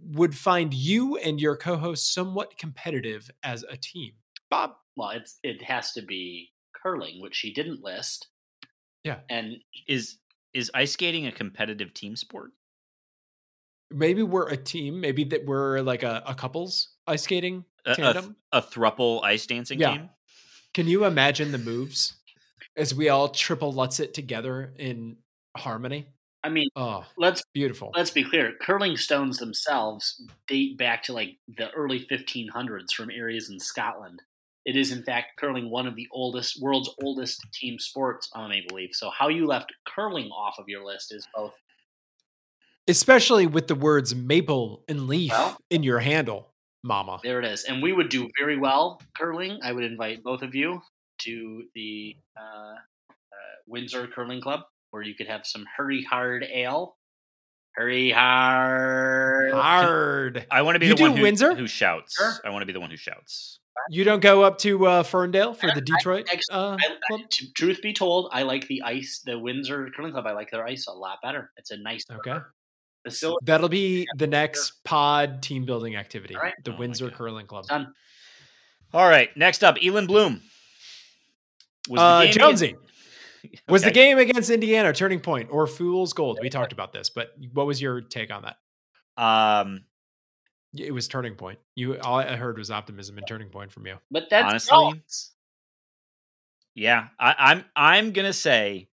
[0.00, 4.12] would find you and your co-host somewhat competitive as a team?
[4.50, 4.72] Bob.
[4.98, 6.50] Well, it's it has to be
[6.82, 8.28] curling, which she didn't list.
[9.02, 9.20] Yeah.
[9.30, 9.56] And
[9.88, 10.18] Is
[10.52, 12.50] is ice skating a competitive team sport?
[13.90, 15.00] Maybe we're a team.
[15.00, 18.36] Maybe that we're like a, a couples ice skating A, a, tandem.
[18.52, 19.96] a thruple ice dancing Yeah.
[19.96, 20.10] game?
[20.74, 22.14] Can you imagine the moves
[22.76, 25.16] as we all triple lutz it together in
[25.56, 26.08] harmony?
[26.46, 27.90] I mean, Oh, let's beautiful.
[27.96, 28.52] let's be clear.
[28.60, 34.22] Curling stones themselves date back to like the early 1500s from areas in Scotland.
[34.64, 38.76] It is in fact curling one of the oldest world's oldest team sports on Maple
[38.76, 38.94] Leaf.
[38.94, 41.54] So how you left curling off of your list is both
[42.88, 46.52] Especially with the words maple and leaf Well- in your handle,
[46.84, 47.18] mama.
[47.24, 47.64] There it is.
[47.64, 49.58] And we would do very well curling.
[49.64, 50.80] I would invite both of you
[51.22, 52.74] to the uh,
[53.10, 53.14] uh,
[53.66, 54.60] Windsor Curling Club
[54.96, 56.96] where you could have some hurry hard ale.
[57.74, 59.52] Hurry hard.
[59.52, 60.46] Hard.
[60.50, 61.54] I want to be You the one do who, Windsor?
[61.54, 62.14] who shouts.
[62.16, 62.32] Sure.
[62.44, 63.60] I want to be the one who shouts.
[63.90, 66.96] You don't go up to uh, Ferndale for I- the Detroit actually- uh, I, I,
[67.06, 67.20] club?
[67.30, 70.26] t- truth be told, I like the ice, the Windsor Curling Club.
[70.26, 71.52] I like their ice a lot better.
[71.58, 72.38] It's a nice Okay.
[73.04, 73.44] facility.
[73.44, 76.34] That'll be the next pod team building activity.
[76.34, 76.54] All right.
[76.64, 77.66] The Oh Windsor Curling Club.
[77.66, 77.92] Done.
[78.94, 80.40] All right, next up, Elon Bloom.
[81.90, 82.66] Was Uh, game Jonesy.
[82.68, 82.82] against-
[83.68, 86.38] Was the game against Indiana turning point or fool's gold?
[86.40, 88.56] We talked about this, but what was your take on that?
[89.22, 89.84] Um,
[90.76, 91.58] It was turning point.
[91.74, 93.96] You all I heard was optimism and turning point from you.
[94.10, 95.32] But that's Honestly, results.
[96.74, 98.88] yeah, I, I'm I'm gonna say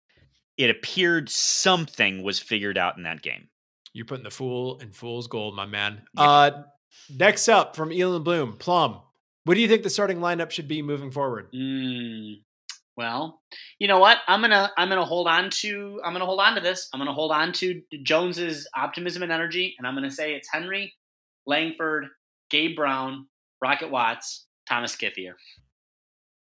[0.57, 3.49] it appeared something was figured out in that game.
[3.95, 6.03] You're putting the fool in fool's gold, my man.
[6.15, 6.23] Yeah.
[6.23, 6.63] Uh
[7.11, 9.01] next up from Elon Bloom, Plum.
[9.45, 11.51] What do you think the starting lineup should be moving forward?
[11.53, 12.43] Mm,
[12.97, 13.41] well,
[13.79, 14.19] you know what?
[14.29, 16.89] I'm gonna I'm gonna hold on to I'm gonna hold on to this.
[16.93, 20.93] I'm gonna hold on to Jones's optimism and energy, and I'm gonna say it's Henry,
[21.47, 22.07] Langford,
[22.51, 23.27] Gabe Brown,
[23.63, 25.33] Rocket Watts, Thomas Kithier.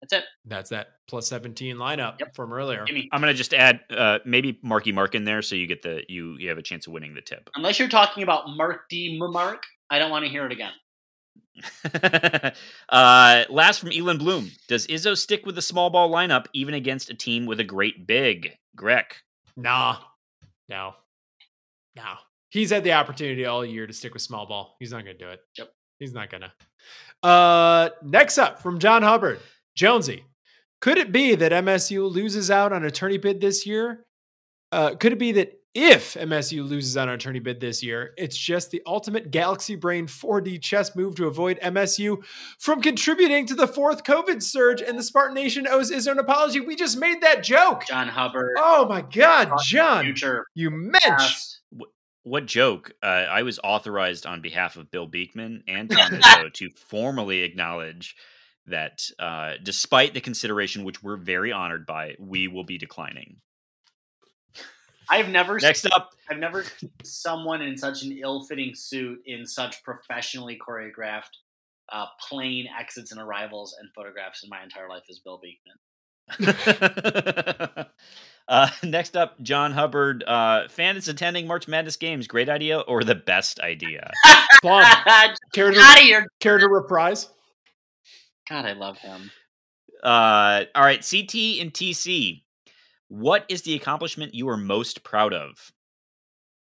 [0.03, 0.25] That's it.
[0.45, 2.35] That's that plus 17 lineup Yep.
[2.37, 2.85] from earlier.
[2.85, 2.97] Give.
[3.11, 6.37] I'm gonna just add uh, maybe Marky Mark in there, so you get the you
[6.39, 7.49] you have a chance of winning the tip.
[7.55, 9.19] Unless you're talking about Mark D.
[9.19, 10.73] Mark, I don't want to hear it again.
[12.89, 14.51] uh, last from Elon Bloom.
[14.69, 18.07] Does Izzo stick with the small ball lineup even against a team with a great
[18.07, 18.53] big?
[18.77, 19.07] Greg.
[19.57, 19.99] Nah.
[20.69, 20.95] No.
[21.97, 22.15] No.
[22.51, 24.77] He's had the opportunity all year to stick with small ball.
[24.79, 25.41] He's not going to do it.
[25.59, 25.73] Yep.
[25.99, 27.29] He's not going to.
[27.29, 29.41] Uh, next up from John Hubbard,
[29.75, 30.25] Jonesy.
[30.81, 34.05] Could it be that MSU loses out on attorney bid this year?
[34.71, 38.37] Uh, could it be that if MSU loses out on attorney bid this year, it's
[38.37, 42.25] just the ultimate galaxy brain 4D chess move to avoid MSU
[42.59, 46.61] from contributing to the fourth COVID surge and the Spartan Nation owes Izzo an apology?
[46.61, 47.87] We just made that joke.
[47.87, 51.01] John Hubbard, Oh my God, John, future you mensch.
[51.03, 51.61] past.
[52.23, 52.93] What joke?
[53.03, 58.15] Uh, I was authorized on behalf of Bill Beekman and Tom Izzo to formally acknowledge
[58.67, 63.41] that uh, despite the consideration, which we're very honored by, we will be declining.
[65.09, 69.83] I've never Next up, I've never seen someone in such an ill-fitting suit in such
[69.83, 71.37] professionally choreographed
[71.93, 75.77] uh, plane exits and arrivals and photographs in my entire life as Bill Beekman.
[78.49, 80.25] uh, next up, John Hubbard.
[80.27, 82.27] Uh, fan that's attending March Madness games.
[82.27, 84.11] Great idea or the best idea?
[84.63, 84.83] Plum.
[85.53, 86.27] Care to, Out of here!
[86.41, 87.29] care to reprise?
[88.49, 89.31] God, I love him.
[90.03, 92.44] Uh, all right, CT and TC.
[93.15, 95.71] What is the accomplishment you are most proud of?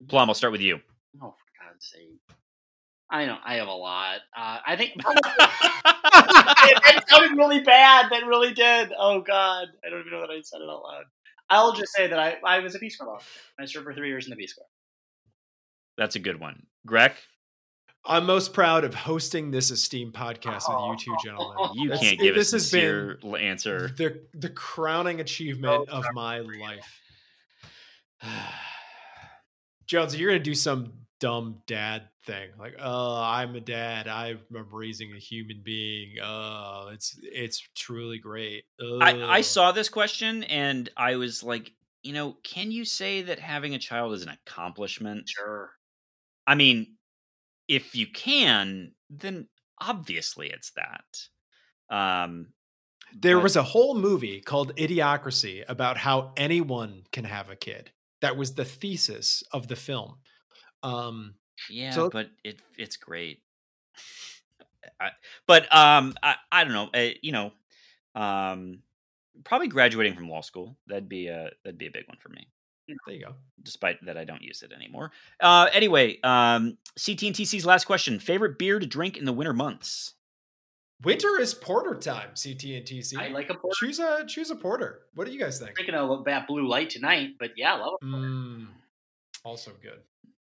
[0.09, 0.81] Plum, I'll start with you.
[1.23, 2.19] Oh, for God's sake!
[3.09, 4.16] I know I have a lot.
[4.36, 8.10] Uh, I think that sounded really bad.
[8.10, 8.90] That really did.
[8.98, 11.05] Oh God, I don't even know that I said it out loud.
[11.48, 13.14] I'll just say that I, I was a Peace Corps.
[13.14, 13.31] officer.
[13.60, 14.66] I served for three years in the Peace Corps.
[15.97, 16.66] That's a good one.
[16.85, 17.12] Greg,
[18.05, 21.70] I'm most proud of hosting this esteemed podcast with you two gentlemen.
[21.74, 23.89] you That's- can't give a this has been sincere answer.
[23.97, 27.01] the the crowning achievement oh, of my life.
[29.87, 34.09] Jones, you're gonna do some dumb dad thing, like, "Oh, I'm a dad.
[34.09, 36.16] I'm raising a human being.
[36.23, 41.73] Oh, it's it's truly great." I, I saw this question and I was like,
[42.03, 45.29] you know, can you say that having a child is an accomplishment?
[45.29, 45.70] Sure.
[46.47, 46.97] I mean,
[47.77, 49.49] if you can, then
[49.81, 51.28] obviously it's that.
[51.89, 52.53] Um,
[53.15, 57.90] There but- was a whole movie called Idiocracy about how anyone can have a kid.
[58.20, 60.19] That was the thesis of the film.
[60.82, 61.35] Um,
[61.70, 63.43] yeah, So- but it it's great.
[65.01, 65.11] I,
[65.47, 66.90] but um, I, I don't know.
[66.94, 67.53] uh you know,
[68.15, 68.82] um,
[69.44, 70.77] probably graduating from law school.
[70.86, 72.47] That'd be a that'd be a big one for me.
[72.88, 73.34] There you go.
[73.62, 75.12] Despite that, I don't use it anymore.
[75.40, 79.52] Uh, anyway, um, CT and TC's last question: favorite beer to drink in the winter
[79.52, 80.14] months?
[81.02, 82.30] Winter is porter time.
[82.30, 83.18] CT and TC.
[83.18, 83.74] I like a porter.
[83.78, 85.02] choose a choose a porter.
[85.14, 85.74] What do you guys think?
[85.74, 88.04] drinking a bat blue light tonight, but yeah, I love it.
[88.04, 88.66] Mm,
[89.44, 90.00] also good.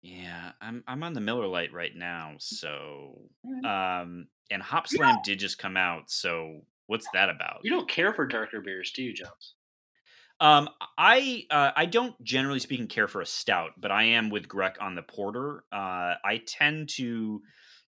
[0.02, 3.20] Yeah, I'm I'm on the Miller Light right now, so
[3.64, 6.10] um, and Hopslam did just come out.
[6.10, 7.60] So what's that about?
[7.62, 9.54] You don't care for darker beers, do you, Jones?
[10.42, 14.48] Um, I uh, I don't generally speaking care for a stout, but I am with
[14.48, 15.62] Greg on the porter.
[15.72, 17.40] Uh, I tend to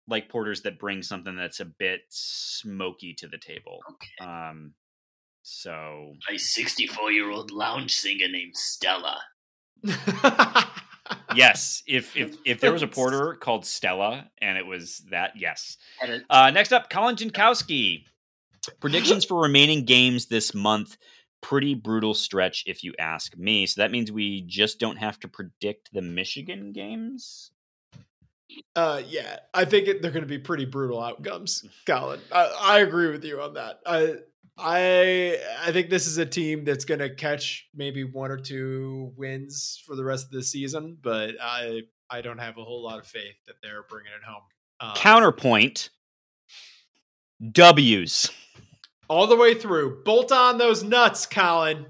[0.09, 3.79] like porters that bring something that's a bit smoky to the table.
[3.89, 4.29] Okay.
[4.29, 4.75] Um,
[5.43, 9.21] so A 64 year old lounge singer named Stella.
[11.37, 15.77] yes, if if if there was a porter called Stella and it was that, yes.
[16.29, 18.07] Uh, next up, Colin Jankowski.
[18.81, 20.97] Predictions for remaining games this month.
[21.43, 23.67] Pretty brutal stretch, if you ask me.
[23.67, 27.51] So that means we just don't have to predict the Michigan games.
[28.75, 32.21] Uh, yeah, I think it, they're going to be pretty brutal outcomes, Colin.
[32.33, 33.81] I, I agree with you on that.
[33.87, 34.17] I,
[34.59, 39.13] I, I think this is a team that's going to catch maybe one or two
[39.17, 42.99] wins for the rest of the season, but I, I don't have a whole lot
[42.99, 44.43] of faith that they're bringing it home.
[44.81, 45.91] Uh, Counterpoint
[47.53, 48.31] W's.
[49.11, 50.03] All the way through.
[50.05, 51.85] Bolt on those nuts, Colin.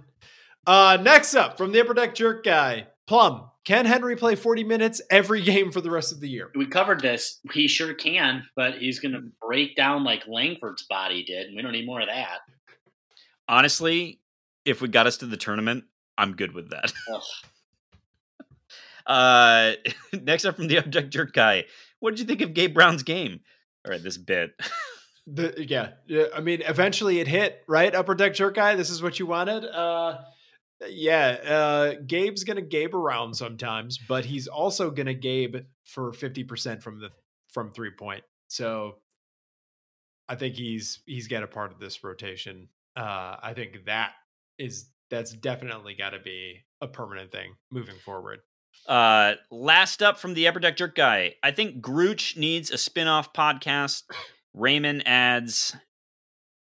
[0.66, 3.46] Uh, next up from the upper deck jerk guy, Plum.
[3.66, 6.50] Can Henry play 40 minutes every game for the rest of the year?
[6.56, 7.38] we covered this.
[7.52, 11.62] He sure can, but he's going to break down like Langford's body did, and we
[11.62, 12.38] don't need more of that.
[13.46, 14.18] Honestly,
[14.64, 15.84] if we got us to the tournament,
[16.16, 16.92] I'm good with that.
[19.06, 19.72] Uh,
[20.22, 21.64] next up from the Object Jerk guy,
[21.98, 23.40] what did you think of Gabe Brown's game?
[23.84, 24.52] All right, this bit.
[25.26, 26.24] The, yeah, yeah.
[26.34, 27.94] I mean, eventually it hit right.
[27.94, 28.74] Upper deck jerk guy.
[28.74, 29.64] This is what you wanted.
[29.64, 30.18] Uh,
[30.88, 31.36] yeah.
[31.44, 37.00] Uh, Gabe's gonna Gabe around sometimes, but he's also gonna Gabe for fifty percent from
[37.00, 37.10] the
[37.52, 38.24] from three point.
[38.48, 38.96] So
[40.28, 42.68] I think he's he's got a part of this rotation.
[42.96, 44.12] Uh, I think that
[44.58, 48.40] is that's definitely got to be a permanent thing moving forward.
[48.86, 53.32] Uh, last up from the Upper Deck Jerk guy, I think Grooch needs a spin-off
[53.32, 54.04] podcast.
[54.54, 55.76] Raymond adds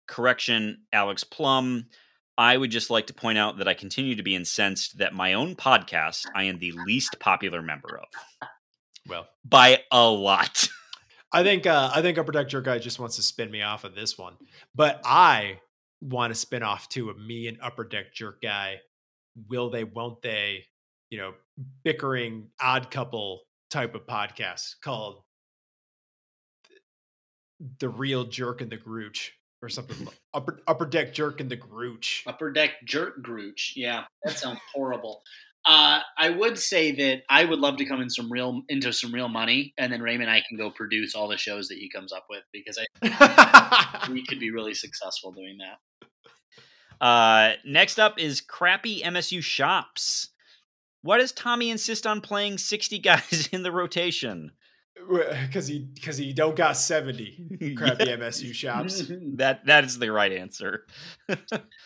[0.07, 1.87] correction, Alex Plum.
[2.37, 5.33] I would just like to point out that I continue to be incensed that my
[5.33, 8.49] own podcast I am the least popular member of
[9.07, 10.69] Well, by a lot.
[11.31, 13.83] I think uh, I think Upper Deck Jerk Guy just wants to spin me off
[13.83, 14.35] of this one,
[14.73, 15.59] but I
[16.01, 18.79] want to spin off too of me and Upper Deck Jerk Guy.
[19.49, 19.83] Will they?
[19.83, 20.65] Won't they?
[21.09, 21.33] You know,
[21.83, 25.21] bickering odd couple type of podcast called
[27.79, 29.29] the real jerk and the Grooch
[29.61, 30.05] or something.
[30.05, 32.21] like- upper Upper Deck Jerk and the Grooch.
[32.27, 33.73] Upper deck jerk grooch.
[33.75, 35.23] Yeah, that sounds horrible.
[35.65, 39.13] Uh, I would say that I would love to come in some real into some
[39.13, 41.89] real money, and then Raymond and I can go produce all the shows that he
[41.89, 45.79] comes up with because I we could be really successful doing that.
[47.05, 50.29] Uh, next up is crappy MSU shops.
[51.01, 54.51] Why does Tommy insist on playing 60 guys in the rotation?
[55.47, 59.03] Because he because he don't got seventy crappy MSU shops.
[59.37, 60.85] That that is the right answer.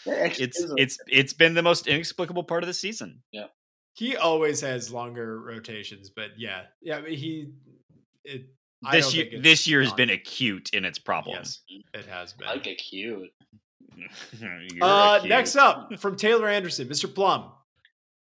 [0.06, 3.22] It's it's it's been the most inexplicable part of the season.
[3.32, 3.46] Yeah.
[3.96, 7.00] He always has longer rotations, but yeah, yeah.
[7.02, 7.52] but He
[8.26, 8.48] it
[8.92, 11.62] This year this year has been acute in its problems.
[11.68, 12.48] Yes, it has been.
[12.48, 12.72] like a
[14.82, 15.30] Uh, acute.
[15.30, 17.14] next up from Taylor Anderson, Mr.
[17.14, 17.52] Plum.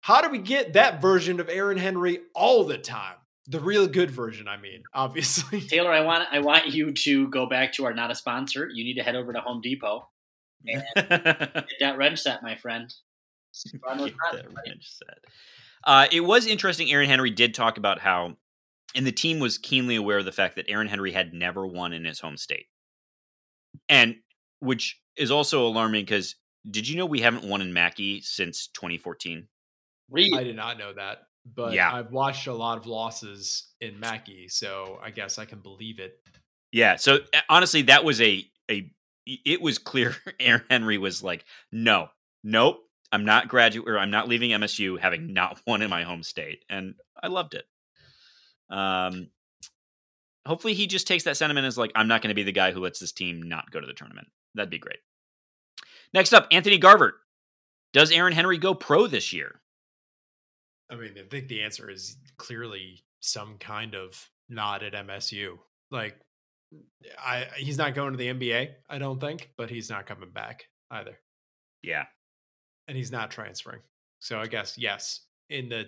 [0.01, 3.15] How do we get that version of Aaron Henry all the time?
[3.49, 5.61] The real good version, I mean, obviously.
[5.69, 8.69] Taylor, I want I want you to go back to our not a sponsor.
[8.71, 10.09] You need to head over to Home Depot
[10.65, 12.93] and get that wrench set, my friend.
[13.83, 15.17] That wrench set.
[15.83, 16.91] Uh, it was interesting.
[16.91, 18.35] Aaron Henry did talk about how,
[18.93, 21.91] and the team was keenly aware of the fact that Aaron Henry had never won
[21.93, 22.67] in his home state,
[23.89, 24.17] and
[24.59, 26.35] which is also alarming because
[26.69, 29.47] did you know we haven't won in Mackey since 2014?
[30.11, 30.33] Read.
[30.35, 31.23] I did not know that,
[31.55, 31.93] but Yeah.
[31.93, 36.19] I've watched a lot of losses in Mackey, so I guess I can believe it.
[36.71, 36.95] Yeah.
[36.95, 38.91] So uh, honestly, that was a a.
[39.25, 42.09] It was clear Aaron Henry was like, no,
[42.43, 42.79] nope,
[43.11, 46.63] I'm not graduate or I'm not leaving MSU having not won in my home state,
[46.69, 47.65] and I loved it.
[48.69, 49.29] Um,
[50.45, 52.71] hopefully he just takes that sentiment as like, I'm not going to be the guy
[52.71, 54.27] who lets this team not go to the tournament.
[54.55, 54.99] That'd be great.
[56.13, 57.15] Next up, Anthony Garvert.
[57.93, 59.61] Does Aaron Henry go pro this year?
[60.89, 65.57] I mean, I think the answer is clearly some kind of nod at MSU.
[65.91, 66.19] Like,
[67.19, 70.65] I he's not going to the NBA, I don't think, but he's not coming back
[70.91, 71.17] either.
[71.81, 72.05] Yeah,
[72.87, 73.81] and he's not transferring.
[74.19, 75.85] So I guess yes, in the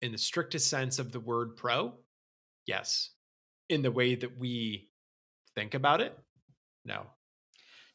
[0.00, 1.94] in the strictest sense of the word pro,
[2.66, 3.10] yes.
[3.70, 4.90] In the way that we
[5.54, 6.18] think about it,
[6.84, 7.06] no.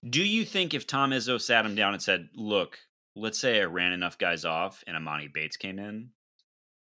[0.08, 2.80] Do you think if Tom Izzo sat him down and said, "Look,
[3.16, 6.10] let's say I ran enough guys off and Emoni Bates came in,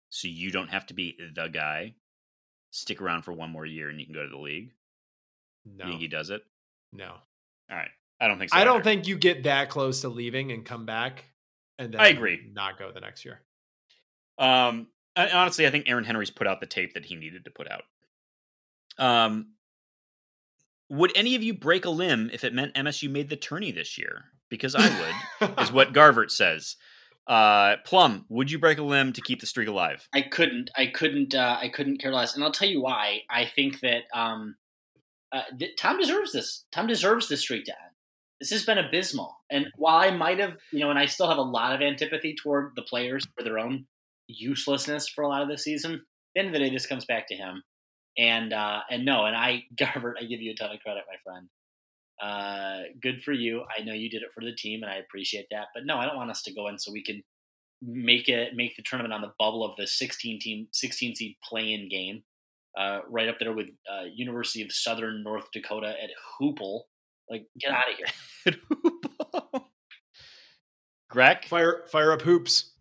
[0.09, 1.95] so you don't have to be the guy.
[2.71, 4.71] Stick around for one more year and you can go to the league."
[5.65, 5.85] No.
[5.85, 6.43] You think he does it?
[6.93, 7.07] No.
[7.69, 7.89] All right.
[8.19, 8.57] I don't think so.
[8.57, 11.25] I don't think you get that close to leaving and come back
[11.77, 12.39] and then I agree.
[12.53, 13.41] not go the next year.
[14.37, 17.69] Um, honestly, I think Aaron Henry's put out the tape that he needed to put
[17.69, 17.83] out.
[18.97, 19.53] Um,
[20.89, 23.97] would any of you break a limb if it meant MSU made the tourney this
[23.97, 24.25] year?
[24.49, 26.75] Because I would, is what Garvert says.
[27.27, 30.07] Uh, Plum, would you break a limb to keep the streak alive?
[30.13, 30.69] I couldn't.
[30.75, 31.33] I couldn't.
[31.33, 32.35] Uh, I couldn't care less.
[32.35, 33.21] And I'll tell you why.
[33.29, 34.55] I think that um,
[35.31, 36.65] uh, th- Tom deserves this.
[36.71, 37.91] Tom deserves this streak to end.
[38.39, 39.35] This has been abysmal.
[39.49, 42.35] And while I might have, you know, and I still have a lot of antipathy
[42.35, 43.85] toward the players for their own
[44.27, 46.03] uselessness for a lot of the season.
[46.33, 47.63] The end of the day, this comes back to him.
[48.17, 51.17] And uh, and no, and I, Garvert, I give you a ton of credit, my
[51.23, 51.47] friend.
[52.21, 53.63] Uh, good for you.
[53.77, 55.67] I know you did it for the team, and I appreciate that.
[55.73, 57.21] But no, I don't want us to go in so we can
[57.81, 61.89] make it make the tournament on the bubble of the 16 team 16 seed play-in
[61.89, 62.23] game,
[62.77, 66.09] uh, right up there with uh, University of Southern North Dakota at
[66.39, 66.81] Hoople.
[67.29, 68.55] Like, get out of here.
[71.09, 71.45] Greg?
[71.45, 72.71] Fire fire up hoops.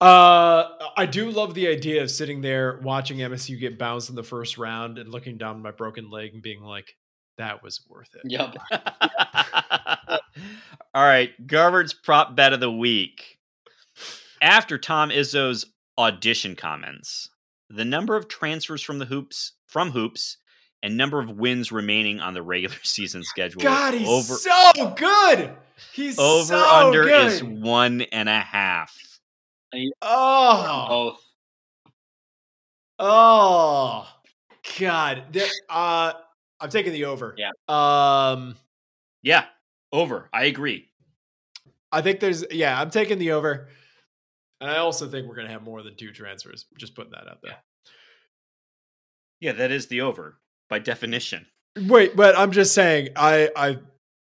[0.00, 0.64] Uh,
[0.96, 4.56] I do love the idea of sitting there watching MSU get bounced in the first
[4.56, 6.94] round and looking down my broken leg and being like,
[7.38, 8.54] "That was worth it." Yep.
[10.94, 13.38] All right, Garvert's prop bet of the week.
[14.40, 15.64] After Tom Izzo's
[15.96, 17.28] audition comments,
[17.70, 20.38] the number of transfers from the hoops from hoops
[20.82, 25.52] and number of wins remaining on the regular season schedule God, he's over so good.
[25.92, 27.26] He's over so under good.
[27.32, 28.96] is one and a half.
[30.02, 31.20] oh Both.
[32.98, 34.08] oh
[34.78, 35.24] God.
[35.32, 36.12] There- uh,
[36.60, 37.36] I'm taking the over.
[37.36, 37.50] Yeah.
[37.68, 38.56] Um,
[39.22, 39.44] Yeah,
[39.92, 40.28] over.
[40.32, 40.88] I agree.
[41.90, 42.78] I think there's yeah.
[42.78, 43.68] I'm taking the over,
[44.60, 46.66] and I also think we're gonna have more than two transfers.
[46.76, 47.56] Just putting that out there.
[49.40, 51.46] Yeah, that is the over by definition.
[51.80, 53.10] Wait, but I'm just saying.
[53.16, 53.78] I I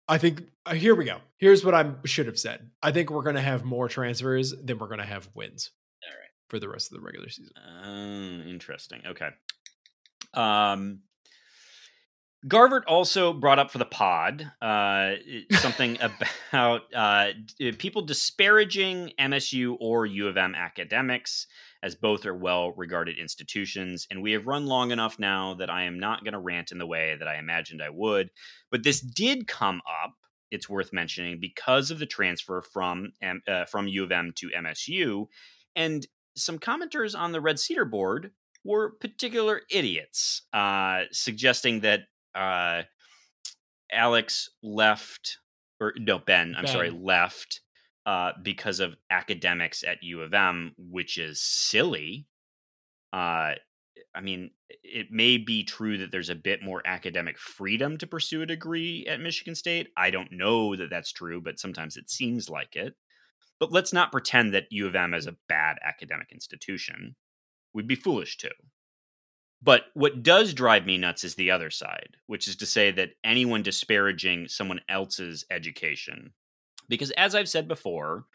[0.07, 1.17] I think uh, here we go.
[1.37, 2.69] Here's what I should have said.
[2.81, 5.71] I think we're gonna have more transfers than we're gonna have wins.
[6.03, 6.29] All right.
[6.49, 7.53] For the rest of the regular season.
[7.83, 9.01] Um, interesting.
[9.07, 9.29] Okay.
[10.33, 11.01] Um,
[12.47, 15.13] Garvert also brought up for the pod uh,
[15.59, 17.27] something about uh,
[17.77, 21.47] people disparaging MSU or U of M academics,
[21.83, 24.07] as both are well regarded institutions.
[24.09, 26.77] And we have run long enough now that I am not going to rant in
[26.77, 28.29] the way that I imagined I would.
[28.71, 30.13] But this did come up.
[30.49, 34.49] It's worth mentioning because of the transfer from M- uh, from U of M to
[34.49, 35.25] MSU,
[35.75, 36.05] and
[36.35, 38.31] some commenters on the Red Cedar board
[38.63, 42.01] were particular idiots, uh, suggesting that
[42.35, 42.83] uh,
[43.91, 45.37] Alex left,
[45.79, 47.61] or no, Ben, I'm sorry, left
[48.05, 52.27] uh, because of academics at U of M, which is silly.
[53.13, 53.53] Uh,
[54.15, 54.51] I mean,
[54.83, 59.05] it may be true that there's a bit more academic freedom to pursue a degree
[59.07, 59.89] at Michigan State.
[59.95, 62.95] I don't know that that's true, but sometimes it seems like it.
[63.59, 67.15] But let's not pretend that U of M is a bad academic institution.
[67.73, 68.51] We'd be foolish to.
[69.61, 73.11] But what does drive me nuts is the other side, which is to say that
[73.23, 76.31] anyone disparaging someone else's education.
[76.87, 78.25] Because as I've said before,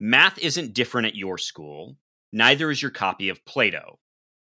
[0.00, 1.96] math isn't different at your school,
[2.32, 3.98] neither is your copy of Plato.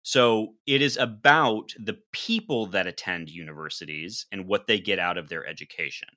[0.03, 5.29] So it is about the people that attend universities and what they get out of
[5.29, 6.09] their education.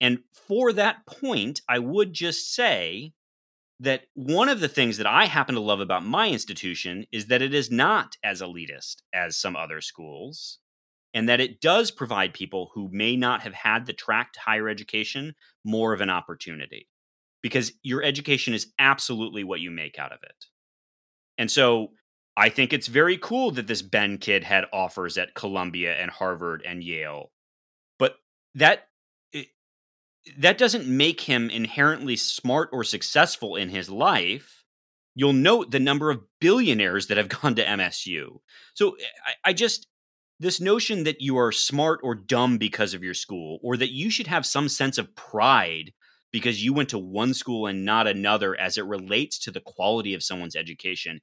[0.00, 3.12] And for that point, I would just say
[3.84, 7.42] that one of the things that I happen to love about my institution is that
[7.42, 10.58] it is not as elitist as some other schools,
[11.14, 14.68] and that it does provide people who may not have had the track to higher
[14.68, 15.34] education
[15.64, 16.88] more of an opportunity
[17.42, 20.46] because your education is absolutely what you make out of it.
[21.38, 21.92] And so
[22.36, 26.62] I think it's very cool that this Ben kid had offers at Columbia and Harvard
[26.66, 27.30] and Yale.
[27.98, 28.16] But
[28.56, 28.88] that
[30.38, 34.64] that doesn't make him inherently smart or successful in his life.
[35.14, 38.38] You'll note the number of billionaires that have gone to MSU.
[38.74, 39.86] So eh, I, I just
[40.40, 44.10] this notion that you are smart or dumb because of your school, or that you
[44.10, 45.92] should have some sense of pride
[46.32, 50.14] because you went to one school and not another as it relates to the quality
[50.14, 51.20] of someone's education.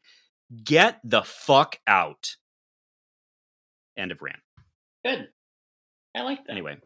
[0.64, 2.36] Get the fuck out.
[3.98, 4.40] End of rant.
[5.04, 5.28] Good.
[6.16, 6.52] I like that.
[6.52, 6.78] Anyway.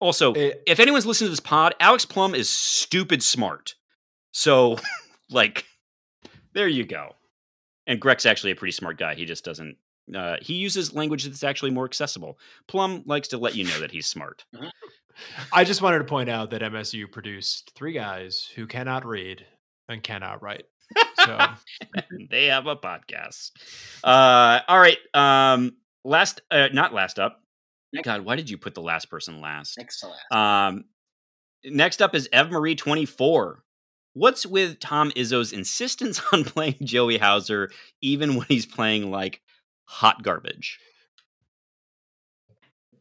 [0.00, 3.74] Also, It- if anyone's listening to this pod, Alex Plum is stupid smart.
[4.32, 4.76] So,
[5.30, 5.64] like,
[6.52, 7.14] there you go.
[7.86, 9.14] And Greg's actually a pretty smart guy.
[9.14, 9.76] He just doesn't.
[10.14, 12.38] Uh, he uses language that's actually more accessible.
[12.68, 14.44] Plum likes to let you know that he's smart.
[15.52, 19.44] I just wanted to point out that MSU produced three guys who cannot read
[19.88, 20.64] and cannot write.
[21.24, 21.38] So
[22.30, 23.50] they have a podcast.
[24.04, 24.98] Uh, all right.
[25.14, 27.40] Um, last, uh, not last up.
[28.02, 29.78] God, why did you put the last person last?
[29.78, 30.32] Next to last.
[30.32, 30.84] Um,
[31.64, 33.62] next up is Eve Marie twenty four.
[34.14, 37.70] What's with Tom Izzo's insistence on playing Joey Hauser
[38.00, 39.40] even when he's playing like
[39.84, 40.78] hot garbage?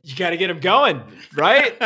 [0.05, 1.01] you got to get him going,
[1.35, 1.81] right?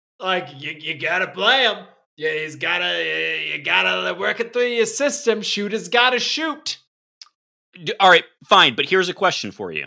[0.20, 1.86] like you, you got to play him.
[2.16, 3.42] Yeah, he's got to.
[3.48, 5.42] You got to work it through your system.
[5.42, 6.78] Shooter's got to shoot.
[7.98, 8.76] All right, fine.
[8.76, 9.86] But here's a question for you.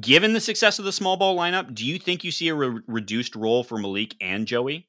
[0.00, 2.80] Given the success of the small ball lineup, do you think you see a re-
[2.86, 4.88] reduced role for Malik and Joey?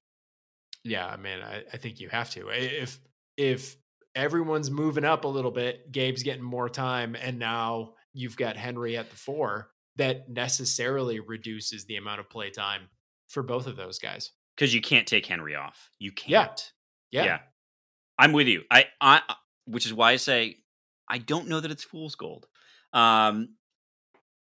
[0.84, 2.50] Yeah, I mean, I, I think you have to.
[2.50, 3.00] If
[3.38, 3.76] if
[4.16, 8.98] everyone's moving up a little bit, Gabe's getting more time, and now you've got Henry
[8.98, 9.70] at the four.
[9.96, 12.90] That necessarily reduces the amount of play time
[13.30, 14.32] for both of those guys.
[14.56, 15.90] Because you can't take Henry off.
[16.00, 16.72] You can't.
[17.12, 17.40] Yeah, Yeah.
[18.18, 18.64] I'm with you.
[18.72, 19.22] I, I,
[19.66, 20.58] which is why I say
[21.08, 22.48] I don't know that it's fool's gold.
[22.92, 23.50] Um,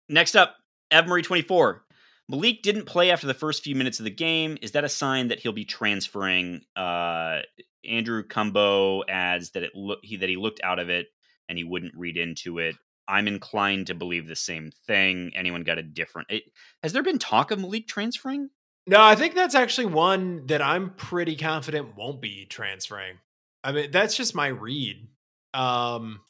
[0.08, 0.56] next up,
[0.92, 1.84] Eve Marie 24.
[2.28, 4.56] Malik didn't play after the first few minutes of the game.
[4.62, 6.62] Is that a sign that he'll be transferring?
[6.74, 7.40] Uh,
[7.88, 11.08] Andrew Cumbo adds that it look he that he looked out of it
[11.48, 12.76] and he wouldn't read into it.
[13.06, 15.32] I'm inclined to believe the same thing.
[15.34, 16.30] Anyone got a different?
[16.30, 16.44] It,
[16.82, 18.48] has there been talk of Malik transferring?
[18.86, 23.18] No, I think that's actually one that I'm pretty confident won't be transferring.
[23.62, 25.08] I mean, that's just my read.
[25.52, 26.20] Um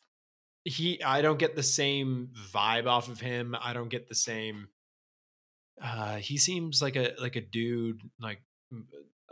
[0.64, 3.54] he I don't get the same vibe off of him.
[3.60, 4.68] I don't get the same
[5.82, 8.40] uh he seems like a like a dude like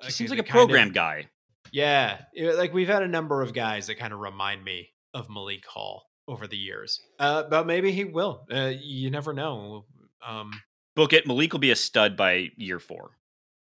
[0.03, 1.29] He seems like a program guy.
[1.73, 5.29] Yeah, it- like we've had a number of guys that kind of remind me of
[5.31, 7.01] Malik Hall over the years.
[7.19, 8.45] Uh but maybe he will.
[8.53, 9.87] Uh you never know.
[10.27, 10.51] Um
[10.95, 11.27] Book it.
[11.27, 13.13] Malik will be a stud by year four.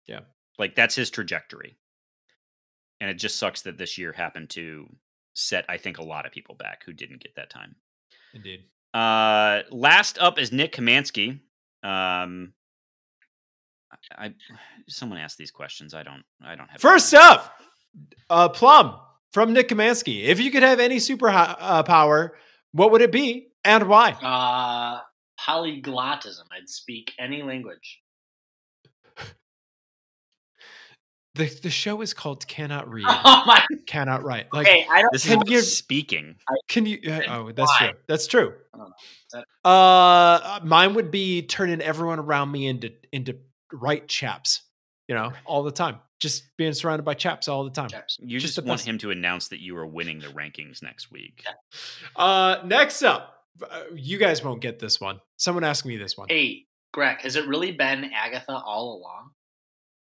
[0.06, 0.20] Yeah.
[0.58, 1.76] Like that's his trajectory.
[3.00, 4.86] And it just sucks that this year happened to
[5.40, 7.76] set, I think, a lot of people back who didn't get that time.
[8.34, 8.64] indeed.
[8.92, 11.40] Uh last up is Nick Kamansky.
[11.82, 12.52] Um
[13.92, 14.34] I, I
[14.88, 15.94] someone asked these questions.
[15.94, 17.60] I don't I don't have First up,
[18.28, 18.96] uh, Plum
[19.32, 20.24] from Nick Kamansky.
[20.24, 22.36] If you could have any super uh, power,
[22.72, 24.10] what would it be and why?
[24.22, 25.00] Uh,
[25.40, 26.44] polyglottism.
[26.52, 27.99] I'd speak any language.
[31.36, 33.64] The the show is called Cannot Read, Oh my.
[33.86, 34.46] Cannot Write.
[34.52, 35.12] Like, Okay, I don't.
[35.12, 36.36] this is Can about you- speaking.
[36.68, 36.98] can you?
[37.06, 37.88] Uh, oh, that's Why?
[37.90, 37.98] true.
[38.08, 38.54] That's true.
[38.74, 39.38] I don't know.
[39.40, 43.38] Is Uh, mine would be turning everyone around me into into
[43.72, 44.62] right chaps.
[45.08, 45.98] You know, all the time.
[46.20, 47.88] Just being surrounded by chaps all the time.
[47.88, 48.18] Chaps.
[48.20, 48.88] You just just, want best.
[48.88, 51.42] him to announce that you are winning the rankings next week.
[52.14, 53.34] Uh, next up,
[53.68, 55.20] uh, you guys won't get this one.
[55.36, 56.28] Someone asked me this one.
[56.28, 59.30] Hey, Greg, has it really been Agatha all along?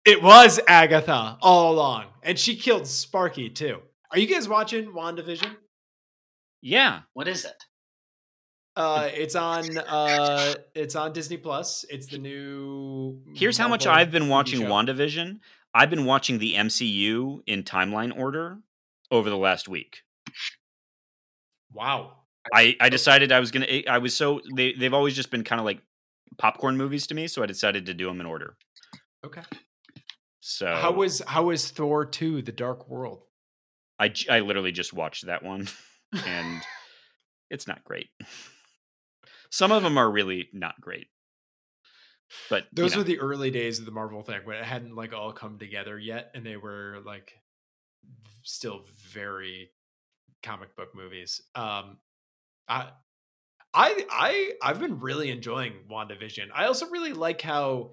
[0.06, 3.80] It was Agatha all along, and she killed Sparky too.
[4.12, 5.56] Are you guys watching WandaVision?
[6.62, 7.02] Yeah.
[7.14, 7.64] What is it?
[8.76, 9.78] Uh, it's on.
[9.78, 11.86] Uh, it's on Disney Plus.
[11.90, 13.22] It's the new.
[13.36, 14.68] Here's how much I've been watching show.
[14.68, 15.40] WandaVision.
[15.74, 18.60] I've been watching the MCU in timeline order
[19.12, 20.02] over the last week.
[21.74, 22.14] Wow.
[22.54, 23.68] I, I decided I was gonna.
[23.88, 25.82] I was so they they've always just been kind of like
[26.38, 28.56] popcorn movies to me, so I decided to do them in order.
[29.26, 29.42] Okay.
[30.42, 33.24] So How was how was Thor two: The Dark World?
[34.00, 35.68] I I literally just watched that one,
[36.26, 36.62] and
[37.50, 38.10] it's not great.
[39.52, 41.08] Some of them are really not great,
[42.50, 44.96] but you Those know, were the early days of the Marvel thing when it hadn't
[44.96, 47.34] like all come together yet, and they were like
[48.44, 49.72] still very
[50.44, 51.42] comic book movies.
[51.56, 51.98] Um,
[52.68, 52.90] I,
[53.74, 56.48] I, I, I've been really enjoying WandaVision.
[56.54, 57.92] I also really like how,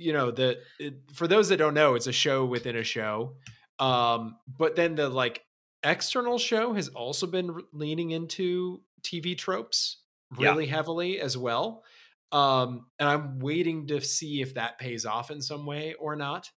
[0.00, 3.36] you know, the it, for those that don't know, it's a show within a show.
[3.78, 5.44] Um, but then the like
[5.82, 10.02] external show has also been r- leaning into TV tropes
[10.38, 10.50] Yeah.
[10.50, 11.84] really heavily as well.
[12.32, 16.50] Um, and I'm waiting to see if that pays off in some way or not.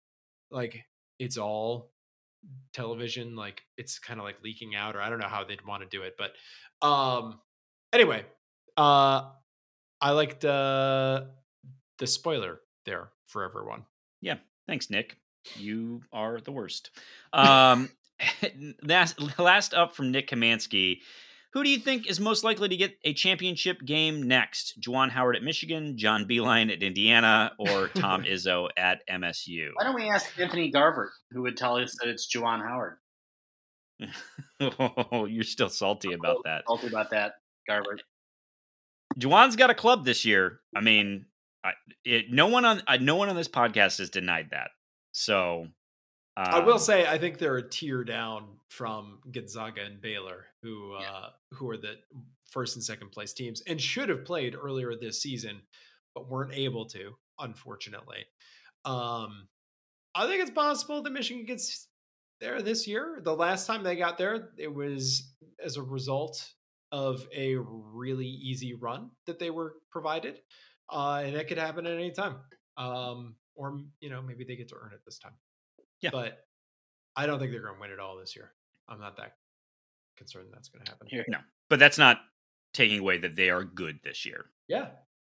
[0.51, 0.85] Like
[1.19, 1.93] it's all
[2.73, 5.82] television, like it's kind of like leaking out, or I don't know how they'd want
[5.82, 6.16] to do it.
[6.19, 6.32] But
[6.86, 7.40] um
[7.93, 8.24] anyway,
[8.77, 9.31] uh
[10.01, 11.27] I liked uh
[11.98, 13.85] the spoiler there for everyone.
[14.21, 14.37] Yeah.
[14.67, 15.17] Thanks, Nick.
[15.57, 16.91] You are the worst.
[17.33, 17.91] Um,
[18.83, 20.99] last, last up from Nick Kamansky.
[21.53, 24.81] Who do you think is most likely to get a championship game next?
[24.81, 29.69] Juwan Howard at Michigan, John Beilein at Indiana, or Tom Izzo at MSU?
[29.75, 32.97] Why don't we ask Anthony Garvert, who would tell us that it's Juwan Howard?
[35.11, 36.65] oh, you're still salty about that.
[36.67, 37.35] Salty about that.
[37.69, 38.03] Garbage.
[39.19, 40.61] Juwan's got a club this year.
[40.75, 41.27] I mean,
[41.65, 41.73] I,
[42.05, 44.71] it, no one on uh, no one on this podcast has denied that.
[45.13, 45.67] So
[46.37, 50.47] um, I will um, say I think they're a tier down from Gonzaga and Baylor,
[50.63, 51.11] who yeah.
[51.11, 51.95] uh, who are the
[52.51, 55.63] first and second place teams and should have played earlier this season,
[56.15, 58.25] but weren't able to, unfortunately.
[58.85, 59.49] Um,
[60.15, 61.89] I think it's possible that Michigan gets
[62.41, 63.21] there this year.
[63.23, 65.33] The last time they got there, it was
[65.65, 66.53] as a result
[66.91, 70.41] of a really easy run that they were provided,
[70.93, 72.36] uh, and that could happen at any time.
[72.77, 75.32] Um, or you know, maybe they get to earn it this time.
[76.01, 76.44] Yeah, but
[77.16, 78.52] I don't think they're going to win it all this year.
[78.89, 79.36] I'm not that
[80.16, 81.06] concerned that's going to happen.
[81.10, 81.39] Here, no,
[81.69, 82.19] but that's not
[82.74, 84.47] taking away that they are good this year.
[84.69, 84.89] Yeah,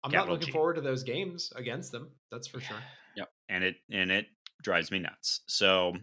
[0.04, 0.52] I'm Capital not looking G.
[0.52, 2.10] forward to those games against them.
[2.30, 2.76] That's for sure.
[3.16, 4.26] Yep, and it and it
[4.62, 5.40] drives me nuts.
[5.46, 5.94] So,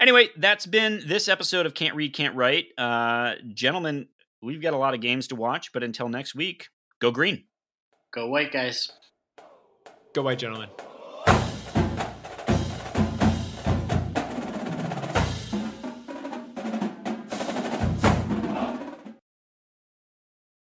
[0.00, 2.66] anyway, that's been this episode of Can't Read, Can't Write.
[2.76, 4.08] Uh, gentlemen,
[4.42, 6.66] we've got a lot of games to watch, but until next week,
[7.00, 7.44] go green.
[8.12, 8.90] Go white, guys.
[10.14, 10.70] Go white, gentlemen.